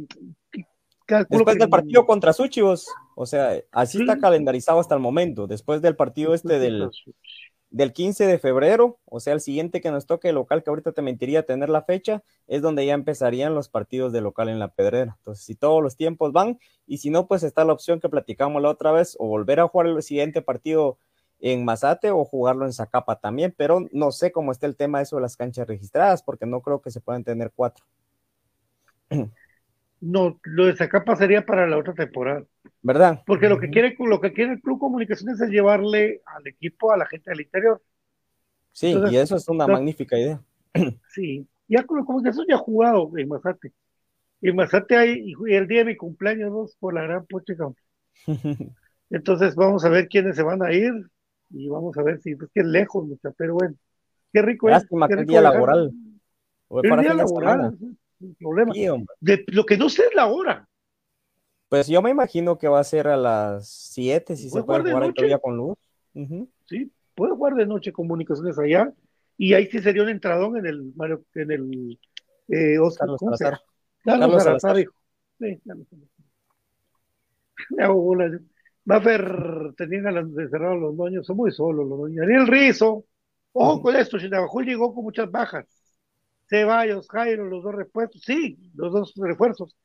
Después 1.07 1.59
del 1.59 1.69
partido 1.69 2.07
contra 2.07 2.33
Suchivos, 2.33 2.89
o 3.15 3.27
sea, 3.27 3.61
así 3.73 4.01
está 4.01 4.19
calendarizado 4.19 4.81
hasta 4.81 4.95
el 4.95 5.03
momento. 5.03 5.47
Después 5.47 5.83
del 5.83 5.97
partido 5.97 6.35
este 6.35 6.59
del, 6.59 6.91
del 7.75 7.93
15 7.93 8.29
de 8.29 8.39
febrero, 8.39 9.01
o 9.05 9.19
sea, 9.19 9.33
el 9.33 9.41
siguiente 9.41 9.81
que 9.81 9.91
nos 9.91 10.07
toque 10.07 10.29
el 10.29 10.37
local, 10.37 10.63
que 10.63 10.71
ahorita 10.71 10.93
te 10.93 11.03
mentiría 11.03 11.45
tener 11.45 11.69
la 11.69 11.83
fecha, 11.83 12.23
es 12.47 12.63
donde 12.63 12.87
ya 12.87 12.95
empezarían 12.95 13.53
los 13.53 13.69
partidos 13.69 14.13
de 14.13 14.21
local 14.21 14.49
en 14.49 14.61
la 14.61 14.69
pedrera. 14.69 15.17
Entonces, 15.19 15.45
si 15.45 15.57
todos 15.57 15.83
los 15.83 15.97
tiempos 15.97 16.31
van, 16.31 16.61
y 16.87 16.99
si 16.99 17.11
no, 17.11 17.27
pues 17.27 17.43
está 17.43 17.65
la 17.65 17.73
opción 17.73 17.99
que 17.99 18.09
platicamos 18.09 18.63
la 18.63 18.71
otra 18.71 18.93
vez, 18.93 19.17
o 19.19 19.27
volver 19.27 19.59
a 19.59 19.67
jugar 19.67 19.89
el 19.89 20.01
siguiente 20.05 20.41
partido 20.41 20.99
en 21.41 21.65
Mazate 21.65 22.13
o 22.13 22.25
jugarlo 22.25 22.65
en 22.65 22.73
Zacapa 22.73 23.19
también, 23.19 23.53
pero 23.57 23.85
no 23.91 24.13
sé 24.13 24.31
cómo 24.31 24.53
está 24.53 24.67
el 24.67 24.77
tema 24.77 24.99
de 24.99 25.05
eso 25.05 25.17
de 25.17 25.23
las 25.23 25.37
canchas 25.37 25.67
registradas, 25.67 26.23
porque 26.23 26.47
no 26.47 26.61
creo 26.61 26.81
que 26.81 26.93
se 26.93 27.01
puedan 27.01 27.25
tener 27.25 27.51
cuatro. 27.57 27.85
No, 30.05 30.39
lo 30.43 30.67
de 30.67 30.77
Zacapa 30.77 31.17
sería 31.17 31.47
para 31.47 31.67
la 31.67 31.79
otra 31.79 31.95
temporada. 31.95 32.45
¿Verdad? 32.83 33.23
Porque 33.25 33.49
lo 33.49 33.59
que 33.59 33.71
quiere, 33.71 33.97
lo 33.99 34.21
que 34.21 34.35
quiere 34.35 34.53
el 34.53 34.61
Club 34.61 34.79
Comunicaciones 34.79 35.41
es 35.41 35.49
llevarle 35.49 36.21
al 36.27 36.47
equipo 36.47 36.93
a 36.93 36.99
la 36.99 37.07
gente 37.07 37.31
del 37.31 37.41
interior. 37.41 37.83
Sí, 38.71 38.95
y 39.11 39.17
eso 39.17 39.37
es 39.37 39.49
una 39.49 39.67
magnífica 39.67 40.19
idea. 40.19 40.43
Sí, 41.09 41.47
ya 41.69 41.85
con 41.85 42.05
Comunicaciones 42.05 42.49
ya 42.49 42.57
ha 42.57 42.59
jugado 42.59 43.11
en 43.17 43.29
Mazate. 43.29 43.73
En 44.43 44.57
Mazate 44.57 44.97
hay, 44.97 45.33
y 45.49 45.55
el 45.55 45.67
día 45.67 45.79
de 45.79 45.85
mi 45.87 45.97
cumpleaños, 45.97 46.53
dos 46.53 46.77
por 46.79 46.93
la 46.93 47.03
gran 47.05 47.25
poche. 47.25 47.57
Entonces 49.11 49.55
vamos 49.55 49.85
a 49.87 49.89
ver 49.89 50.09
quiénes 50.09 50.37
se 50.37 50.43
van 50.43 50.63
a 50.63 50.73
ir 50.73 50.93
y 51.49 51.69
vamos 51.69 51.97
a 51.97 52.03
ver 52.03 52.21
si 52.21 52.33
es 52.33 52.39
que 52.53 52.61
es 52.61 52.67
lejos, 52.67 53.07
mucha, 53.07 53.31
pero 53.31 53.55
bueno, 53.55 53.75
qué 54.33 54.43
rico 54.43 54.69
Lástima 54.69 55.07
es. 55.07 55.17
Qué 55.17 55.25
día 55.25 55.41
laboral. 55.41 55.93
el 56.83 57.01
día 57.01 57.15
laboral, 57.15 57.79
problema. 58.39 58.73
de, 59.21 59.45
lo 59.49 59.67
que 59.67 59.77
no 59.77 59.89
sé 59.89 60.05
es 60.07 60.15
la 60.15 60.27
hora. 60.27 60.69
Pues 61.69 61.89
yo 61.89 62.01
me 62.03 62.11
imagino 62.11 62.59
que 62.59 62.69
va 62.69 62.81
a 62.81 62.85
ser 62.85 63.09
a 63.09 63.17
las 63.17 63.69
7 63.69 64.37
si 64.37 64.49
se 64.49 64.63
puede 64.63 64.93
jugar 64.93 65.13
todavía 65.13 65.39
con 65.39 65.57
luz. 65.57 65.79
Sí, 66.67 66.91
puede 67.15 67.33
jugar 67.33 67.55
de 67.55 67.67
noche 67.67 67.93
comunicaciones 67.93 68.59
allá 68.59 68.93
y 69.37 69.55
ahí 69.55 69.67
sí 69.67 69.81
sería 69.81 70.03
un 70.03 70.09
entradón 70.09 70.57
en 70.57 70.67
el 70.67 70.93
en 71.35 71.51
el 71.51 71.99
eh, 72.49 72.79
Oscar 72.79 73.09
Carlos 73.09 73.21
Salazar. 73.21 73.61
Carlos, 74.05 74.43
Salazar, 74.43 74.77
Sí, 75.39 75.61
Buffer 78.85 79.75
tenía 79.77 80.03
ganas 80.03 80.35
de 80.35 80.49
cerrar 80.49 80.73
a 80.73 80.77
los 80.77 80.97
dueños, 80.97 81.27
son 81.27 81.37
muy 81.37 81.51
solos 81.51 81.89
los 81.89 81.99
dueños. 81.99 82.27
Daniel 82.27 82.47
Rizo, 82.47 83.07
ojo 83.53 83.83
con 83.83 83.97
esto, 83.97 84.19
Chinabajul 84.19 84.67
llegó 84.67 84.95
con 84.95 85.05
muchas 85.05 85.31
bajas. 85.31 85.67
Ceballos, 86.49 87.09
Jairo, 87.09 87.47
los 87.47 87.63
dos 87.63 87.75
repuestos, 87.75 88.23
sí, 88.25 88.59
los 88.75 88.93
dos 88.93 89.13
refuerzos. 89.17 89.77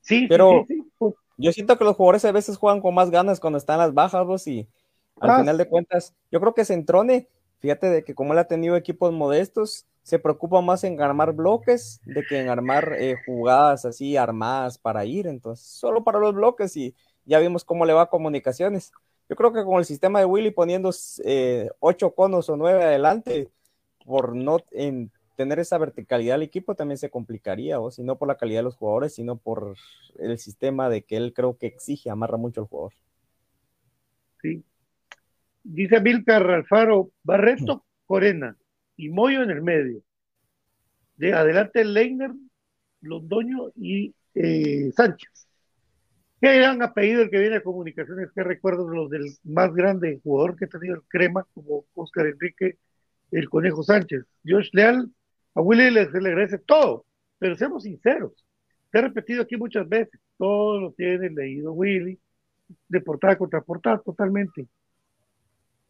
Sí, 0.00 0.26
pero 0.28 0.64
sí, 0.66 0.82
sí, 0.98 1.14
yo 1.36 1.52
siento 1.52 1.78
que 1.78 1.84
los 1.84 1.96
jugadores 1.96 2.24
a 2.24 2.32
veces 2.32 2.56
juegan 2.56 2.80
con 2.80 2.94
más 2.94 3.10
ganas 3.10 3.40
cuando 3.40 3.58
están 3.58 3.78
las 3.78 3.94
bajas, 3.94 4.26
vos, 4.26 4.46
y 4.46 4.68
al 5.20 5.30
ah. 5.30 5.38
final 5.38 5.58
de 5.58 5.68
cuentas, 5.68 6.14
yo 6.30 6.40
creo 6.40 6.54
que 6.54 6.64
Centrone, 6.64 7.28
fíjate 7.60 7.88
de 7.88 8.04
que 8.04 8.14
como 8.14 8.32
él 8.32 8.38
ha 8.38 8.48
tenido 8.48 8.76
equipos 8.76 9.12
modestos, 9.12 9.86
se 10.02 10.18
preocupa 10.18 10.60
más 10.60 10.82
en 10.84 11.00
armar 11.00 11.32
bloques 11.32 12.00
de 12.04 12.24
que 12.24 12.40
en 12.40 12.48
armar 12.48 12.96
eh, 12.98 13.16
jugadas 13.26 13.84
así 13.84 14.16
armadas 14.16 14.78
para 14.78 15.04
ir, 15.04 15.26
entonces, 15.26 15.66
solo 15.66 16.02
para 16.04 16.18
los 16.18 16.34
bloques 16.34 16.76
y 16.76 16.94
ya 17.24 17.38
vimos 17.38 17.64
cómo 17.64 17.84
le 17.84 17.92
va 17.92 18.02
a 18.02 18.10
comunicaciones. 18.10 18.92
Yo 19.28 19.36
creo 19.36 19.52
que 19.52 19.62
con 19.62 19.78
el 19.78 19.84
sistema 19.84 20.18
de 20.18 20.24
Willy 20.24 20.50
poniendo 20.50 20.90
eh, 21.24 21.70
ocho 21.78 22.14
conos 22.14 22.48
o 22.48 22.56
nueve 22.56 22.82
adelante, 22.82 23.50
por 24.04 24.34
no 24.34 24.58
en 24.72 25.12
tener 25.40 25.58
esa 25.58 25.78
verticalidad 25.78 26.34
al 26.34 26.42
equipo 26.42 26.74
también 26.74 26.98
se 26.98 27.08
complicaría, 27.08 27.80
o 27.80 27.90
si 27.90 28.02
no 28.02 28.18
por 28.18 28.28
la 28.28 28.36
calidad 28.36 28.58
de 28.58 28.64
los 28.64 28.76
jugadores, 28.76 29.14
sino 29.14 29.38
por 29.38 29.74
el 30.18 30.36
sistema 30.36 30.90
de 30.90 31.00
que 31.00 31.16
él 31.16 31.32
creo 31.32 31.56
que 31.56 31.66
exige, 31.66 32.10
amarra 32.10 32.36
mucho 32.36 32.60
al 32.60 32.66
jugador. 32.66 32.92
Sí. 34.42 34.62
Dice 35.64 35.98
Milcar 36.02 36.42
Alfaro, 36.42 37.10
Barreto, 37.22 37.86
Corena 38.04 38.54
y 38.98 39.08
Moyo 39.08 39.42
en 39.42 39.48
el 39.48 39.62
medio. 39.62 40.02
De 41.16 41.32
adelante 41.32 41.86
Leiner, 41.86 42.32
Londoño 43.00 43.70
y 43.76 44.14
eh, 44.34 44.92
Sánchez. 44.94 45.48
¿Qué 46.38 46.54
gran 46.54 46.82
apellido 46.82 47.22
el 47.22 47.30
que 47.30 47.38
viene 47.38 47.56
a 47.56 47.62
comunicaciones? 47.62 48.28
¿Qué 48.34 48.42
recuerdo 48.42 48.86
los 48.86 49.08
del 49.08 49.24
más 49.44 49.72
grande 49.72 50.20
jugador 50.22 50.54
que 50.54 50.66
ha 50.66 50.68
tenido 50.68 50.96
el 50.96 51.02
crema, 51.08 51.46
como 51.54 51.86
Oscar 51.94 52.26
Enrique, 52.26 52.76
el 53.30 53.48
Conejo 53.48 53.82
Sánchez? 53.82 54.26
Josh 54.46 54.68
Leal, 54.74 55.10
a 55.54 55.60
Willy 55.60 55.90
le, 55.90 56.10
le 56.10 56.28
agradece 56.28 56.58
todo, 56.58 57.04
pero 57.38 57.56
seamos 57.56 57.82
sinceros. 57.84 58.32
Se 58.90 58.98
ha 58.98 59.02
repetido 59.02 59.42
aquí 59.42 59.56
muchas 59.56 59.88
veces, 59.88 60.20
todo 60.36 60.80
lo 60.80 60.92
tiene 60.92 61.30
leído 61.30 61.72
Willy, 61.72 62.18
de 62.88 63.00
portada 63.00 63.36
contra 63.36 63.60
portada, 63.60 63.98
totalmente. 63.98 64.66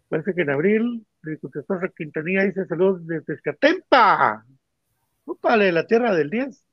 Parece 0.09 0.35
que 0.35 0.43
en 0.43 0.51
abril 0.51 1.07
le 1.23 1.39
contestó 1.39 1.75
a 1.75 1.89
Quintanilla 1.89 2.45
dice 2.45 2.67
saludos 2.67 3.07
desde 3.07 3.35
Escatempa. 3.35 4.45
de 5.59 5.73
la 5.73 5.87
tierra 5.87 6.15
del 6.15 6.31
10. 6.31 6.65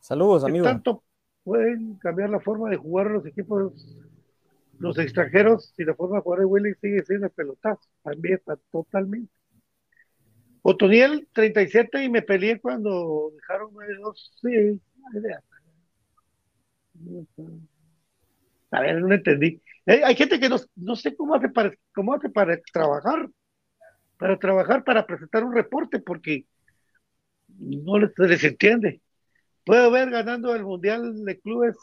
Saludos, 0.00 0.44
amigos 0.44 1.04
pueden 1.44 1.96
cambiar 1.96 2.30
la 2.30 2.40
forma 2.40 2.70
de 2.70 2.76
jugar 2.76 3.10
los 3.10 3.26
equipos, 3.26 3.72
los 4.78 4.98
extranjeros, 4.98 5.72
si 5.76 5.84
la 5.84 5.94
forma 5.94 6.16
de 6.16 6.22
jugar 6.22 6.40
de 6.40 6.46
Willy 6.46 6.74
sigue 6.80 7.02
siendo 7.04 7.26
el 7.26 7.32
pelotazo, 7.32 7.82
también 8.02 8.36
está 8.36 8.56
totalmente. 8.70 9.32
Otoniel, 10.62 11.28
37, 11.32 12.04
y 12.04 12.08
me 12.08 12.22
peleé 12.22 12.60
cuando 12.60 13.30
dejaron 13.34 13.72
9-2. 13.72 14.32
Sí, 14.40 14.80
a 18.70 18.80
ver, 18.80 19.00
no 19.00 19.14
entendí. 19.14 19.60
Eh, 19.86 20.02
hay 20.04 20.14
gente 20.14 20.38
que 20.38 20.48
no, 20.48 20.56
no 20.76 20.96
sé 20.96 21.16
cómo 21.16 21.34
hace, 21.34 21.48
para, 21.48 21.72
cómo 21.94 22.14
hace 22.14 22.28
para 22.28 22.58
trabajar, 22.72 23.28
para 24.18 24.38
trabajar, 24.38 24.84
para 24.84 25.06
presentar 25.06 25.44
un 25.44 25.54
reporte, 25.54 25.98
porque 25.98 26.46
no 27.58 27.98
les, 27.98 28.44
entiende. 28.44 29.00
Puedo 29.64 29.90
ver 29.90 30.10
ganando 30.10 30.54
el 30.54 30.64
Mundial 30.64 31.24
de 31.24 31.40
Clubes, 31.40 31.76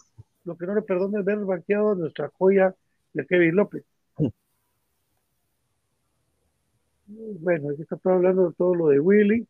lo 0.43 0.57
que 0.57 0.65
no 0.65 0.75
le 0.75 0.81
perdona 0.81 1.19
es 1.19 1.25
ver 1.25 1.39
banqueado 1.39 1.95
nuestra 1.95 2.29
joya 2.37 2.73
de 3.13 3.25
Kevin 3.25 3.55
López. 3.55 3.83
Bueno, 7.07 7.69
aquí 7.71 7.83
está 7.83 7.97
hablando 8.03 8.49
de 8.49 8.55
todo 8.55 8.75
lo 8.75 8.87
de 8.89 8.99
Willy. 8.99 9.47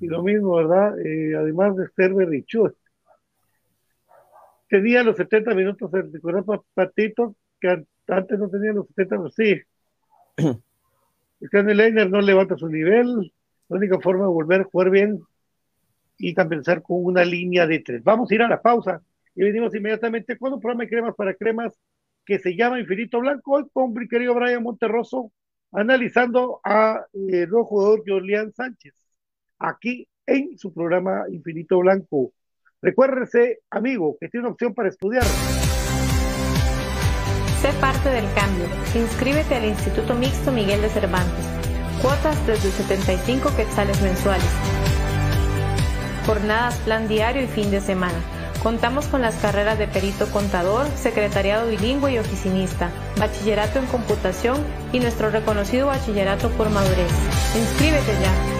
Y 0.00 0.06
lo 0.06 0.22
mismo, 0.22 0.56
¿verdad? 0.56 0.98
Eh, 0.98 1.36
además 1.36 1.76
de 1.76 1.86
Sterber 1.88 2.34
y 2.34 2.44
Tenía 4.68 5.02
los 5.02 5.16
70 5.16 5.54
minutos 5.54 5.90
de 5.90 6.20
corazón 6.20 6.62
Patito, 6.74 7.36
que 7.60 7.84
antes 8.08 8.38
no 8.38 8.48
tenía 8.48 8.72
los 8.72 8.86
70, 8.88 9.16
pero 9.16 9.30
sí. 9.30 9.60
El 11.52 11.76
Leiner 11.76 12.10
no 12.10 12.20
levanta 12.20 12.56
su 12.56 12.68
nivel. 12.68 13.32
La 13.68 13.76
única 13.76 14.00
forma 14.00 14.24
de 14.24 14.30
volver 14.30 14.62
a 14.62 14.64
jugar 14.64 14.90
bien 14.90 15.20
y 16.18 16.34
compensar 16.34 16.82
con 16.82 17.04
una 17.04 17.24
línea 17.24 17.66
de 17.66 17.78
tres. 17.80 18.02
Vamos 18.02 18.30
a 18.30 18.34
ir 18.34 18.42
a 18.42 18.48
la 18.48 18.60
pausa 18.60 19.00
y 19.34 19.42
venimos 19.42 19.74
inmediatamente 19.74 20.36
con 20.36 20.52
un 20.52 20.60
programa 20.60 20.84
de 20.84 20.90
cremas 20.90 21.14
para 21.14 21.34
cremas 21.34 21.78
que 22.26 22.38
se 22.38 22.54
llama 22.54 22.80
Infinito 22.80 23.20
Blanco, 23.20 23.52
hoy 23.52 23.64
con 23.72 23.92
mi 23.92 24.06
querido 24.06 24.34
Brian 24.34 24.62
Monterroso, 24.62 25.32
analizando 25.72 26.60
a 26.64 27.04
eh, 27.12 27.42
el 27.42 27.50
nuevo 27.50 27.64
jugador 27.64 28.02
Julián 28.06 28.52
Sánchez, 28.52 28.94
aquí 29.58 30.08
en 30.26 30.58
su 30.58 30.72
programa 30.72 31.24
Infinito 31.30 31.78
Blanco. 31.78 32.32
Recuérdese, 32.82 33.60
amigo, 33.70 34.16
que 34.20 34.28
tiene 34.28 34.46
una 34.46 34.54
opción 34.54 34.74
para 34.74 34.88
estudiar. 34.88 35.24
Sé 37.60 37.72
parte 37.80 38.08
del 38.08 38.32
cambio. 38.34 38.66
Inscríbete 38.94 39.54
al 39.54 39.66
Instituto 39.66 40.14
Mixto 40.14 40.50
Miguel 40.50 40.80
de 40.80 40.88
Cervantes. 40.88 41.44
Cuotas 42.00 42.46
desde 42.46 42.70
75 42.70 43.54
quetzales 43.54 44.00
mensuales 44.00 44.80
jornadas, 46.30 46.78
plan 46.84 47.08
diario 47.08 47.42
y 47.42 47.48
fin 47.48 47.72
de 47.72 47.80
semana. 47.80 48.14
Contamos 48.62 49.06
con 49.06 49.22
las 49.22 49.36
carreras 49.36 49.78
de 49.78 49.88
perito 49.88 50.30
contador, 50.30 50.86
secretariado 50.94 51.68
bilingüe 51.68 52.12
y 52.12 52.18
oficinista, 52.18 52.90
bachillerato 53.18 53.78
en 53.78 53.86
computación 53.86 54.58
y 54.92 55.00
nuestro 55.00 55.30
reconocido 55.30 55.86
bachillerato 55.86 56.50
por 56.50 56.68
madurez. 56.68 57.10
Inscríbete 57.56 58.12
ya. 58.20 58.59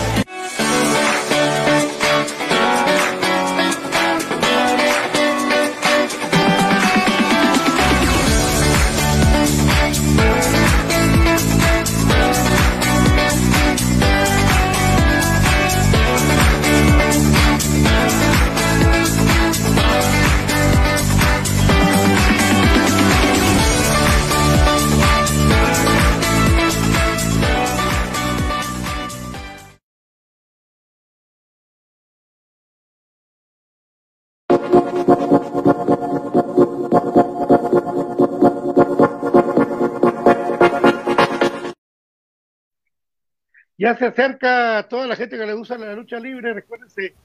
Ya 43.81 43.97
se 43.97 44.05
acerca 44.05 44.85
toda 44.87 45.07
la 45.07 45.15
gente 45.15 45.39
que 45.39 45.43
le 45.43 45.55
gusta 45.55 45.75
la 45.75 45.95
lucha 45.95 46.19
libre. 46.19 46.53
Recuérdense, 46.53 47.15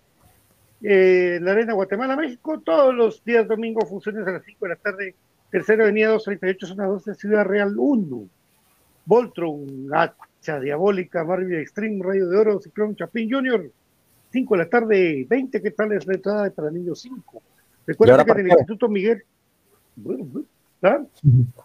eh, 0.81 1.39
la 1.43 1.53
Arena 1.53 1.75
Guatemala, 1.75 2.17
México, 2.17 2.63
todos 2.65 2.95
los 2.95 3.23
días 3.23 3.47
domingo, 3.47 3.85
funciones 3.85 4.27
a 4.27 4.31
las 4.31 4.43
5 4.43 4.65
de 4.65 4.69
la 4.71 4.77
tarde. 4.77 5.15
Tercera 5.51 5.85
Avenida 5.85 6.09
238, 6.09 6.67
zona 6.67 6.87
12, 6.87 7.15
Ciudad 7.15 7.45
Real 7.45 7.75
1. 7.77 8.27
Voltron, 9.05 9.67
Hacha 9.93 10.59
Diabólica, 10.59 11.25
Marvel 11.25 11.61
Extreme, 11.61 12.03
Rayo 12.03 12.27
de 12.27 12.39
Oro, 12.39 12.59
Ciclón 12.59 12.97
Chapín 12.97 13.31
Junior. 13.31 13.71
5 14.33 14.55
de 14.55 14.59
la 14.65 14.71
tarde, 14.71 15.27
20, 15.29 15.61
¿qué 15.61 15.71
tal 15.73 15.93
es 15.93 16.07
la 16.07 16.15
entrada 16.15 16.49
para 16.49 16.71
niños 16.71 17.03
5? 17.03 17.43
Recuerda 17.87 18.25
que 18.25 18.31
en 18.31 18.39
el 18.39 18.49
Instituto 18.49 18.89
Miguel. 18.89 19.23
¿ah? 20.81 21.05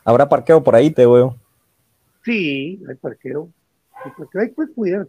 Habrá 0.03 0.27
parqueo 0.27 0.61
por 0.61 0.75
ahí, 0.75 0.91
te 0.91 1.05
veo. 1.05 1.37
Sí, 2.25 2.83
hay 2.89 2.95
parqueo 2.95 3.47
que 4.03 4.73
cuidar. 4.73 5.07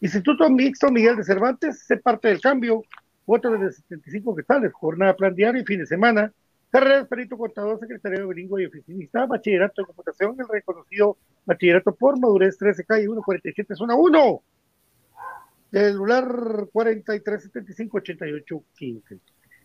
Instituto 0.00 0.50
Mixto 0.50 0.90
Miguel 0.90 1.16
de 1.16 1.24
Cervantes, 1.24 1.84
se 1.86 1.96
parte 1.96 2.28
del 2.28 2.40
cambio, 2.40 2.82
otro 3.24 3.52
de 3.52 3.70
75 3.70 4.34
quetzales, 4.34 4.72
jornada 4.72 5.14
plan 5.14 5.34
diario 5.34 5.62
y 5.62 5.64
fin 5.64 5.78
de 5.78 5.86
semana, 5.86 6.32
carrera 6.70 6.98
de 6.98 7.04
perito 7.04 7.38
contador, 7.38 7.78
secretario 7.78 8.26
bilingüe 8.26 8.64
y 8.64 8.66
oficinista, 8.66 9.26
bachillerato 9.26 9.82
en 9.82 9.86
computación, 9.86 10.36
el 10.40 10.48
reconocido 10.48 11.18
bachillerato 11.44 11.94
por 11.94 12.18
madurez 12.18 12.58
13 12.58 12.84
calle 12.84 13.04
147 13.04 13.76
zona 13.76 13.94
1, 13.94 14.42
celular 15.70 16.26
4375 16.72 17.96
88 17.98 18.64
15. 18.74 19.18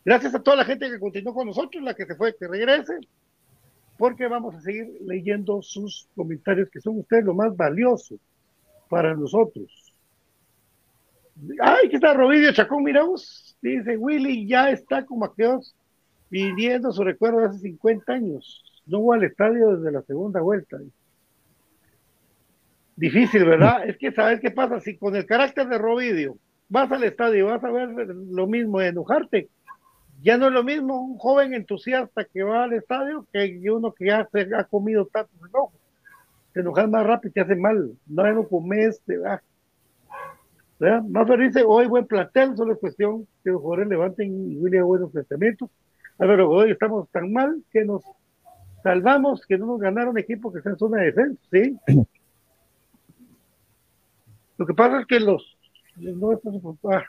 Gracias 0.06 0.36
a 0.36 0.44
toda 0.44 0.58
la 0.58 0.66
gente 0.66 0.90
que 0.90 1.00
continuó 1.00 1.34
con 1.34 1.48
nosotros, 1.48 1.84
la 1.84 1.96
que 1.96 2.06
se 2.06 2.16
fue, 2.16 2.36
que 2.38 2.48
regrese, 2.48 3.00
porque 3.98 4.28
vamos 4.28 4.54
a 4.54 4.62
seguir 4.62 5.00
leyendo 5.02 5.64
sus 5.64 6.08
comentarios, 6.16 6.70
que 6.70 6.80
son 6.80 7.00
ustedes 7.00 7.26
lo 7.26 7.34
más 7.34 7.58
valioso 7.58 8.20
para 8.88 9.16
nosotros. 9.16 9.94
Ay, 11.62 11.90
que 11.90 11.98
está 11.98 12.14
Robidio 12.14 12.52
Chacón, 12.52 12.84
miramos. 12.84 13.56
Dice, 13.62 13.98
Willy 13.98 14.48
ya 14.48 14.72
está 14.72 15.06
como 15.06 15.26
aquellos 15.26 15.76
pidiendo 16.30 16.92
su 16.92 17.04
recuerdo 17.04 17.40
de 17.40 17.48
hace 17.48 17.60
50 17.60 18.12
años. 18.12 18.64
No 18.86 19.00
hubo 19.00 19.14
al 19.14 19.24
estadio 19.24 19.76
desde 19.76 19.92
la 19.92 20.02
segunda 20.02 20.42
vuelta. 20.42 20.78
Difícil, 22.96 23.46
¿verdad? 23.46 23.88
Es 23.88 23.98
que 23.98 24.12
sabes 24.12 24.40
qué 24.40 24.50
pasa, 24.50 24.80
si 24.80 24.98
con 24.98 25.16
el 25.16 25.26
carácter 25.26 25.68
de 25.68 25.78
Robidio 25.78 26.38
vas 26.70 26.92
al 26.92 27.04
estadio 27.04 27.46
y 27.46 27.50
vas 27.50 27.64
a 27.64 27.72
ver 27.72 27.90
lo 27.90 28.48
mismo, 28.48 28.82
enojarte, 28.82 29.50
ya 30.22 30.38
no 30.38 30.48
es 30.48 30.54
lo 30.54 30.64
mismo 30.64 31.00
un 31.00 31.18
joven 31.18 31.54
entusiasta 31.54 32.26
que 32.26 32.44
va 32.44 32.64
al 32.64 32.74
estadio 32.74 33.28
que 33.32 33.62
uno 33.70 33.94
que 33.94 34.08
ya 34.08 34.28
se 34.32 34.48
ha 34.56 34.64
comido 34.64 35.06
tantos 35.06 35.38
enojos 35.48 35.80
te 36.58 36.62
enojas 36.62 36.90
más 36.90 37.06
rápido, 37.06 37.34
te 37.34 37.42
hace 37.42 37.56
mal, 37.56 37.92
no 38.08 38.34
no 38.34 38.48
comes, 38.48 39.00
te 39.06 39.16
va. 39.20 39.40
Más 40.80 41.28
dice, 41.38 41.64
hoy 41.64 41.86
buen 41.86 42.08
plantel, 42.08 42.58
solo 42.58 42.74
es 42.74 42.80
cuestión 42.80 43.28
que 43.44 43.52
los 43.52 43.62
jugadores 43.62 43.88
levanten 43.90 44.52
y 44.52 44.58
William 44.58 44.88
buenos 44.88 45.12
planteamientos. 45.12 45.70
pero 46.18 46.50
hoy 46.50 46.72
estamos 46.72 47.08
tan 47.12 47.32
mal 47.32 47.62
que 47.72 47.86
nos 47.86 48.02
salvamos, 48.82 49.46
que 49.46 49.56
no 49.60 49.68
nos 49.68 49.80
ganaron 49.80 50.18
equipos 50.18 50.52
que 50.52 50.58
están 50.58 50.74
en 50.74 50.80
zona 50.80 50.98
de 51.02 51.06
defensa, 51.06 51.44
¿sí? 51.52 51.78
Lo 54.58 54.66
que 54.66 54.74
pasa 54.74 55.02
es 55.02 55.06
que 55.06 55.20
los, 55.20 55.56
no 55.98 56.32
ah, 56.92 57.04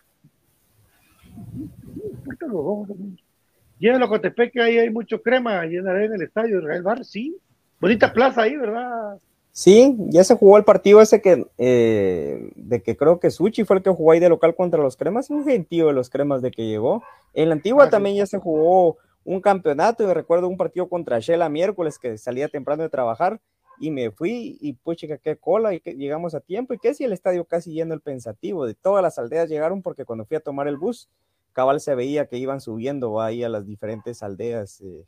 Llena 3.78 3.98
los 3.98 4.20
que 4.52 4.60
ahí 4.60 4.76
hay 4.76 4.90
mucho 4.90 5.22
crema, 5.22 5.64
llenaré 5.64 6.04
en 6.04 6.12
el 6.12 6.22
estadio, 6.22 6.58
el 6.58 6.82
bar, 6.82 7.02
sí. 7.02 7.34
Bonita 7.80 8.12
plaza 8.12 8.42
ahí, 8.42 8.54
¿verdad? 8.56 9.18
Sí, 9.58 9.96
ya 10.10 10.22
se 10.22 10.36
jugó 10.36 10.56
el 10.56 10.62
partido 10.62 11.00
ese 11.00 11.20
que, 11.20 11.44
eh, 11.58 12.52
de 12.54 12.80
que 12.80 12.96
creo 12.96 13.18
que 13.18 13.32
Suchi 13.32 13.64
fue 13.64 13.78
el 13.78 13.82
que 13.82 13.90
jugó 13.90 14.12
ahí 14.12 14.20
de 14.20 14.28
local 14.28 14.54
contra 14.54 14.80
los 14.80 14.96
cremas, 14.96 15.30
un 15.30 15.44
gentío 15.44 15.88
de 15.88 15.94
los 15.94 16.10
cremas 16.10 16.42
de 16.42 16.52
que 16.52 16.64
llegó. 16.64 17.02
En 17.34 17.48
la 17.48 17.56
antigua 17.56 17.86
ah, 17.86 17.90
también 17.90 18.14
ya 18.14 18.26
se 18.26 18.38
jugó 18.38 18.98
un 19.24 19.40
campeonato, 19.40 20.08
y 20.08 20.14
recuerdo 20.14 20.46
un 20.46 20.56
partido 20.56 20.88
contra 20.88 21.18
Shela 21.18 21.48
miércoles 21.48 21.98
que 21.98 22.18
salía 22.18 22.46
temprano 22.46 22.84
de 22.84 22.88
trabajar 22.88 23.40
y 23.80 23.90
me 23.90 24.12
fui 24.12 24.58
y 24.60 24.74
pues 24.74 24.96
chica, 24.96 25.18
qué 25.18 25.36
cola 25.36 25.74
y 25.74 25.80
que 25.80 25.96
llegamos 25.96 26.36
a 26.36 26.40
tiempo 26.40 26.72
y 26.72 26.78
que 26.78 26.94
si 26.94 27.02
el 27.02 27.12
estadio 27.12 27.44
casi 27.44 27.72
lleno 27.72 27.94
el 27.94 28.00
pensativo, 28.00 28.64
de 28.64 28.74
todas 28.74 29.02
las 29.02 29.18
aldeas 29.18 29.48
llegaron 29.48 29.82
porque 29.82 30.04
cuando 30.04 30.24
fui 30.24 30.36
a 30.36 30.40
tomar 30.40 30.68
el 30.68 30.76
bus, 30.76 31.08
cabal 31.52 31.80
se 31.80 31.96
veía 31.96 32.26
que 32.26 32.36
iban 32.36 32.60
subiendo 32.60 33.20
ahí 33.20 33.42
a 33.42 33.48
las 33.48 33.66
diferentes 33.66 34.22
aldeas 34.22 34.80
eh, 34.82 35.04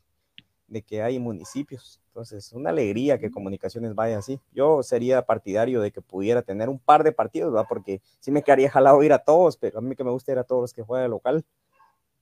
de 0.71 0.83
que 0.83 1.03
hay 1.03 1.19
municipios. 1.19 2.01
Entonces, 2.07 2.53
una 2.53 2.71
alegría 2.71 3.19
que 3.19 3.31
Comunicaciones 3.31 3.95
vaya 3.95 4.19
así. 4.19 4.41
Yo 4.53 4.83
sería 4.83 5.23
partidario 5.23 5.83
de 5.83 5.91
que 5.91 6.01
pudiera 6.01 6.41
tener 6.41 6.69
un 6.71 6.79
par 6.79 7.05
de 7.05 7.13
partidos, 7.13 7.55
¿va? 7.55 7.65
Porque 7.65 8.01
sí 8.21 8.31
me 8.31 8.43
quedaría 8.43 8.71
jalado 8.71 9.03
ir 9.03 9.13
a 9.13 9.19
todos, 9.19 9.57
pero 9.59 9.79
a 9.79 9.83
mí 9.83 9.95
que 9.95 10.05
me 10.05 10.11
gusta 10.11 10.33
ir 10.33 10.39
a 10.39 10.45
todos 10.45 10.63
los 10.63 10.73
que 10.73 10.83
juegan 10.83 11.11
local. 11.11 11.45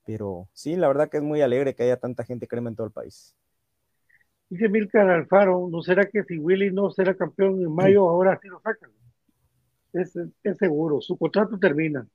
Pero 0.05 0.49
sí, 0.53 0.75
la 0.75 0.89
verdad 0.89 1.09
que 1.09 1.19
es 1.19 1.23
muy 1.23 1.43
alegre 1.43 1.75
que 1.75 1.85
haya 1.85 1.99
tanta 1.99 2.25
gente 2.25 2.49
crema 2.49 2.71
en 2.71 2.77
todo 2.77 2.87
el 2.87 2.93
país. 2.93 3.37
Dice 4.49 4.69
Milcar 4.69 5.09
Alfaro, 5.11 5.69
¿no 5.71 5.83
será 5.83 6.07
que 6.07 6.25
si 6.25 6.39
Willy 6.39 6.73
no 6.73 6.91
será 6.91 7.15
campeón 7.15 7.61
en 7.61 7.73
mayo, 7.73 8.09
ahora 8.09 8.39
sí 8.43 8.49
lo 8.49 8.61
sacan? 8.61 8.91
es, 9.93 10.13
seguro, 10.59 11.01
su 11.01 11.17
contrato 11.17 11.59
termina. 11.59 12.07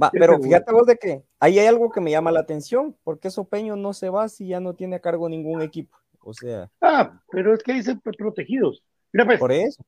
Va, 0.00 0.10
pero 0.12 0.40
fíjate 0.40 0.72
vos 0.72 0.86
de 0.86 0.96
que 0.96 1.22
ahí 1.40 1.58
hay 1.58 1.66
algo 1.66 1.90
que 1.90 2.00
me 2.00 2.10
llama 2.10 2.30
la 2.30 2.40
atención, 2.40 2.96
porque 3.02 3.30
Sopeño 3.30 3.76
no 3.76 3.92
se 3.92 4.10
va 4.10 4.28
si 4.28 4.48
ya 4.48 4.60
no 4.60 4.74
tiene 4.74 4.96
a 4.96 5.00
cargo 5.00 5.28
ningún 5.28 5.60
equipo. 5.62 5.96
O 6.20 6.32
sea. 6.32 6.70
Ah, 6.80 7.20
pero 7.30 7.54
es 7.54 7.62
que 7.62 7.72
dicen 7.72 8.00
protegidos. 8.00 8.84
Mira, 9.12 9.24
pues, 9.26 9.38
por 9.38 9.52
eso. 9.52 9.84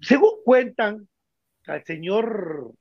Según 0.00 0.30
cuentan 0.44 1.08
al 1.66 1.84
señor 1.84 2.72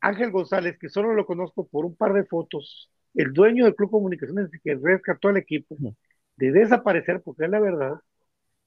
Ángel 0.00 0.30
González, 0.30 0.78
que 0.78 0.88
solo 0.88 1.14
lo 1.14 1.26
conozco 1.26 1.66
por 1.66 1.84
un 1.84 1.96
par 1.96 2.12
de 2.12 2.24
fotos, 2.24 2.90
el 3.14 3.32
dueño 3.32 3.64
del 3.64 3.74
Club 3.74 3.90
Comunicaciones 3.90 4.50
que 4.62 4.78
rescató 4.80 5.28
al 5.28 5.38
equipo 5.38 5.76
de 6.36 6.52
desaparecer, 6.52 7.22
porque 7.22 7.44
es 7.44 7.50
la 7.50 7.60
verdad, 7.60 7.94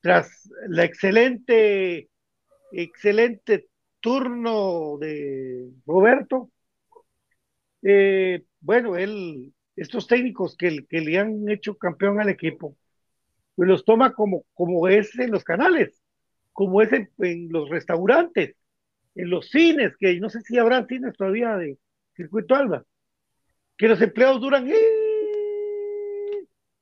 tras 0.02 0.50
la 0.68 0.84
excelente, 0.84 2.10
excelente 2.72 3.68
turno 4.02 4.98
de 5.00 5.72
Roberto, 5.86 6.52
eh, 7.84 8.44
bueno, 8.60 8.98
él, 8.98 9.54
estos 9.76 10.08
técnicos 10.08 10.58
que, 10.58 10.86
le 10.90 11.20
han 11.20 11.50
hecho 11.50 11.78
campeón 11.78 12.20
al 12.20 12.30
equipo, 12.30 12.78
pues 13.56 13.70
los 13.70 13.86
toma 13.86 14.14
como, 14.14 14.46
como 14.54 14.88
es 14.88 15.18
en 15.20 15.32
los 15.32 15.44
canales, 15.44 16.02
como 16.54 16.82
es 16.82 16.92
en, 16.94 17.10
los 17.50 17.70
restaurantes, 17.70 18.56
en 19.16 19.30
los 19.30 19.50
cines, 19.50 19.96
que 19.98 20.20
no 20.20 20.30
sé 20.30 20.42
si 20.42 20.58
habrá 20.58 20.86
cines 20.88 21.16
todavía 21.18 21.58
de 21.58 21.78
Circuito 22.16 22.56
Alba, 22.56 22.86
que 23.78 23.88
los 23.88 24.02
empleados 24.02 24.42
duran 24.42 24.68
¡eh! 24.70 24.76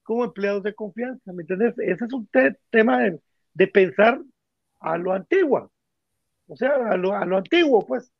como 0.04 0.26
empleados 0.26 0.64
de 0.64 0.74
confianza, 0.74 1.32
¿me 1.34 1.44
entiendes? 1.44 1.76
Ese 1.80 2.06
es 2.06 2.14
un 2.14 2.28
tema 2.72 3.00
de 3.54 3.68
pensar 3.68 4.22
a 4.80 4.98
lo 4.98 5.14
antiguo, 5.14 5.72
o 6.50 6.56
sea, 6.56 6.76
a 6.90 6.98
lo, 6.98 7.16
a 7.16 7.26
lo 7.26 7.38
antiguo, 7.38 7.86
pues, 7.86 8.12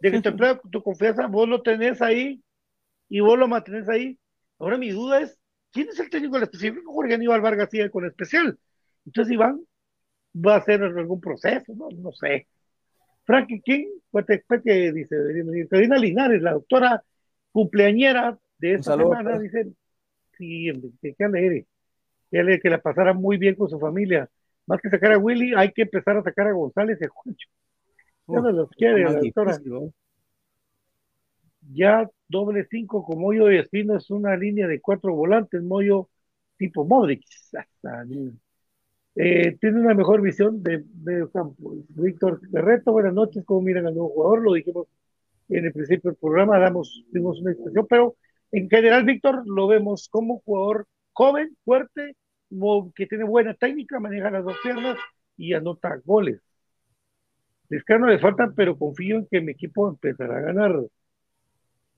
de 0.00 0.10
que 0.10 0.20
tu, 0.20 0.36
tu 0.70 0.82
confianza 0.82 1.26
vos 1.26 1.48
lo 1.48 1.62
tenés 1.62 2.00
ahí 2.00 2.42
y 3.08 3.20
vos 3.20 3.38
lo 3.38 3.48
mantenés 3.48 3.88
ahí. 3.88 4.18
Ahora 4.58 4.78
mi 4.78 4.90
duda 4.90 5.20
es, 5.20 5.38
¿quién 5.72 5.88
es 5.88 5.98
el 5.98 6.08
técnico 6.08 6.34
del 6.34 6.44
específico? 6.44 6.92
Jorge 6.92 7.14
Aníbal 7.14 7.40
Vargas 7.40 7.68
sigue 7.70 7.90
con 7.90 8.04
el 8.04 8.10
especial. 8.10 8.58
Entonces 9.04 9.32
Iván 9.32 9.60
va 10.34 10.54
a 10.54 10.58
hacer 10.58 10.82
algún 10.82 11.20
proceso, 11.20 11.74
no, 11.74 11.88
no 11.90 12.12
sé. 12.12 12.46
Frankie 13.24 13.60
King, 13.60 13.86
que 14.64 14.92
dice, 14.92 15.16
Karina 15.68 15.96
Linares, 15.96 16.42
la 16.42 16.52
doctora 16.52 17.02
cumpleañera 17.50 18.38
de 18.58 18.74
esta 18.74 18.96
semana, 18.96 19.30
pues. 19.30 19.42
dice, 19.42 19.72
sí, 20.38 20.70
que, 21.00 21.14
que 21.14 21.24
alegre, 21.24 21.66
que 22.60 22.70
la 22.70 22.78
pasara 22.78 23.12
muy 23.12 23.36
bien 23.36 23.54
con 23.56 23.68
su 23.68 23.78
familia 23.78 24.28
más 24.66 24.80
que 24.80 24.90
sacar 24.90 25.12
a 25.12 25.18
Willy, 25.18 25.54
hay 25.56 25.72
que 25.72 25.82
empezar 25.82 26.16
a 26.16 26.22
sacar 26.22 26.46
a 26.46 26.52
González 26.52 26.98
y 27.00 27.04
a 27.04 27.08
Juancho. 27.08 27.48
Ya 28.28 28.40
no 28.40 28.50
los 28.50 28.70
quiere, 28.70 29.04
la 29.04 29.12
doctora. 29.14 29.58
Ya 31.74 32.08
doble 32.28 32.66
cinco 32.70 33.04
con 33.04 33.20
Moyo 33.20 33.50
y 33.50 33.58
Espino 33.58 33.96
es 33.96 34.10
una 34.10 34.36
línea 34.36 34.66
de 34.66 34.80
cuatro 34.80 35.14
volantes, 35.14 35.62
Moyo 35.62 36.08
tipo 36.56 36.84
Modric. 36.84 37.24
Eh, 39.14 39.56
tiene 39.60 39.80
una 39.80 39.94
mejor 39.94 40.22
visión 40.22 40.62
de 40.62 40.84
medio 41.04 41.30
campo. 41.30 41.74
Víctor 41.90 42.40
Ferreto, 42.50 42.92
buenas 42.92 43.12
noches, 43.12 43.44
¿cómo 43.44 43.60
miran 43.60 43.86
al 43.86 43.94
nuevo 43.94 44.08
jugador? 44.10 44.42
Lo 44.42 44.52
dijimos 44.54 44.86
en 45.48 45.66
el 45.66 45.72
principio 45.72 46.10
del 46.10 46.18
programa, 46.18 46.58
damos, 46.58 47.04
dimos 47.12 47.40
una 47.40 47.52
expresión, 47.52 47.86
pero 47.88 48.16
en 48.52 48.68
general, 48.70 49.04
Víctor, 49.04 49.42
lo 49.46 49.66
vemos 49.66 50.08
como 50.08 50.40
jugador 50.40 50.86
joven, 51.12 51.56
fuerte, 51.64 52.16
que 52.94 53.06
tiene 53.06 53.24
buena 53.24 53.54
técnica, 53.54 54.00
maneja 54.00 54.30
las 54.30 54.44
dos 54.44 54.56
piernas 54.62 54.96
y 55.36 55.52
anota 55.54 56.00
goles. 56.04 56.40
No 57.98 58.06
le 58.06 58.18
faltan, 58.18 58.54
pero 58.54 58.76
confío 58.76 59.16
en 59.16 59.26
que 59.26 59.40
mi 59.40 59.52
equipo 59.52 59.88
empezará 59.88 60.38
a 60.38 60.40
ganar. 60.40 60.80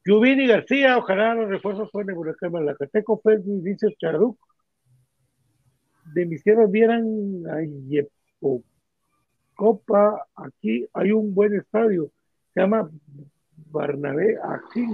y 0.04 0.46
García, 0.46 0.98
ojalá 0.98 1.34
los 1.34 1.48
refuerzos 1.48 1.90
fueran 1.90 2.16
Huracán 2.16 2.52
Malacateco, 2.52 3.20
Fred 3.20 3.40
Vicio 3.44 3.90
Charuc. 3.98 4.38
De 6.14 6.26
mis 6.26 6.42
tierras 6.42 6.70
vieran 6.70 7.04
a 7.50 7.62
Yepo 7.62 8.62
Copa, 9.54 10.26
aquí 10.34 10.86
hay 10.92 11.12
un 11.12 11.34
buen 11.34 11.54
estadio, 11.54 12.10
se 12.52 12.60
llama 12.60 12.90
Barnabé, 13.70 14.36
aquí 14.42 14.84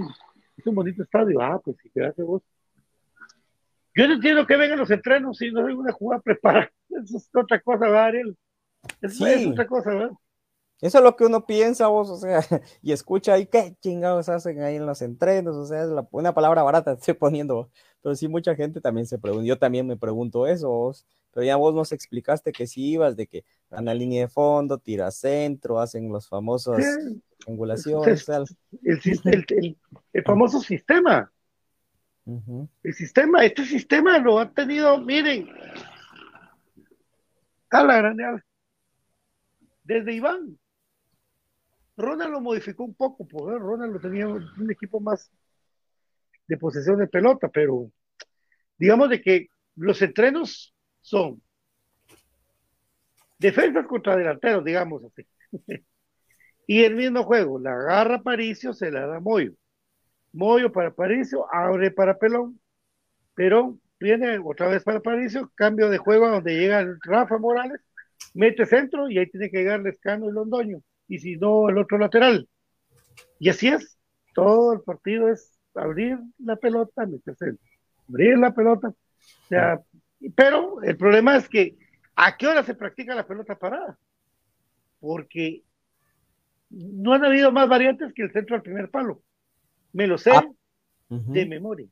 es 0.55 0.67
un 0.67 0.75
bonito 0.75 1.03
estadio. 1.03 1.41
Ah, 1.41 1.59
pues 1.63 1.77
si 1.81 1.89
quedaste 1.89 2.23
vos. 2.23 2.43
Yo 3.95 4.07
no 4.07 4.13
entiendo 4.13 4.45
que 4.45 4.55
vengan 4.55 4.79
los 4.79 4.91
entrenos 4.91 5.37
si 5.37 5.51
no 5.51 5.65
hay 5.65 5.73
una 5.73 5.91
jugada 5.91 6.21
preparada. 6.21 6.71
Eso 6.89 7.17
es 7.17 7.29
otra 7.33 7.59
cosa, 7.59 7.85
¿verdad, 7.85 8.05
Ariel? 8.05 8.37
Eso 9.01 9.25
es 9.27 9.47
otra 9.47 9.67
cosa, 9.67 9.89
¿verdad? 9.89 10.11
Eso 10.81 10.97
es 10.97 11.03
lo 11.03 11.15
que 11.15 11.25
uno 11.25 11.45
piensa 11.45 11.87
vos, 11.87 12.09
o 12.09 12.17
sea, 12.17 12.41
y 12.81 12.91
escucha 12.91 13.33
ahí 13.33 13.45
qué 13.45 13.75
chingados 13.79 14.29
hacen 14.29 14.63
ahí 14.63 14.77
en 14.77 14.87
los 14.87 15.03
entrenos, 15.03 15.55
o 15.55 15.65
sea, 15.65 15.83
es 15.83 15.89
una 16.11 16.33
palabra 16.33 16.63
barata 16.63 16.93
estoy 16.99 17.13
poniendo, 17.13 17.69
pero 18.01 18.15
sí 18.15 18.27
mucha 18.27 18.55
gente 18.55 18.81
también 18.81 19.05
se 19.05 19.19
pregunta, 19.19 19.45
yo 19.45 19.59
también 19.59 19.85
me 19.85 19.95
pregunto 19.95 20.47
eso, 20.47 20.69
vos, 20.69 21.05
pero 21.31 21.45
ya 21.45 21.55
vos 21.55 21.75
nos 21.75 21.91
explicaste 21.91 22.51
que 22.51 22.65
si 22.65 22.93
ibas, 22.93 23.15
de 23.15 23.27
que 23.27 23.45
van 23.69 23.87
a 23.89 23.93
línea 23.93 24.23
de 24.23 24.27
fondo, 24.27 24.79
tira 24.79 25.11
centro, 25.11 25.79
hacen 25.79 26.11
los 26.11 26.27
famosos 26.27 26.77
angulaciones. 27.47 28.27
el, 28.83 29.45
el, 30.13 30.23
famoso 30.25 30.59
sistema. 30.59 31.31
El 32.83 32.93
sistema, 32.93 33.45
este 33.45 33.65
sistema 33.65 34.17
lo 34.17 34.39
ha 34.39 34.51
tenido, 34.51 34.97
miren, 34.99 35.47
a 37.69 37.83
la 37.83 37.97
grande, 37.97 38.23
desde 39.83 40.13
Iván. 40.13 40.57
Ronald 41.97 42.31
lo 42.31 42.41
modificó 42.41 42.83
un 42.83 42.95
poco, 42.95 43.27
porque 43.27 43.57
Ronald 43.57 43.93
lo 43.93 43.99
tenía 43.99 44.27
un 44.27 44.71
equipo 44.71 44.99
más 44.99 45.31
de 46.47 46.57
posesión 46.57 46.97
de 46.97 47.07
pelota, 47.07 47.49
pero 47.49 47.91
digamos 48.77 49.09
de 49.09 49.21
que 49.21 49.47
los 49.75 50.01
entrenos 50.01 50.73
son 51.01 51.41
defensas 53.39 53.87
contra 53.87 54.15
delanteros, 54.15 54.63
digamos 54.63 55.03
así. 55.03 55.25
y 56.67 56.83
el 56.83 56.95
mismo 56.95 57.23
juego, 57.23 57.59
la 57.59 57.71
agarra 57.71 58.21
Paricio, 58.21 58.73
se 58.73 58.91
la 58.91 59.07
da 59.07 59.19
Moyo. 59.19 59.53
Moyo 60.33 60.71
para 60.71 60.93
Paricio, 60.93 61.45
abre 61.53 61.91
para 61.91 62.17
Pelón, 62.17 62.59
Perón 63.33 63.81
viene 63.99 64.39
otra 64.43 64.67
vez 64.67 64.83
para 64.83 64.99
Paricio, 64.99 65.51
cambio 65.55 65.89
de 65.89 65.97
juego 65.97 66.25
a 66.25 66.31
donde 66.31 66.55
llega 66.55 66.85
Rafa 67.03 67.37
Morales, 67.37 67.81
mete 68.33 68.65
centro 68.65 69.09
y 69.09 69.17
ahí 69.17 69.29
tiene 69.29 69.49
que 69.49 69.57
llegar 69.57 69.81
Lescano 69.81 70.29
y 70.29 70.33
Londoño, 70.33 70.81
y 71.11 71.19
si 71.19 71.35
no, 71.35 71.67
el 71.67 71.77
otro 71.77 71.97
lateral. 71.97 72.47
Y 73.37 73.49
así 73.49 73.67
es, 73.67 73.97
todo 74.33 74.71
el 74.71 74.79
partido 74.79 75.27
es 75.27 75.59
abrir 75.75 76.17
la 76.39 76.55
pelota, 76.55 77.05
meter 77.05 77.35
centro, 77.35 77.65
abrir 78.07 78.37
la 78.37 78.53
pelota. 78.53 78.87
O 78.87 79.47
sea, 79.49 79.81
pero 80.33 80.81
el 80.81 80.95
problema 80.95 81.35
es 81.35 81.49
que, 81.49 81.77
¿a 82.15 82.37
qué 82.37 82.47
hora 82.47 82.63
se 82.63 82.75
practica 82.75 83.13
la 83.13 83.27
pelota 83.27 83.59
parada? 83.59 83.99
Porque 85.01 85.63
no 86.69 87.13
han 87.13 87.25
habido 87.25 87.51
más 87.51 87.67
variantes 87.67 88.13
que 88.13 88.21
el 88.21 88.31
centro 88.31 88.55
al 88.55 88.61
primer 88.61 88.89
palo. 88.89 89.21
Me 89.91 90.07
lo 90.07 90.17
sé 90.17 90.31
ah, 90.31 90.47
de 91.09 91.45
memoria. 91.45 91.87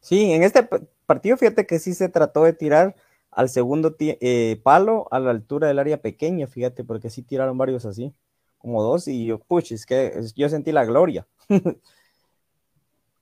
Sí, 0.00 0.32
en 0.32 0.44
este 0.44 0.66
partido 1.04 1.36
fíjate 1.36 1.66
que 1.66 1.78
sí 1.78 1.92
se 1.92 2.08
trató 2.08 2.44
de 2.44 2.54
tirar 2.54 2.96
al 3.30 3.50
segundo 3.50 3.94
eh, 3.98 4.58
palo 4.62 5.08
a 5.10 5.20
la 5.20 5.30
altura 5.30 5.68
del 5.68 5.78
área 5.78 6.00
pequeña, 6.00 6.46
fíjate, 6.46 6.84
porque 6.84 7.10
sí 7.10 7.22
tiraron 7.22 7.58
varios 7.58 7.84
así, 7.84 8.14
como 8.60 8.82
dos, 8.82 9.08
y 9.08 9.26
yo, 9.26 9.38
puch, 9.38 9.72
es 9.72 9.86
que 9.86 10.12
yo 10.36 10.48
sentí 10.48 10.70
la 10.70 10.84
gloria. 10.84 11.26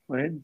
bueno, 0.08 0.40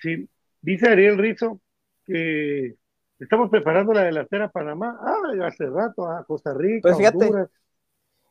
sí, 0.00 0.28
dice 0.60 0.88
Ariel 0.88 1.18
Rizo 1.18 1.60
que 2.04 2.76
estamos 3.18 3.50
preparando 3.50 3.92
la 3.92 4.04
delantera 4.04 4.50
Panamá, 4.50 4.98
ah, 5.00 5.46
hace 5.46 5.66
rato, 5.66 6.08
a 6.08 6.24
Costa 6.24 6.54
Rica, 6.54 6.82
pues 6.82 6.96
fíjate, 6.98 7.30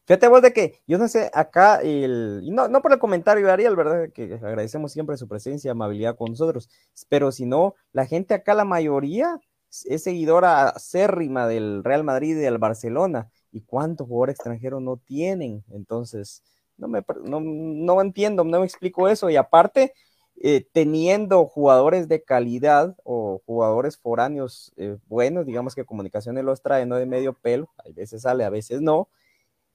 Fíjate 0.07 0.27
vos 0.27 0.41
de 0.43 0.53
que, 0.53 0.83
yo 0.85 0.99
no 0.99 1.07
sé, 1.07 1.31
acá, 1.33 1.81
el, 1.81 2.43
no, 2.53 2.67
no 2.67 2.83
por 2.83 2.93
el 2.93 2.99
comentario, 2.99 3.51
Ariel, 3.51 3.75
¿verdad? 3.75 4.11
Que 4.13 4.35
agradecemos 4.35 4.91
siempre 4.91 5.17
su 5.17 5.27
presencia, 5.27 5.71
amabilidad 5.71 6.15
con 6.15 6.29
nosotros, 6.29 6.69
pero 7.09 7.31
si 7.31 7.47
no, 7.47 7.73
la 7.91 8.05
gente 8.05 8.35
acá, 8.35 8.53
la 8.53 8.65
mayoría, 8.65 9.39
es 9.85 10.03
seguidora 10.03 10.69
acérrima 10.69 11.47
del 11.47 11.83
Real 11.83 12.03
Madrid 12.03 12.37
y 12.37 12.39
del 12.39 12.59
Barcelona. 12.59 13.29
¿Y 13.55 13.61
cuántos 13.61 14.05
jugadores 14.07 14.35
extranjeros 14.35 14.81
no 14.81 14.97
tienen? 14.97 15.63
Entonces, 15.71 16.43
no, 16.75 16.89
me, 16.89 17.01
no, 17.23 18.01
entiendo, 18.01 18.43
no 18.43 18.59
me 18.59 18.65
explico 18.65 19.07
eso. 19.07 19.29
Y 19.29 19.37
aparte, 19.37 19.93
eh, 20.41 20.67
teniendo 20.73 21.45
jugadores 21.45 22.09
de 22.09 22.21
calidad 22.21 22.97
o 23.05 23.41
jugadores 23.45 23.97
foráneos 23.97 24.73
eh, 24.75 24.97
buenos, 25.07 25.45
digamos 25.45 25.73
que 25.73 25.85
comunicaciones 25.85 26.43
los 26.43 26.61
trae, 26.61 26.85
no 26.85 26.97
de 26.97 27.05
medio 27.05 27.31
pelo, 27.31 27.69
a 27.77 27.83
veces 27.93 28.23
sale, 28.23 28.43
a 28.43 28.49
veces 28.49 28.81
no 28.81 29.07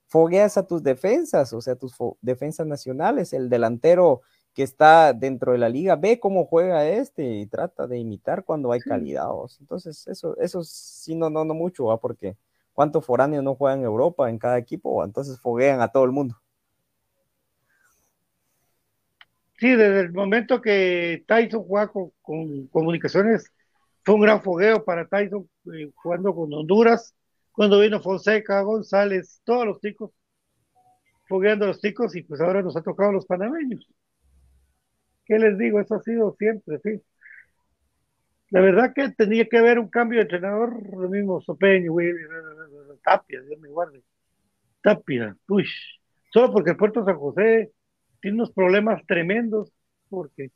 fogueas 0.05 0.57
a 0.57 0.67
tus 0.67 0.83
defensas, 0.83 1.51
o 1.53 1.61
sea, 1.61 1.75
tus 1.75 1.95
defensas 2.21 2.67
nacionales. 2.67 3.33
El 3.33 3.49
delantero 3.49 4.21
que 4.53 4.61
está 4.61 5.13
dentro 5.13 5.53
de 5.53 5.57
la 5.57 5.69
liga 5.69 5.95
ve 5.95 6.19
cómo 6.19 6.45
juega 6.45 6.87
este 6.87 7.23
y 7.23 7.47
trata 7.47 7.87
de 7.87 7.97
imitar 7.97 8.43
cuando 8.43 8.71
hay 8.71 8.81
calidad. 8.81 9.29
Entonces, 9.59 10.05
eso, 10.07 10.37
eso 10.37 10.63
sí, 10.63 11.15
no, 11.15 11.31
no, 11.31 11.45
no 11.45 11.55
mucho, 11.55 11.85
¿va? 11.85 11.97
porque 11.99 12.37
¿Cuántos 12.73 13.05
foráneos 13.05 13.43
no 13.43 13.55
juegan 13.55 13.79
en 13.79 13.85
Europa 13.85 14.29
en 14.29 14.39
cada 14.39 14.57
equipo? 14.57 15.03
Entonces 15.03 15.39
foguean 15.39 15.81
a 15.81 15.89
todo 15.89 16.05
el 16.05 16.11
mundo. 16.11 16.41
Sí, 19.61 19.69
desde 19.75 19.99
el 19.99 20.11
momento 20.11 20.59
que 20.59 21.23
Tyson 21.27 21.63
juega 21.63 21.91
con, 21.91 22.67
comunicaciones, 22.71 23.51
fue 24.03 24.15
un 24.15 24.21
gran 24.21 24.41
fogueo 24.41 24.83
para 24.83 25.07
Tyson 25.07 25.47
eh, 25.71 25.91
jugando 25.93 26.33
con 26.33 26.51
Honduras, 26.51 27.13
cuando 27.51 27.79
vino 27.79 28.01
Fonseca, 28.01 28.61
González, 28.61 29.39
todos 29.43 29.67
los 29.67 29.79
ticos, 29.79 30.11
fogueando 31.27 31.65
a 31.65 31.67
los 31.67 31.79
ticos 31.79 32.15
y 32.15 32.23
pues 32.23 32.41
ahora 32.41 32.63
nos 32.63 32.75
ha 32.75 32.81
tocado 32.81 33.11
los 33.11 33.27
panameños. 33.27 33.87
¿Qué 35.25 35.37
les 35.37 35.57
digo? 35.59 35.79
Eso 35.79 35.93
ha 35.93 36.01
sido 36.01 36.35
siempre, 36.39 36.79
sí. 36.83 36.99
La 38.49 38.61
verdad 38.61 38.93
que 38.93 39.09
tenía 39.11 39.45
que 39.45 39.59
haber 39.59 39.79
un 39.79 39.89
cambio 39.89 40.17
de 40.17 40.23
entrenador, 40.23 40.73
lo 40.97 41.07
mismo 41.07 41.39
Sopeño, 41.39 41.93
Tapia, 43.03 43.41
Dios 43.41 43.59
me 43.59 43.69
guarde. 43.69 44.03
Tapia, 44.81 45.35
uy, 45.47 45.65
solo 46.31 46.51
porque 46.51 46.71
el 46.71 46.77
Puerto 46.77 47.05
San 47.05 47.17
José 47.17 47.71
tiene 48.21 48.35
unos 48.35 48.51
problemas 48.51 49.05
tremendos, 49.05 49.71
porque 50.09 50.51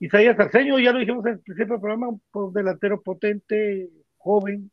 Isaías 0.00 0.38
Arceño, 0.38 0.78
ya 0.78 0.92
lo 0.92 0.98
dijimos 0.98 1.24
en 1.26 1.34
el 1.34 1.40
principio 1.40 1.74
del 1.74 1.80
programa, 1.80 2.08
un 2.32 2.52
delantero 2.52 3.00
potente, 3.00 3.90
joven, 4.18 4.70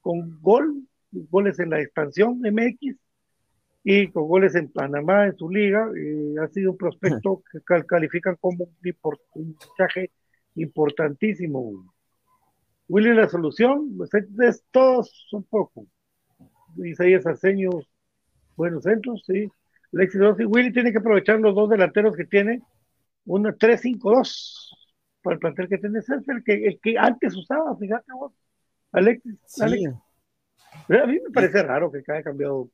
con 0.00 0.40
gol, 0.40 0.82
goles 1.12 1.58
en 1.58 1.70
la 1.70 1.80
expansión 1.80 2.40
MX 2.40 2.96
y 3.82 4.08
con 4.08 4.28
goles 4.28 4.54
en 4.54 4.70
Panamá, 4.70 5.26
en 5.26 5.36
su 5.36 5.48
liga, 5.48 5.88
ha 6.42 6.48
sido 6.48 6.72
un 6.72 6.76
prospecto 6.76 7.42
que 7.50 7.60
califican 7.86 8.36
como 8.40 8.68
un, 9.34 9.56
fichaje 9.58 10.10
importantísimo. 10.56 11.92
Willy, 12.88 13.14
la 13.14 13.28
solución, 13.28 13.96
pues, 13.96 14.10
es, 14.14 14.64
todos 14.70 15.26
son 15.30 15.44
pocos. 15.44 15.86
Isaías 16.76 17.26
Arceño, 17.26 17.70
buenos 18.56 18.84
centros, 18.84 19.22
sí. 19.26 19.50
Alexis 19.92 20.20
y 20.38 20.44
Willy 20.44 20.72
tiene 20.72 20.92
que 20.92 20.98
aprovechar 20.98 21.40
los 21.40 21.54
dos 21.54 21.68
delanteros 21.68 22.16
que 22.16 22.24
tiene, 22.24 22.62
una 23.24 23.54
3-5-2 23.54 24.70
para 25.22 25.34
el 25.34 25.40
plantel 25.40 25.68
que 25.68 25.78
tiene, 25.78 25.98
es 25.98 26.08
el 26.08 26.44
que, 26.44 26.66
el 26.66 26.80
que 26.80 26.96
antes 26.98 27.36
usaba, 27.36 27.76
fíjate 27.76 28.12
vos, 28.12 28.32
Alexis. 28.92 29.38
A 29.60 31.06
mí 31.06 31.18
me 31.20 31.30
parece 31.32 31.62
raro 31.62 31.90
que 31.90 32.02
haya 32.08 32.22
cambiado. 32.22 32.68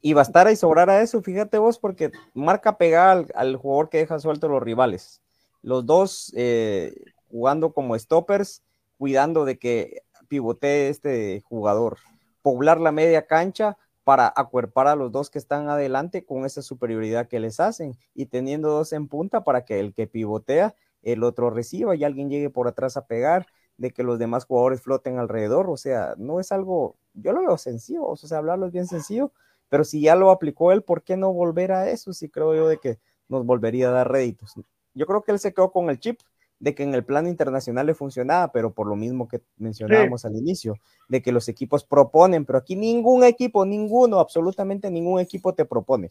Y 0.00 0.14
bastara 0.14 0.50
y 0.50 0.56
sobrara 0.56 1.02
eso, 1.02 1.22
fíjate 1.22 1.58
vos, 1.58 1.78
porque 1.78 2.10
marca 2.32 2.78
pegar 2.78 3.26
al, 3.34 3.56
jugador 3.56 3.90
que 3.90 3.98
deja 3.98 4.18
suelto 4.18 4.48
los 4.48 4.62
rivales. 4.62 5.20
Los 5.62 5.84
dos 5.84 6.32
eh, 6.36 6.94
jugando 7.28 7.72
como 7.72 7.98
stoppers, 7.98 8.62
cuidando 8.96 9.44
de 9.44 9.58
que 9.58 10.02
pivotee 10.28 10.88
este 10.88 11.42
jugador. 11.42 11.98
Poblar 12.42 12.80
la 12.80 12.92
media 12.92 13.26
cancha, 13.26 13.76
para 14.04 14.32
acuerpar 14.34 14.88
a 14.88 14.96
los 14.96 15.12
dos 15.12 15.30
que 15.30 15.38
están 15.38 15.68
adelante 15.68 16.24
con 16.24 16.44
esa 16.44 16.62
superioridad 16.62 17.28
que 17.28 17.38
les 17.38 17.60
hacen 17.60 17.96
y 18.14 18.26
teniendo 18.26 18.70
dos 18.70 18.92
en 18.92 19.08
punta 19.08 19.44
para 19.44 19.64
que 19.64 19.78
el 19.78 19.94
que 19.94 20.06
pivotea, 20.06 20.74
el 21.02 21.22
otro 21.22 21.50
reciba 21.50 21.94
y 21.94 22.04
alguien 22.04 22.28
llegue 22.28 22.50
por 22.50 22.66
atrás 22.66 22.96
a 22.96 23.06
pegar, 23.06 23.46
de 23.76 23.92
que 23.92 24.02
los 24.02 24.18
demás 24.18 24.44
jugadores 24.44 24.82
floten 24.82 25.18
alrededor, 25.18 25.70
o 25.70 25.76
sea, 25.76 26.14
no 26.18 26.40
es 26.40 26.52
algo, 26.52 26.96
yo 27.14 27.32
lo 27.32 27.40
veo 27.40 27.56
sencillo, 27.56 28.04
o 28.04 28.16
sea, 28.16 28.38
hablarlo 28.38 28.66
es 28.66 28.72
bien 28.72 28.86
sencillo, 28.86 29.32
pero 29.68 29.84
si 29.84 30.02
ya 30.02 30.16
lo 30.16 30.30
aplicó 30.30 30.72
él, 30.72 30.82
¿por 30.82 31.02
qué 31.02 31.16
no 31.16 31.32
volver 31.32 31.72
a 31.72 31.88
eso? 31.88 32.12
Si 32.12 32.28
creo 32.28 32.54
yo 32.54 32.68
de 32.68 32.78
que 32.78 32.98
nos 33.28 33.46
volvería 33.46 33.88
a 33.88 33.92
dar 33.92 34.10
réditos. 34.10 34.54
Yo 34.92 35.06
creo 35.06 35.22
que 35.22 35.32
él 35.32 35.38
se 35.38 35.54
quedó 35.54 35.70
con 35.70 35.88
el 35.88 36.00
chip 36.00 36.20
de 36.60 36.74
que 36.74 36.82
en 36.82 36.94
el 36.94 37.04
plano 37.04 37.28
internacional 37.28 37.86
le 37.86 37.94
funcionaba, 37.94 38.52
pero 38.52 38.72
por 38.72 38.86
lo 38.86 38.94
mismo 38.94 39.26
que 39.26 39.40
mencionábamos 39.56 40.24
al 40.26 40.36
inicio, 40.36 40.74
de 41.08 41.22
que 41.22 41.32
los 41.32 41.48
equipos 41.48 41.84
proponen, 41.84 42.44
pero 42.44 42.58
aquí 42.58 42.76
ningún 42.76 43.24
equipo, 43.24 43.64
ninguno, 43.64 44.20
absolutamente 44.20 44.90
ningún 44.90 45.20
equipo 45.20 45.54
te 45.54 45.64
propone. 45.64 46.10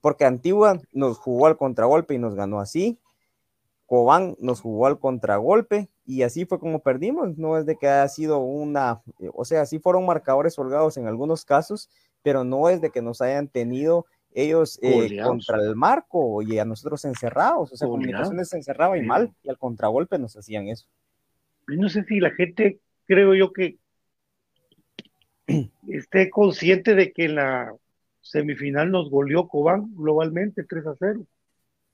Porque 0.00 0.24
Antigua 0.24 0.80
nos 0.92 1.18
jugó 1.18 1.46
al 1.46 1.58
contragolpe 1.58 2.14
y 2.14 2.18
nos 2.18 2.34
ganó 2.34 2.58
así. 2.58 2.98
Cobán 3.84 4.34
nos 4.38 4.62
jugó 4.62 4.86
al 4.86 4.98
contragolpe 4.98 5.90
y 6.06 6.22
así 6.22 6.46
fue 6.46 6.58
como 6.58 6.78
perdimos. 6.78 7.36
No 7.36 7.58
es 7.58 7.66
de 7.66 7.76
que 7.76 7.86
haya 7.86 8.08
sido 8.08 8.38
una, 8.38 9.02
o 9.34 9.44
sea, 9.44 9.66
sí 9.66 9.78
fueron 9.78 10.06
marcadores 10.06 10.58
holgados 10.58 10.96
en 10.96 11.06
algunos 11.06 11.44
casos, 11.44 11.90
pero 12.22 12.44
no 12.44 12.70
es 12.70 12.80
de 12.80 12.90
que 12.90 13.02
nos 13.02 13.20
hayan 13.20 13.48
tenido 13.48 14.06
ellos 14.32 14.78
eh, 14.82 15.20
contra 15.22 15.58
el 15.58 15.74
marco 15.74 16.42
y 16.42 16.58
a 16.58 16.64
nosotros 16.64 17.04
encerrados, 17.04 17.72
o 17.72 17.76
sea, 17.76 17.88
comunicaciones 17.88 18.48
se 18.48 18.56
encerraba 18.56 18.96
y 18.96 19.02
mal, 19.02 19.32
y 19.42 19.48
al 19.48 19.58
contragolpe 19.58 20.18
nos 20.18 20.36
hacían 20.36 20.68
eso. 20.68 20.86
No 21.66 21.88
sé 21.88 22.04
si 22.04 22.20
la 22.20 22.30
gente, 22.30 22.80
creo 23.06 23.34
yo 23.34 23.52
que 23.52 23.78
esté 25.88 26.30
consciente 26.30 26.94
de 26.94 27.12
que 27.12 27.28
la 27.28 27.72
semifinal 28.20 28.90
nos 28.90 29.10
goleó 29.10 29.48
Cobán 29.48 29.94
globalmente 29.94 30.64
3 30.64 30.86
a 30.86 30.94
0. 30.98 31.26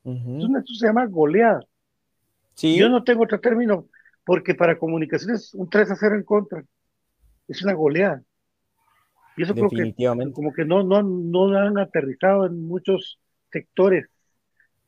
eso 0.05 0.75
se 0.75 0.87
llama 0.87 1.07
goleada. 1.07 1.61
Sí. 2.55 2.77
Yo 2.77 2.89
no 2.89 3.05
tengo 3.05 3.25
otro 3.25 3.41
término, 3.41 3.89
porque 4.25 4.55
para 4.55 4.79
comunicaciones 4.79 5.55
un 5.55 5.69
3 5.69 5.91
a 5.91 5.97
0 5.97 6.17
en 6.17 6.23
contra 6.23 6.65
es 7.49 7.63
una 7.63 7.75
goleada. 7.75 8.23
Y 9.37 9.43
eso 9.43 9.55
creo 9.55 9.69
que 9.69 9.95
como 10.33 10.53
que 10.53 10.65
no, 10.65 10.83
no, 10.83 11.03
no 11.03 11.57
han 11.57 11.79
aterrizado 11.79 12.47
en 12.47 12.67
muchos 12.67 13.21
sectores 13.51 14.09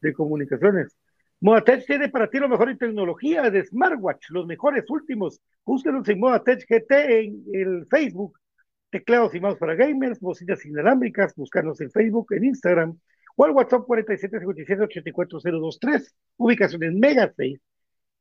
de 0.00 0.12
comunicaciones. 0.12 0.96
Modatech 1.40 1.86
tiene 1.86 2.08
para 2.08 2.28
ti 2.28 2.38
lo 2.38 2.48
mejor 2.48 2.68
en 2.70 2.78
tecnología 2.78 3.48
de 3.50 3.64
smartwatch, 3.64 4.30
los 4.30 4.46
mejores 4.46 4.84
últimos. 4.88 5.40
Búsquenos 5.64 6.08
en 6.08 6.18
Modatech 6.18 6.66
GT 6.68 6.92
en 6.92 7.44
el 7.52 7.86
Facebook. 7.88 8.36
Teclados 8.90 9.34
y 9.34 9.40
mouse 9.40 9.58
para 9.58 9.74
gamers, 9.74 10.18
bocinas 10.18 10.64
inalámbricas, 10.64 11.34
buscarnos 11.36 11.78
en 11.82 11.90
Facebook, 11.90 12.32
en 12.32 12.44
Instagram 12.44 12.98
o 13.36 13.44
al 13.44 13.50
WhatsApp 13.52 13.82
4757-84023. 13.86 16.10
Ubicación 16.38 16.82
en 16.82 16.98
Mega 16.98 17.30
6, 17.36 17.60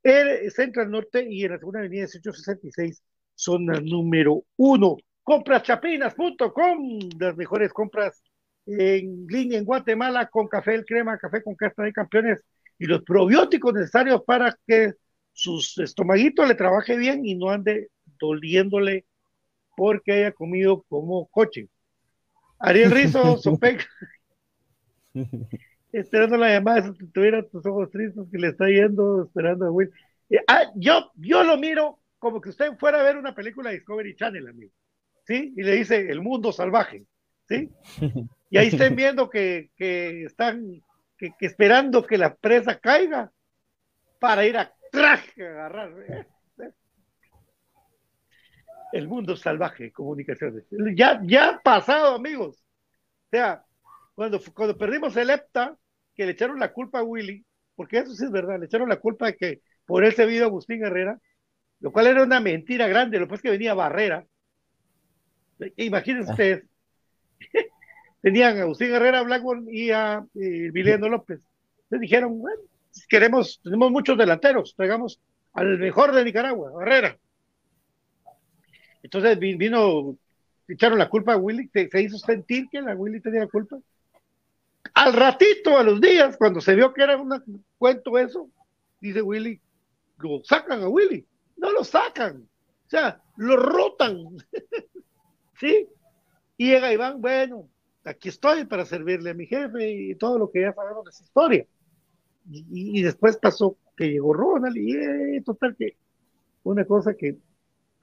el 0.03 0.51
Central 0.51 0.91
Norte 0.91 1.25
y 1.27 1.45
en 1.45 1.53
la 1.53 1.57
segunda 1.57 1.79
avenida 1.79 2.03
1866, 2.03 3.01
zona 3.33 3.79
número 3.79 4.43
1 4.57 4.97
compraschapinas.com, 5.27 6.99
las 7.19 7.35
mejores 7.35 7.73
compras 7.73 8.23
en 8.65 9.27
línea 9.27 9.59
en 9.59 9.65
Guatemala 9.65 10.27
con 10.27 10.47
café 10.47 10.73
el 10.73 10.85
crema, 10.85 11.17
café 11.17 11.43
con 11.43 11.53
casta 11.53 11.83
de 11.83 11.91
campeones 11.91 12.45
y 12.79 12.85
los 12.85 13.03
probióticos 13.03 13.73
necesarios 13.73 14.23
para 14.25 14.57
que 14.65 14.93
sus 15.33 15.77
estomaguitos 15.79 16.47
le 16.47 16.55
trabaje 16.55 16.95
bien 16.95 17.25
y 17.25 17.35
no 17.35 17.49
ande 17.49 17.89
doliéndole 18.17 19.03
porque 19.75 20.13
haya 20.13 20.31
comido 20.31 20.83
como 20.87 21.27
coche. 21.27 21.67
Ariel 22.57 22.91
Rizo, 22.91 23.35
Sopec, 23.37 23.85
esperando 25.91 26.37
la 26.37 26.53
llamada, 26.53 26.93
si 26.93 27.05
tuviera 27.07 27.43
tus 27.43 27.65
ojos 27.65 27.91
tristes 27.91 28.23
que 28.31 28.37
le 28.37 28.47
está 28.47 28.69
yendo, 28.69 29.25
esperando 29.25 29.65
a 29.65 29.71
Will. 29.71 29.91
Eh, 30.29 30.39
ah, 30.47 30.71
yo, 30.75 31.11
yo 31.15 31.43
lo 31.43 31.57
miro 31.57 31.99
como 32.17 32.39
que 32.39 32.51
usted 32.51 32.77
fuera 32.77 33.01
a 33.01 33.03
ver 33.03 33.17
una 33.17 33.35
película 33.35 33.71
de 33.71 33.75
Discovery 33.75 34.15
Channel, 34.15 34.47
amigo. 34.47 34.71
¿Sí? 35.27 35.53
Y 35.55 35.63
le 35.63 35.75
dice 35.75 36.09
el 36.09 36.21
mundo 36.21 36.51
salvaje, 36.51 37.05
¿sí? 37.47 37.69
Y 38.49 38.57
ahí 38.57 38.67
estén 38.67 38.95
viendo 38.95 39.29
que, 39.29 39.71
están 39.77 40.81
que, 41.17 41.33
esperando 41.41 42.07
que 42.07 42.17
la 42.17 42.33
presa 42.33 42.79
caiga 42.79 43.29
para 44.19 44.45
ir 44.45 44.57
a 44.57 44.73
traje 44.89 45.45
agarrar. 45.45 45.91
El 48.93 49.07
mundo 49.09 49.35
salvaje, 49.35 49.91
comunicaciones. 49.91 50.63
Ya, 50.95 51.19
ya 51.25 51.49
ha 51.49 51.59
pasado, 51.59 52.15
amigos. 52.15 52.63
O 53.25 53.29
sea, 53.31 53.65
cuando, 54.15 54.39
cuando 54.53 54.77
perdimos 54.77 55.17
el 55.17 55.29
EPTA, 55.29 55.77
que 56.15 56.25
le 56.25 56.31
echaron 56.31 56.57
la 56.57 56.71
culpa 56.71 56.99
a 56.99 57.03
Willy, 57.03 57.45
porque 57.75 57.97
eso 57.97 58.15
sí 58.15 58.23
es 58.23 58.31
verdad, 58.31 58.59
le 58.59 58.67
echaron 58.67 58.87
la 58.87 59.01
culpa 59.01 59.25
de 59.25 59.35
que 59.35 59.61
por 59.85 60.05
ese 60.05 60.25
video 60.25 60.45
Agustín 60.45 60.85
Herrera, 60.85 61.19
lo 61.81 61.91
cual 61.91 62.07
era 62.07 62.23
una 62.23 62.39
mentira 62.39 62.87
grande, 62.87 63.19
lo 63.19 63.27
que 63.27 63.35
es 63.35 63.41
que 63.41 63.51
venía 63.51 63.73
Barrera, 63.73 64.25
Imagínense 65.77 66.29
ah. 66.29 66.33
ustedes. 66.33 66.63
Tenían 68.21 68.57
a 68.57 68.61
Agustín 68.61 68.93
Herrera 68.93 69.21
Blackburn 69.23 69.67
y 69.71 69.91
a 69.91 70.25
eh, 70.35 70.71
López. 70.73 71.41
Les 71.89 72.01
dijeron, 72.01 72.39
bueno, 72.39 72.61
queremos, 73.07 73.61
tenemos 73.63 73.91
muchos 73.91 74.17
delanteros, 74.17 74.75
traigamos 74.75 75.19
al 75.53 75.77
mejor 75.77 76.13
de 76.13 76.25
Nicaragua, 76.25 76.71
Herrera. 76.81 77.17
Entonces 79.03 79.39
vino, 79.39 80.17
echaron 80.67 80.99
la 80.99 81.09
culpa 81.09 81.33
a 81.33 81.37
Willy, 81.37 81.69
se 81.71 82.01
hizo 82.01 82.17
sentir 82.17 82.67
que 82.69 82.81
la 82.81 82.95
Willy 82.95 83.21
tenía 83.21 83.41
la 83.41 83.47
culpa. 83.47 83.77
Al 84.93 85.13
ratito, 85.13 85.77
a 85.77 85.83
los 85.83 86.01
días, 86.01 86.37
cuando 86.37 86.59
se 86.59 86.75
vio 86.75 86.93
que 86.93 87.03
era 87.03 87.17
un 87.17 87.63
cuento 87.77 88.17
eso, 88.17 88.49
dice 88.99 89.21
Willy, 89.21 89.61
lo 90.17 90.41
sacan 90.43 90.81
a 90.81 90.89
Willy. 90.89 91.25
No 91.57 91.71
lo 91.71 91.83
sacan. 91.83 92.47
O 92.87 92.89
sea, 92.89 93.21
lo 93.37 93.57
rotan. 93.57 94.37
¿sí? 95.59 95.87
Y 96.57 96.67
llega 96.71 96.93
Iván, 96.93 97.21
bueno, 97.21 97.69
aquí 98.03 98.29
estoy 98.29 98.65
para 98.65 98.85
servirle 98.85 99.31
a 99.31 99.33
mi 99.33 99.45
jefe 99.45 99.91
y 99.91 100.15
todo 100.15 100.39
lo 100.39 100.49
que 100.51 100.61
ya 100.61 100.73
sabemos 100.73 101.05
de 101.05 101.11
esa 101.11 101.23
historia. 101.23 101.67
Y, 102.49 103.01
después 103.01 103.37
pasó 103.37 103.77
que 103.95 104.09
llegó 104.09 104.33
Ronald 104.33 104.77
y 104.77 104.95
eh, 104.95 105.41
total 105.43 105.75
que 105.75 105.97
una 106.63 106.85
cosa 106.85 107.13
que 107.13 107.37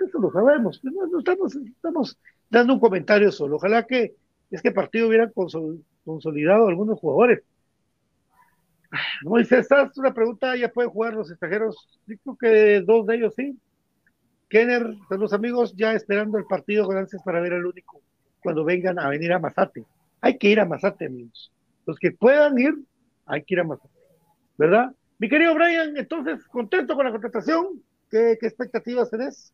Eso 0.07 0.19
lo 0.19 0.31
sabemos. 0.31 0.81
No, 0.85 1.19
estamos, 1.19 1.57
estamos 1.57 2.19
dando 2.51 2.75
un 2.75 2.81
comentario 2.81 3.33
solo. 3.33 3.57
Ojalá 3.57 3.87
que 3.87 4.15
es 4.51 4.61
que 4.61 4.71
partido 4.71 5.09
hubiera 5.09 5.31
consolidado 6.05 6.69
algunos 6.69 7.01
jugadores. 7.01 7.43
Moisés, 9.23 9.67
es 9.71 9.99
una 9.99 10.15
pregunta, 10.15 10.57
¿ya 10.57 10.69
pueden 10.69 10.91
jugar 10.91 11.15
los 11.15 11.31
extranjeros? 11.31 11.77
creo 12.07 12.37
que 12.37 12.81
dos 12.83 13.07
de 13.07 13.17
ellos 13.17 13.35
sí. 13.35 13.59
Kenner, 14.49 14.95
los 15.11 15.33
amigos, 15.33 15.75
ya 15.77 15.93
esperando 15.93 16.39
el 16.39 16.45
partido, 16.45 16.87
gracias 16.87 17.23
para 17.23 17.41
ver 17.41 17.55
al 17.55 17.67
único 17.67 18.01
cuando 18.43 18.63
vengan 18.65 18.99
a 18.99 19.09
venir 19.09 19.33
a 19.33 19.39
Mazate. 19.39 19.85
Hay 20.21 20.39
que 20.39 20.49
ir 20.49 20.61
a 20.61 20.67
Mazate, 20.67 21.07
amigos. 21.07 21.51
Los 21.87 21.99
que 21.99 22.13
puedan 22.13 22.59
ir, 22.59 22.75
hay 23.27 23.43
que 23.43 23.55
ir 23.55 23.61
a 23.61 23.65
Mazate. 23.65 23.89
¿Verdad? 24.57 24.95
Mi 25.19 25.29
querido 25.29 25.55
Brian, 25.55 25.97
entonces, 25.97 26.45
contento 26.49 26.95
con 26.95 27.07
la 27.07 27.11
contratación. 27.11 27.83
¿Qué, 28.11 28.33
expectativas 28.33 29.11
tenés? 29.11 29.53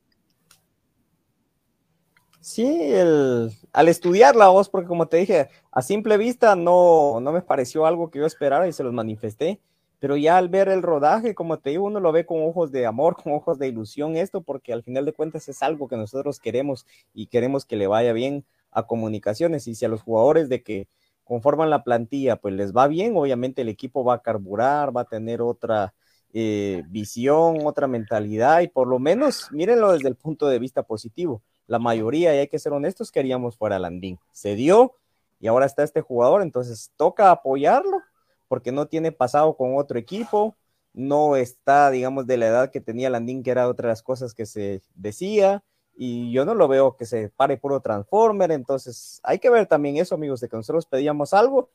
Sí, 2.41 2.67
el, 2.67 3.51
al 3.73 3.89
estudiar 3.89 4.35
la 4.35 4.49
voz, 4.49 4.69
porque 4.69 4.89
como 4.89 5.07
te 5.07 5.19
dije, 5.19 5.49
a 5.71 5.83
simple 5.83 6.17
vista 6.17 6.57
no, 6.57 7.21
no 7.21 7.33
me 7.33 7.43
pareció 7.43 7.87
algo 7.87 8.11
que 8.11 8.19
yo 8.19 8.27
esperara 8.27 8.67
y 8.67 8.73
se 8.73 8.83
los 8.83 8.93
manifesté, 8.93 9.61
pero 10.01 10.17
ya 10.17 10.39
al 10.39 10.49
ver 10.49 10.69
el 10.69 10.83
rodaje, 10.83 11.35
como 11.35 11.59
te 11.59 11.71
digo, 11.71 11.85
uno 11.85 12.01
lo 12.01 12.11
ve 12.11 12.27
con 12.27 12.43
ojos 12.43 12.73
de 12.73 12.87
amor, 12.87 13.17
con 13.23 13.33
ojos 13.35 13.59
de 13.59 13.69
ilusión 13.69 14.17
esto, 14.17 14.41
porque 14.41 14.73
al 14.73 14.83
final 14.83 15.05
de 15.05 15.13
cuentas 15.13 15.49
es 15.49 15.63
algo 15.63 15.87
que 15.87 15.97
nosotros 15.97 16.41
queremos 16.41 16.87
y 17.15 17.27
queremos 17.27 17.65
que 17.65 17.77
le 17.77 17.87
vaya 17.87 18.13
bien 18.13 18.45
a 18.73 18.87
comunicaciones 18.87 19.69
y 19.69 19.75
si 19.75 19.85
a 19.85 19.89
los 19.89 20.03
jugadores 20.03 20.49
de 20.49 20.63
que 20.63 20.89
conforman 21.25 21.71
la 21.71 21.85
plantilla, 21.85 22.37
pues 22.37 22.55
les 22.55 22.75
va 22.75 22.89
bien, 22.89 23.17
obviamente 23.17 23.63
el 23.63 23.69
equipo 23.69 24.03
va 24.03 24.15
a 24.15 24.23
carburar, 24.23 24.97
va 24.97 25.03
a 25.03 25.05
tener 25.05 25.43
otra 25.43 25.95
eh, 26.33 26.83
visión, 26.89 27.59
otra 27.67 27.87
mentalidad 27.87 28.61
y 28.61 28.69
por 28.69 28.89
lo 28.89 28.99
menos 28.99 29.51
mírenlo 29.53 29.93
desde 29.93 30.09
el 30.09 30.17
punto 30.17 30.49
de 30.49 30.59
vista 30.59 30.83
positivo. 30.83 31.43
La 31.67 31.79
mayoría, 31.79 32.35
y 32.35 32.39
hay 32.39 32.49
que 32.49 32.59
ser 32.59 32.73
honestos, 32.73 33.13
queríamos 33.13 33.57
fuera 33.57 33.79
Landín. 33.79 34.19
Se 34.33 34.57
dio 34.57 34.97
y 35.39 35.47
ahora 35.47 35.67
está 35.67 35.85
este 35.85 36.01
jugador, 36.01 36.43
entonces 36.43 36.93
toca 36.97 37.31
apoyarlo 37.31 38.03
porque 38.51 38.73
no 38.73 38.89
tiene 38.89 39.13
pasado 39.13 39.57
con 39.57 39.77
otro 39.77 39.97
equipo, 39.97 40.57
no 40.93 41.37
está, 41.37 41.89
digamos, 41.93 42.27
de 42.27 42.37
la 42.37 42.49
edad 42.49 42.71
que 42.73 42.81
tenía 42.81 43.09
Landín, 43.09 43.45
que 43.45 43.53
era 43.53 43.69
otra 43.69 43.87
de 43.87 43.93
las 43.93 44.03
cosas 44.03 44.35
que 44.35 44.45
se 44.45 44.83
decía 44.97 45.63
y 45.95 46.33
yo 46.33 46.45
no 46.45 46.57
lo 46.57 46.67
veo 46.67 46.97
que 46.97 47.07
se 47.07 47.29
pare 47.29 47.59
puro 47.59 47.81
Transformer, 47.81 48.51
entonces 48.51 49.21
hay 49.23 49.39
que 49.39 49.51
ver 49.51 49.67
también 49.69 49.99
eso, 49.99 50.17
amigos, 50.17 50.41
de 50.41 50.49
que 50.49 50.57
nosotros 50.57 50.85
pedíamos 50.85 51.33
algo 51.33 51.71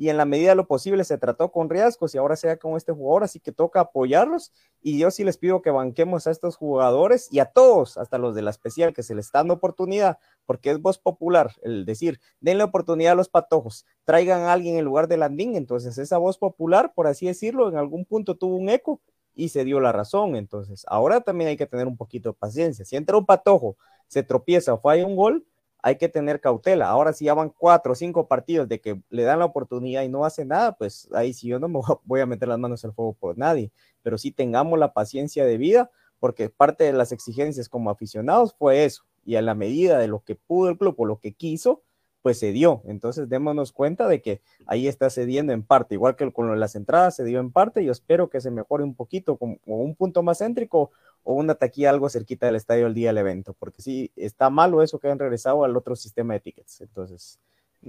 y 0.00 0.08
en 0.08 0.16
la 0.16 0.24
medida 0.24 0.48
de 0.48 0.54
lo 0.54 0.66
posible 0.66 1.04
se 1.04 1.18
trató 1.18 1.52
con 1.52 1.68
riesgos 1.68 2.14
y 2.14 2.18
ahora 2.18 2.34
sea 2.34 2.56
con 2.56 2.74
este 2.78 2.90
jugador, 2.90 3.22
así 3.22 3.38
que 3.38 3.52
toca 3.52 3.80
apoyarlos 3.80 4.50
y 4.80 4.98
yo 4.98 5.10
sí 5.10 5.24
les 5.24 5.36
pido 5.36 5.60
que 5.60 5.68
banquemos 5.70 6.26
a 6.26 6.30
estos 6.30 6.56
jugadores 6.56 7.28
y 7.30 7.38
a 7.38 7.44
todos, 7.44 7.98
hasta 7.98 8.16
los 8.16 8.34
de 8.34 8.40
la 8.40 8.48
especial, 8.48 8.94
que 8.94 9.02
se 9.02 9.14
les 9.14 9.26
está 9.26 9.40
dando 9.40 9.52
oportunidad, 9.52 10.16
porque 10.46 10.70
es 10.70 10.80
voz 10.80 10.96
popular 10.96 11.52
el 11.60 11.84
decir, 11.84 12.18
denle 12.40 12.64
oportunidad 12.64 13.12
a 13.12 13.14
los 13.14 13.28
patojos, 13.28 13.84
traigan 14.04 14.40
a 14.40 14.54
alguien 14.54 14.78
en 14.78 14.86
lugar 14.86 15.06
de 15.06 15.18
Landín, 15.18 15.54
entonces 15.54 15.98
esa 15.98 16.16
voz 16.16 16.38
popular, 16.38 16.94
por 16.94 17.06
así 17.06 17.26
decirlo, 17.26 17.68
en 17.68 17.76
algún 17.76 18.06
punto 18.06 18.38
tuvo 18.38 18.56
un 18.56 18.70
eco 18.70 19.02
y 19.34 19.50
se 19.50 19.64
dio 19.64 19.80
la 19.80 19.92
razón. 19.92 20.34
Entonces, 20.34 20.86
ahora 20.88 21.20
también 21.20 21.48
hay 21.48 21.58
que 21.58 21.66
tener 21.66 21.86
un 21.86 21.98
poquito 21.98 22.30
de 22.30 22.34
paciencia. 22.38 22.86
Si 22.86 22.96
entra 22.96 23.18
un 23.18 23.26
patojo, 23.26 23.76
se 24.06 24.22
tropieza 24.22 24.72
o 24.74 24.80
falla 24.80 25.06
un 25.06 25.14
gol, 25.14 25.46
hay 25.82 25.96
que 25.96 26.08
tener 26.08 26.40
cautela. 26.40 26.88
Ahora, 26.88 27.12
si 27.12 27.26
ya 27.26 27.34
van 27.34 27.50
cuatro 27.50 27.92
o 27.92 27.94
cinco 27.94 28.26
partidos 28.28 28.68
de 28.68 28.80
que 28.80 29.00
le 29.10 29.22
dan 29.22 29.38
la 29.38 29.44
oportunidad 29.44 30.02
y 30.02 30.08
no 30.08 30.24
hace 30.24 30.44
nada, 30.44 30.76
pues 30.76 31.08
ahí 31.12 31.32
sí 31.32 31.48
yo 31.48 31.58
no 31.58 31.68
me 31.68 31.80
voy 32.04 32.20
a 32.20 32.26
meter 32.26 32.48
las 32.48 32.58
manos 32.58 32.84
al 32.84 32.92
fuego 32.92 33.14
por 33.14 33.38
nadie. 33.38 33.72
Pero 34.02 34.18
sí 34.18 34.30
tengamos 34.30 34.78
la 34.78 34.92
paciencia 34.92 35.44
de 35.44 35.58
vida, 35.58 35.90
porque 36.18 36.50
parte 36.50 36.84
de 36.84 36.92
las 36.92 37.12
exigencias 37.12 37.68
como 37.68 37.90
aficionados 37.90 38.54
fue 38.54 38.84
eso. 38.84 39.04
Y 39.24 39.36
a 39.36 39.42
la 39.42 39.54
medida 39.54 39.98
de 39.98 40.08
lo 40.08 40.22
que 40.24 40.34
pudo 40.34 40.70
el 40.70 40.78
club 40.78 40.94
o 40.98 41.06
lo 41.06 41.18
que 41.18 41.32
quiso, 41.32 41.82
pues 42.22 42.38
se 42.38 42.52
dio. 42.52 42.82
Entonces 42.84 43.28
démonos 43.28 43.72
cuenta 43.72 44.08
de 44.08 44.22
que 44.22 44.40
ahí 44.66 44.88
está 44.88 45.10
cediendo 45.10 45.52
en 45.52 45.62
parte, 45.62 45.94
igual 45.94 46.16
que 46.16 46.30
con 46.32 46.58
las 46.58 46.74
entradas 46.74 47.16
se 47.16 47.24
dio 47.24 47.40
en 47.40 47.50
parte, 47.50 47.84
yo 47.84 47.92
espero 47.92 48.30
que 48.30 48.40
se 48.40 48.50
mejore 48.50 48.84
un 48.84 48.94
poquito 48.94 49.36
con, 49.36 49.58
un 49.66 49.94
punto 49.94 50.22
más 50.22 50.38
céntrico 50.38 50.90
o 51.22 51.34
una 51.34 51.54
taquilla 51.54 51.90
algo 51.90 52.08
cerquita 52.08 52.46
del 52.46 52.56
estadio 52.56 52.86
el 52.86 52.94
día 52.94 53.08
del 53.08 53.18
evento, 53.18 53.54
porque 53.58 53.82
sí, 53.82 54.10
está 54.16 54.50
malo 54.50 54.82
eso 54.82 54.98
que 54.98 55.08
han 55.08 55.18
regresado 55.18 55.64
al 55.64 55.76
otro 55.76 55.96
sistema 55.96 56.34
de 56.34 56.40
tickets. 56.40 56.80
Entonces, 56.80 57.38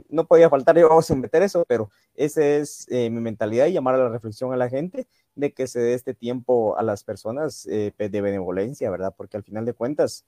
no 0.09 0.25
podía 0.25 0.49
faltar 0.49 0.77
yo 0.77 0.89
a 0.91 1.15
meter 1.15 1.43
eso, 1.43 1.65
pero 1.67 1.89
esa 2.15 2.45
es 2.45 2.87
eh, 2.89 3.09
mi 3.09 3.21
mentalidad 3.21 3.65
y 3.67 3.73
llamar 3.73 3.95
a 3.95 3.99
la 3.99 4.09
reflexión 4.09 4.53
a 4.53 4.57
la 4.57 4.69
gente 4.69 5.07
de 5.35 5.53
que 5.53 5.67
se 5.67 5.79
dé 5.79 5.93
este 5.93 6.13
tiempo 6.13 6.77
a 6.77 6.83
las 6.83 7.03
personas 7.03 7.65
eh, 7.67 7.93
de 7.97 8.21
benevolencia, 8.21 8.89
¿verdad? 8.89 9.13
Porque 9.15 9.37
al 9.37 9.43
final 9.43 9.65
de 9.65 9.73
cuentas, 9.73 10.25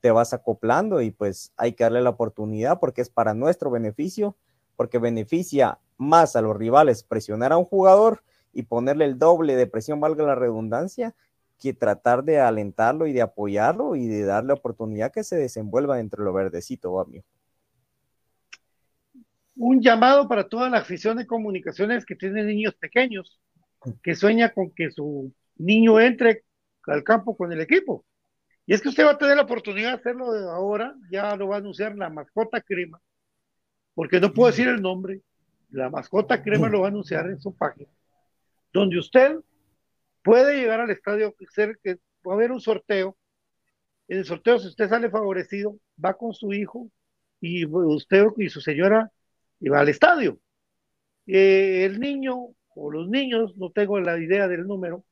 te 0.00 0.10
vas 0.10 0.32
acoplando 0.32 1.00
y 1.02 1.10
pues 1.10 1.52
hay 1.56 1.72
que 1.72 1.84
darle 1.84 2.00
la 2.00 2.10
oportunidad 2.10 2.80
porque 2.80 3.02
es 3.02 3.10
para 3.10 3.34
nuestro 3.34 3.70
beneficio, 3.70 4.36
porque 4.76 4.98
beneficia 4.98 5.78
más 5.96 6.36
a 6.36 6.42
los 6.42 6.56
rivales 6.56 7.02
presionar 7.02 7.52
a 7.52 7.58
un 7.58 7.64
jugador 7.64 8.22
y 8.52 8.62
ponerle 8.62 9.04
el 9.04 9.18
doble 9.18 9.54
de 9.54 9.66
presión, 9.66 10.00
valga 10.00 10.24
la 10.24 10.34
redundancia, 10.34 11.14
que 11.58 11.74
tratar 11.74 12.24
de 12.24 12.40
alentarlo 12.40 13.06
y 13.06 13.12
de 13.12 13.20
apoyarlo 13.20 13.94
y 13.94 14.08
de 14.08 14.24
darle 14.24 14.54
oportunidad 14.54 15.12
que 15.12 15.22
se 15.22 15.36
desenvuelva 15.36 15.98
dentro 15.98 16.24
de 16.24 16.30
lo 16.30 16.32
verdecito, 16.32 16.98
amigo. 16.98 17.24
Un 19.56 19.82
llamado 19.82 20.26
para 20.26 20.48
toda 20.48 20.70
la 20.70 20.78
afición 20.78 21.18
de 21.18 21.26
comunicaciones 21.26 22.06
que 22.06 22.16
tiene 22.16 22.44
niños 22.44 22.74
pequeños, 22.76 23.38
que 24.02 24.14
sueña 24.14 24.54
con 24.54 24.70
que 24.70 24.90
su 24.90 25.32
niño 25.56 26.00
entre 26.00 26.44
al 26.86 27.04
campo 27.04 27.36
con 27.36 27.52
el 27.52 27.60
equipo 27.60 28.04
y 28.70 28.74
es 28.74 28.80
que 28.80 28.88
usted 28.88 29.04
va 29.04 29.10
a 29.10 29.18
tener 29.18 29.34
la 29.34 29.42
oportunidad 29.42 29.88
de 29.88 29.96
hacerlo 29.96 30.26
ahora, 30.48 30.94
ya 31.10 31.34
lo 31.34 31.48
va 31.48 31.56
a 31.56 31.58
anunciar 31.58 31.96
la 31.96 32.08
mascota 32.08 32.60
crema, 32.60 33.02
porque 33.94 34.20
no 34.20 34.32
puedo 34.32 34.48
decir 34.48 34.68
el 34.68 34.80
nombre, 34.80 35.22
la 35.70 35.90
mascota 35.90 36.40
crema 36.40 36.68
lo 36.68 36.82
va 36.82 36.86
a 36.86 36.90
anunciar 36.90 37.28
en 37.30 37.40
su 37.40 37.52
página, 37.52 37.90
donde 38.72 38.96
usted 38.96 39.40
puede 40.22 40.54
llegar 40.54 40.78
al 40.78 40.90
estadio, 40.90 41.34
ser 41.52 41.80
que 41.82 41.96
va 42.24 42.30
a 42.30 42.36
haber 42.36 42.52
un 42.52 42.60
sorteo, 42.60 43.16
en 44.06 44.18
el 44.18 44.24
sorteo 44.24 44.60
si 44.60 44.68
usted 44.68 44.88
sale 44.88 45.10
favorecido, 45.10 45.76
va 46.02 46.14
con 46.14 46.32
su 46.32 46.52
hijo 46.52 46.88
y 47.40 47.66
usted 47.66 48.24
y 48.36 48.50
su 48.50 48.60
señora 48.60 49.10
y 49.58 49.68
va 49.68 49.80
al 49.80 49.88
estadio. 49.88 50.38
Eh, 51.26 51.86
el 51.86 51.98
niño 51.98 52.36
o 52.76 52.92
los 52.92 53.08
niños, 53.08 53.56
no 53.56 53.72
tengo 53.72 53.98
la 53.98 54.16
idea 54.16 54.46
del 54.46 54.64
número, 54.68 55.04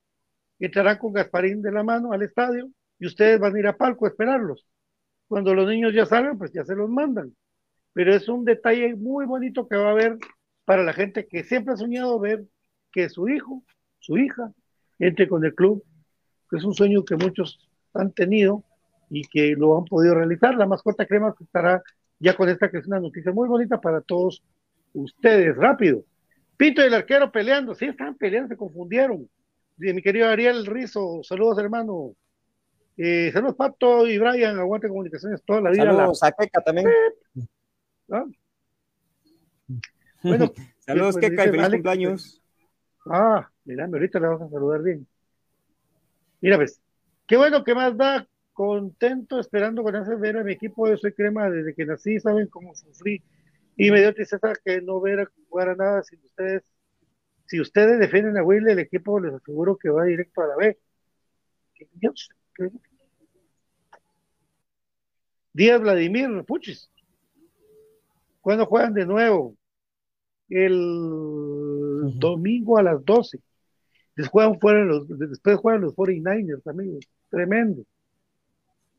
entrarán 0.60 0.98
con 0.98 1.12
Gasparín 1.12 1.60
de 1.60 1.72
la 1.72 1.82
mano 1.82 2.12
al 2.12 2.22
estadio 2.22 2.70
y 2.98 3.06
ustedes 3.06 3.38
van 3.38 3.54
a 3.54 3.58
ir 3.58 3.66
a 3.66 3.76
palco 3.76 4.04
a 4.04 4.08
esperarlos. 4.08 4.66
Cuando 5.26 5.54
los 5.54 5.68
niños 5.68 5.94
ya 5.94 6.06
salgan, 6.06 6.38
pues 6.38 6.52
ya 6.52 6.64
se 6.64 6.74
los 6.74 6.88
mandan. 6.88 7.34
Pero 7.92 8.14
es 8.14 8.28
un 8.28 8.44
detalle 8.44 8.94
muy 8.94 9.26
bonito 9.26 9.68
que 9.68 9.76
va 9.76 9.88
a 9.88 9.92
haber 9.92 10.18
para 10.64 10.82
la 10.82 10.92
gente 10.92 11.26
que 11.26 11.44
siempre 11.44 11.74
ha 11.74 11.76
soñado 11.76 12.18
ver 12.18 12.44
que 12.92 13.08
su 13.08 13.28
hijo, 13.28 13.62
su 13.98 14.18
hija, 14.18 14.52
entre 14.98 15.28
con 15.28 15.44
el 15.44 15.54
club, 15.54 15.84
que 16.50 16.56
es 16.56 16.64
un 16.64 16.74
sueño 16.74 17.04
que 17.04 17.16
muchos 17.16 17.58
han 17.94 18.12
tenido 18.12 18.64
y 19.10 19.22
que 19.22 19.54
lo 19.56 19.78
han 19.78 19.84
podido 19.84 20.14
realizar. 20.14 20.54
La 20.56 20.66
mascota 20.66 21.06
crema 21.06 21.34
estará 21.40 21.82
ya 22.18 22.34
con 22.34 22.48
esta 22.48 22.70
que 22.70 22.78
es 22.78 22.86
una 22.86 23.00
noticia 23.00 23.32
muy 23.32 23.48
bonita 23.48 23.80
para 23.80 24.00
todos 24.00 24.42
ustedes. 24.92 25.56
Rápido. 25.56 26.04
Pinto 26.56 26.82
y 26.82 26.86
el 26.86 26.94
arquero 26.94 27.30
peleando. 27.30 27.74
Sí, 27.74 27.86
estaban 27.86 28.16
peleando, 28.16 28.48
se 28.48 28.56
confundieron. 28.56 29.28
Mi 29.76 30.02
querido 30.02 30.28
Ariel 30.28 30.66
Rizo, 30.66 31.20
saludos 31.22 31.58
hermano. 31.58 32.14
Eh, 33.00 33.30
saludos 33.32 33.54
Pato 33.54 34.08
y 34.08 34.18
Brian, 34.18 34.58
aguante 34.58 34.88
comunicaciones 34.88 35.40
toda 35.44 35.60
la 35.60 35.70
vida. 35.70 35.84
Saludos 35.84 36.22
a 36.24 36.32
Keka 36.32 36.60
también. 36.62 36.88
Bueno, 40.20 40.52
saludos 40.80 41.14
pues, 41.14 41.30
Keka 41.30 41.46
y 41.46 41.50
feliz 41.50 41.68
cumpleaños. 41.68 42.42
Ah, 43.06 43.48
mira, 43.64 43.84
ahorita 43.84 44.18
le 44.18 44.26
vamos 44.26 44.42
a 44.42 44.50
saludar 44.50 44.82
bien. 44.82 45.06
Mira, 46.40 46.56
ves, 46.56 46.80
qué 47.28 47.36
bueno 47.36 47.62
que 47.62 47.72
más 47.72 47.96
da, 47.96 48.26
contento, 48.52 49.38
esperando 49.38 49.84
con 49.84 49.94
hacer 49.94 50.16
ver 50.16 50.36
a 50.36 50.42
mi 50.42 50.54
equipo. 50.54 50.88
Yo 50.88 50.96
soy 50.96 51.12
crema 51.12 51.48
desde 51.48 51.74
que 51.74 51.86
nací, 51.86 52.18
saben 52.18 52.48
cómo 52.48 52.74
sufrí. 52.74 53.22
Y 53.76 53.92
me 53.92 54.00
dio 54.00 54.12
tristeza 54.12 54.52
que 54.64 54.82
no 54.82 55.00
ver 55.00 55.30
jugar 55.48 55.68
a 55.68 55.76
nada 55.76 56.02
sin 56.02 56.18
ustedes. 56.24 56.64
Si 57.46 57.60
ustedes 57.60 58.00
defienden 58.00 58.36
a 58.36 58.42
Will, 58.42 58.68
el 58.68 58.80
equipo 58.80 59.20
les 59.20 59.32
aseguro 59.32 59.76
que 59.76 59.88
va 59.88 60.02
directo 60.02 60.42
a 60.42 60.48
la 60.48 60.56
B. 60.56 60.76
Dios, 61.92 62.30
Díaz 65.58 65.80
Vladimir 65.80 66.44
Puchis. 66.46 66.88
¿Cuándo 68.40 68.64
juegan 68.64 68.94
de 68.94 69.04
nuevo? 69.04 69.56
El 70.48 72.12
domingo 72.14 72.78
a 72.78 72.84
las 72.84 73.04
12. 73.04 73.40
Después 74.14 74.30
juegan, 74.30 74.60
fuera 74.60 74.84
los, 74.84 75.08
después 75.08 75.56
juegan 75.56 75.80
los 75.80 75.96
49ers, 75.96 76.64
amigos. 76.64 77.04
Tremendo. 77.28 77.82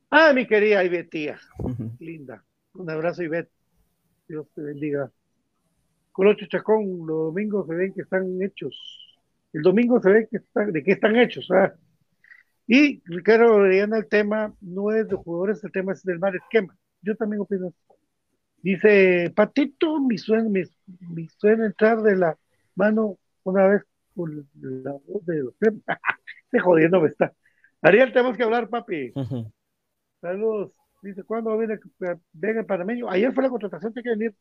Ah, 0.09 0.33
mi 0.33 0.45
querida 0.45 0.83
Ivette, 0.83 1.37
linda. 1.97 2.43
Un 2.73 2.89
abrazo, 2.89 3.23
Ivette. 3.23 3.51
Dios 4.27 4.45
te 4.53 4.61
bendiga. 4.61 5.09
Colocho 6.11 6.45
Chacón, 6.47 7.07
los 7.07 7.27
domingos 7.27 7.67
se 7.67 7.73
ven 7.73 7.93
que 7.93 8.01
están 8.01 8.37
hechos. 8.41 8.75
El 9.53 9.61
domingo 9.61 10.01
se 10.01 10.11
ve 10.11 10.27
que 10.29 10.37
están, 10.37 10.73
de 10.73 10.83
qué 10.83 10.91
están 10.91 11.15
hechos. 11.15 11.49
Ah. 11.51 11.73
Y 12.71 13.01
Ricardo 13.05 13.55
Orellana, 13.55 13.97
el 13.97 14.07
tema 14.07 14.53
no 14.61 14.91
es 14.91 15.07
de 15.07 15.15
jugadores, 15.15 15.63
el 15.63 15.71
tema 15.71 15.93
es 15.93 16.03
del 16.03 16.19
mal 16.19 16.35
esquema. 16.35 16.77
Yo 17.01 17.15
también 17.15 17.41
opino 17.41 17.73
Dice, 18.61 19.33
Patito, 19.35 19.99
mi 19.99 20.19
sueño, 20.19 20.51
mi, 20.51 21.27
sueño 21.29 21.65
entrar 21.65 22.03
de 22.03 22.15
la 22.15 22.37
mano 22.75 23.17
una 23.43 23.67
vez 23.69 23.81
con 24.15 24.47
la 24.61 24.91
voz 24.91 25.25
de 25.25 25.37
los 25.37 25.55
Se 26.51 26.59
jodiendo 26.59 27.01
me 27.01 27.07
está. 27.07 27.33
Ariel, 27.81 28.13
tenemos 28.13 28.37
que 28.37 28.43
hablar, 28.43 28.69
papi. 28.69 29.13
Saludos. 30.21 30.71
Dice, 31.01 31.23
¿cuándo 31.23 31.57
viene, 31.57 31.79
venga 32.33 32.59
el 32.59 32.65
panameño? 32.67 33.09
Ayer 33.09 33.33
fue 33.33 33.45
la 33.45 33.49
contratación, 33.49 33.93
tiene 33.93 34.03
que 34.03 34.15
venir 34.15 34.35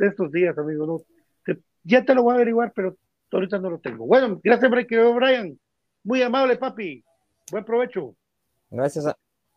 de 0.00 0.06
estos 0.08 0.32
días, 0.32 0.58
amigo. 0.58 0.86
¿no? 0.86 1.56
ya 1.84 2.04
te 2.04 2.16
lo 2.16 2.24
voy 2.24 2.32
a 2.32 2.36
averiguar, 2.36 2.72
pero 2.74 2.96
ahorita 3.30 3.60
no 3.60 3.70
lo 3.70 3.78
tengo. 3.78 4.06
Bueno, 4.06 4.40
gracias, 4.42 4.68
Brian. 4.70 5.56
Muy 6.02 6.20
amable, 6.20 6.56
papi. 6.56 7.04
Buen 7.50 7.64
provecho. 7.64 8.14
Gracias, 8.70 9.04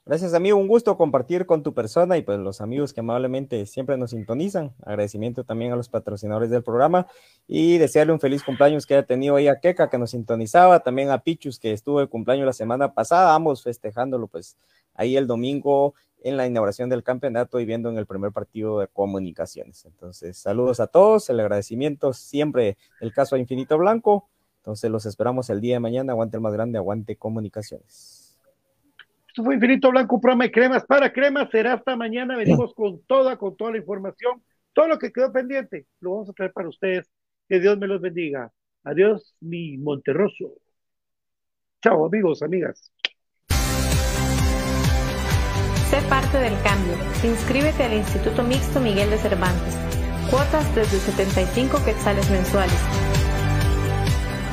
gracias 0.06 0.34
amigo. 0.34 0.58
Un 0.58 0.68
gusto 0.68 0.98
compartir 0.98 1.46
con 1.46 1.64
tu 1.64 1.74
persona 1.74 2.18
y 2.18 2.22
pues 2.22 2.38
los 2.38 2.60
amigos 2.60 2.92
que 2.92 3.00
amablemente 3.00 3.66
siempre 3.66 3.98
nos 3.98 4.12
sintonizan. 4.12 4.76
Agradecimiento 4.84 5.46
también 5.46 5.72
a 5.72 5.78
los 5.78 5.88
patrocinadores 5.88 6.50
del 6.50 6.64
programa 6.64 7.08
y 7.48 7.78
desearle 7.78 8.12
un 8.12 8.20
feliz 8.20 8.44
cumpleaños 8.44 8.86
que 8.86 8.96
haya 8.96 9.06
tenido 9.06 9.38
ahí 9.38 9.48
a 9.48 9.62
Keka 9.62 9.90
que 9.90 9.98
nos 9.98 10.12
sintonizaba, 10.12 10.82
también 10.82 11.12
a 11.12 11.20
Pichus 11.20 11.60
que 11.60 11.72
estuvo 11.72 12.02
de 12.02 12.08
cumpleaños 12.08 12.46
la 12.46 12.54
semana 12.54 12.94
pasada, 12.94 13.34
ambos 13.34 13.64
festejándolo 13.64 14.28
pues 14.28 14.58
ahí 14.94 15.16
el 15.16 15.26
domingo 15.26 15.94
en 16.24 16.36
la 16.36 16.46
inauguración 16.46 16.90
del 16.90 17.04
campeonato 17.04 17.60
y 17.62 17.66
viendo 17.66 17.90
en 17.90 17.98
el 17.98 18.06
primer 18.06 18.34
partido 18.34 18.80
de 18.80 18.88
comunicaciones. 18.88 19.86
Entonces, 19.86 20.38
saludos 20.38 20.82
a 20.82 20.88
todos, 20.88 21.30
el 21.30 21.40
agradecimiento 21.40 22.12
siempre 22.12 22.78
el 23.00 23.14
caso 23.14 23.36
a 23.36 23.40
Infinito 23.40 23.78
Blanco 23.78 24.28
entonces 24.68 24.92
los 24.92 25.06
esperamos 25.06 25.50
el 25.50 25.62
día 25.62 25.76
de 25.76 25.80
mañana. 25.80 26.12
Aguante 26.12 26.36
el 26.36 26.42
más 26.42 26.52
grande, 26.52 26.78
aguante 26.78 27.16
comunicaciones. 27.16 28.38
Esto 29.30 29.42
fue 29.42 29.56
Infinito 29.56 29.90
Blanco, 29.92 30.20
programa 30.20 30.44
de 30.44 30.52
cremas 30.52 30.86
para 30.86 31.14
cremas. 31.14 31.50
Será 31.50 31.72
hasta 31.72 31.96
mañana. 31.96 32.36
Venimos 32.38 32.74
con 32.74 33.02
toda, 33.04 33.38
con 33.38 33.56
toda 33.56 33.72
la 33.72 33.78
información. 33.78 34.44
Todo 34.74 34.90
lo 34.90 35.00
que 35.00 35.14
quedó 35.14 35.32
pendiente 35.32 35.86
lo 36.02 36.12
vamos 36.12 36.30
a 36.30 36.34
traer 36.34 36.52
para 36.52 36.68
ustedes. 36.68 37.10
Que 37.48 37.62
Dios 37.62 37.78
me 37.78 37.88
los 37.88 38.02
bendiga. 38.02 38.52
Adiós, 38.84 39.38
mi 39.40 39.78
Monterroso. 39.78 40.56
Chao, 41.82 42.06
amigos, 42.06 42.44
amigas. 42.44 42.92
Sé 45.90 46.02
parte 46.10 46.40
del 46.40 46.62
cambio. 46.62 46.94
Inscríbete 47.24 47.86
al 47.86 47.94
Instituto 47.94 48.44
Mixto 48.44 48.82
Miguel 48.82 49.12
de 49.12 49.18
Cervantes. 49.18 49.78
Cuotas 50.30 50.76
desde 50.76 50.98
75 51.00 51.86
quetzales 51.86 52.30
mensuales 52.30 52.97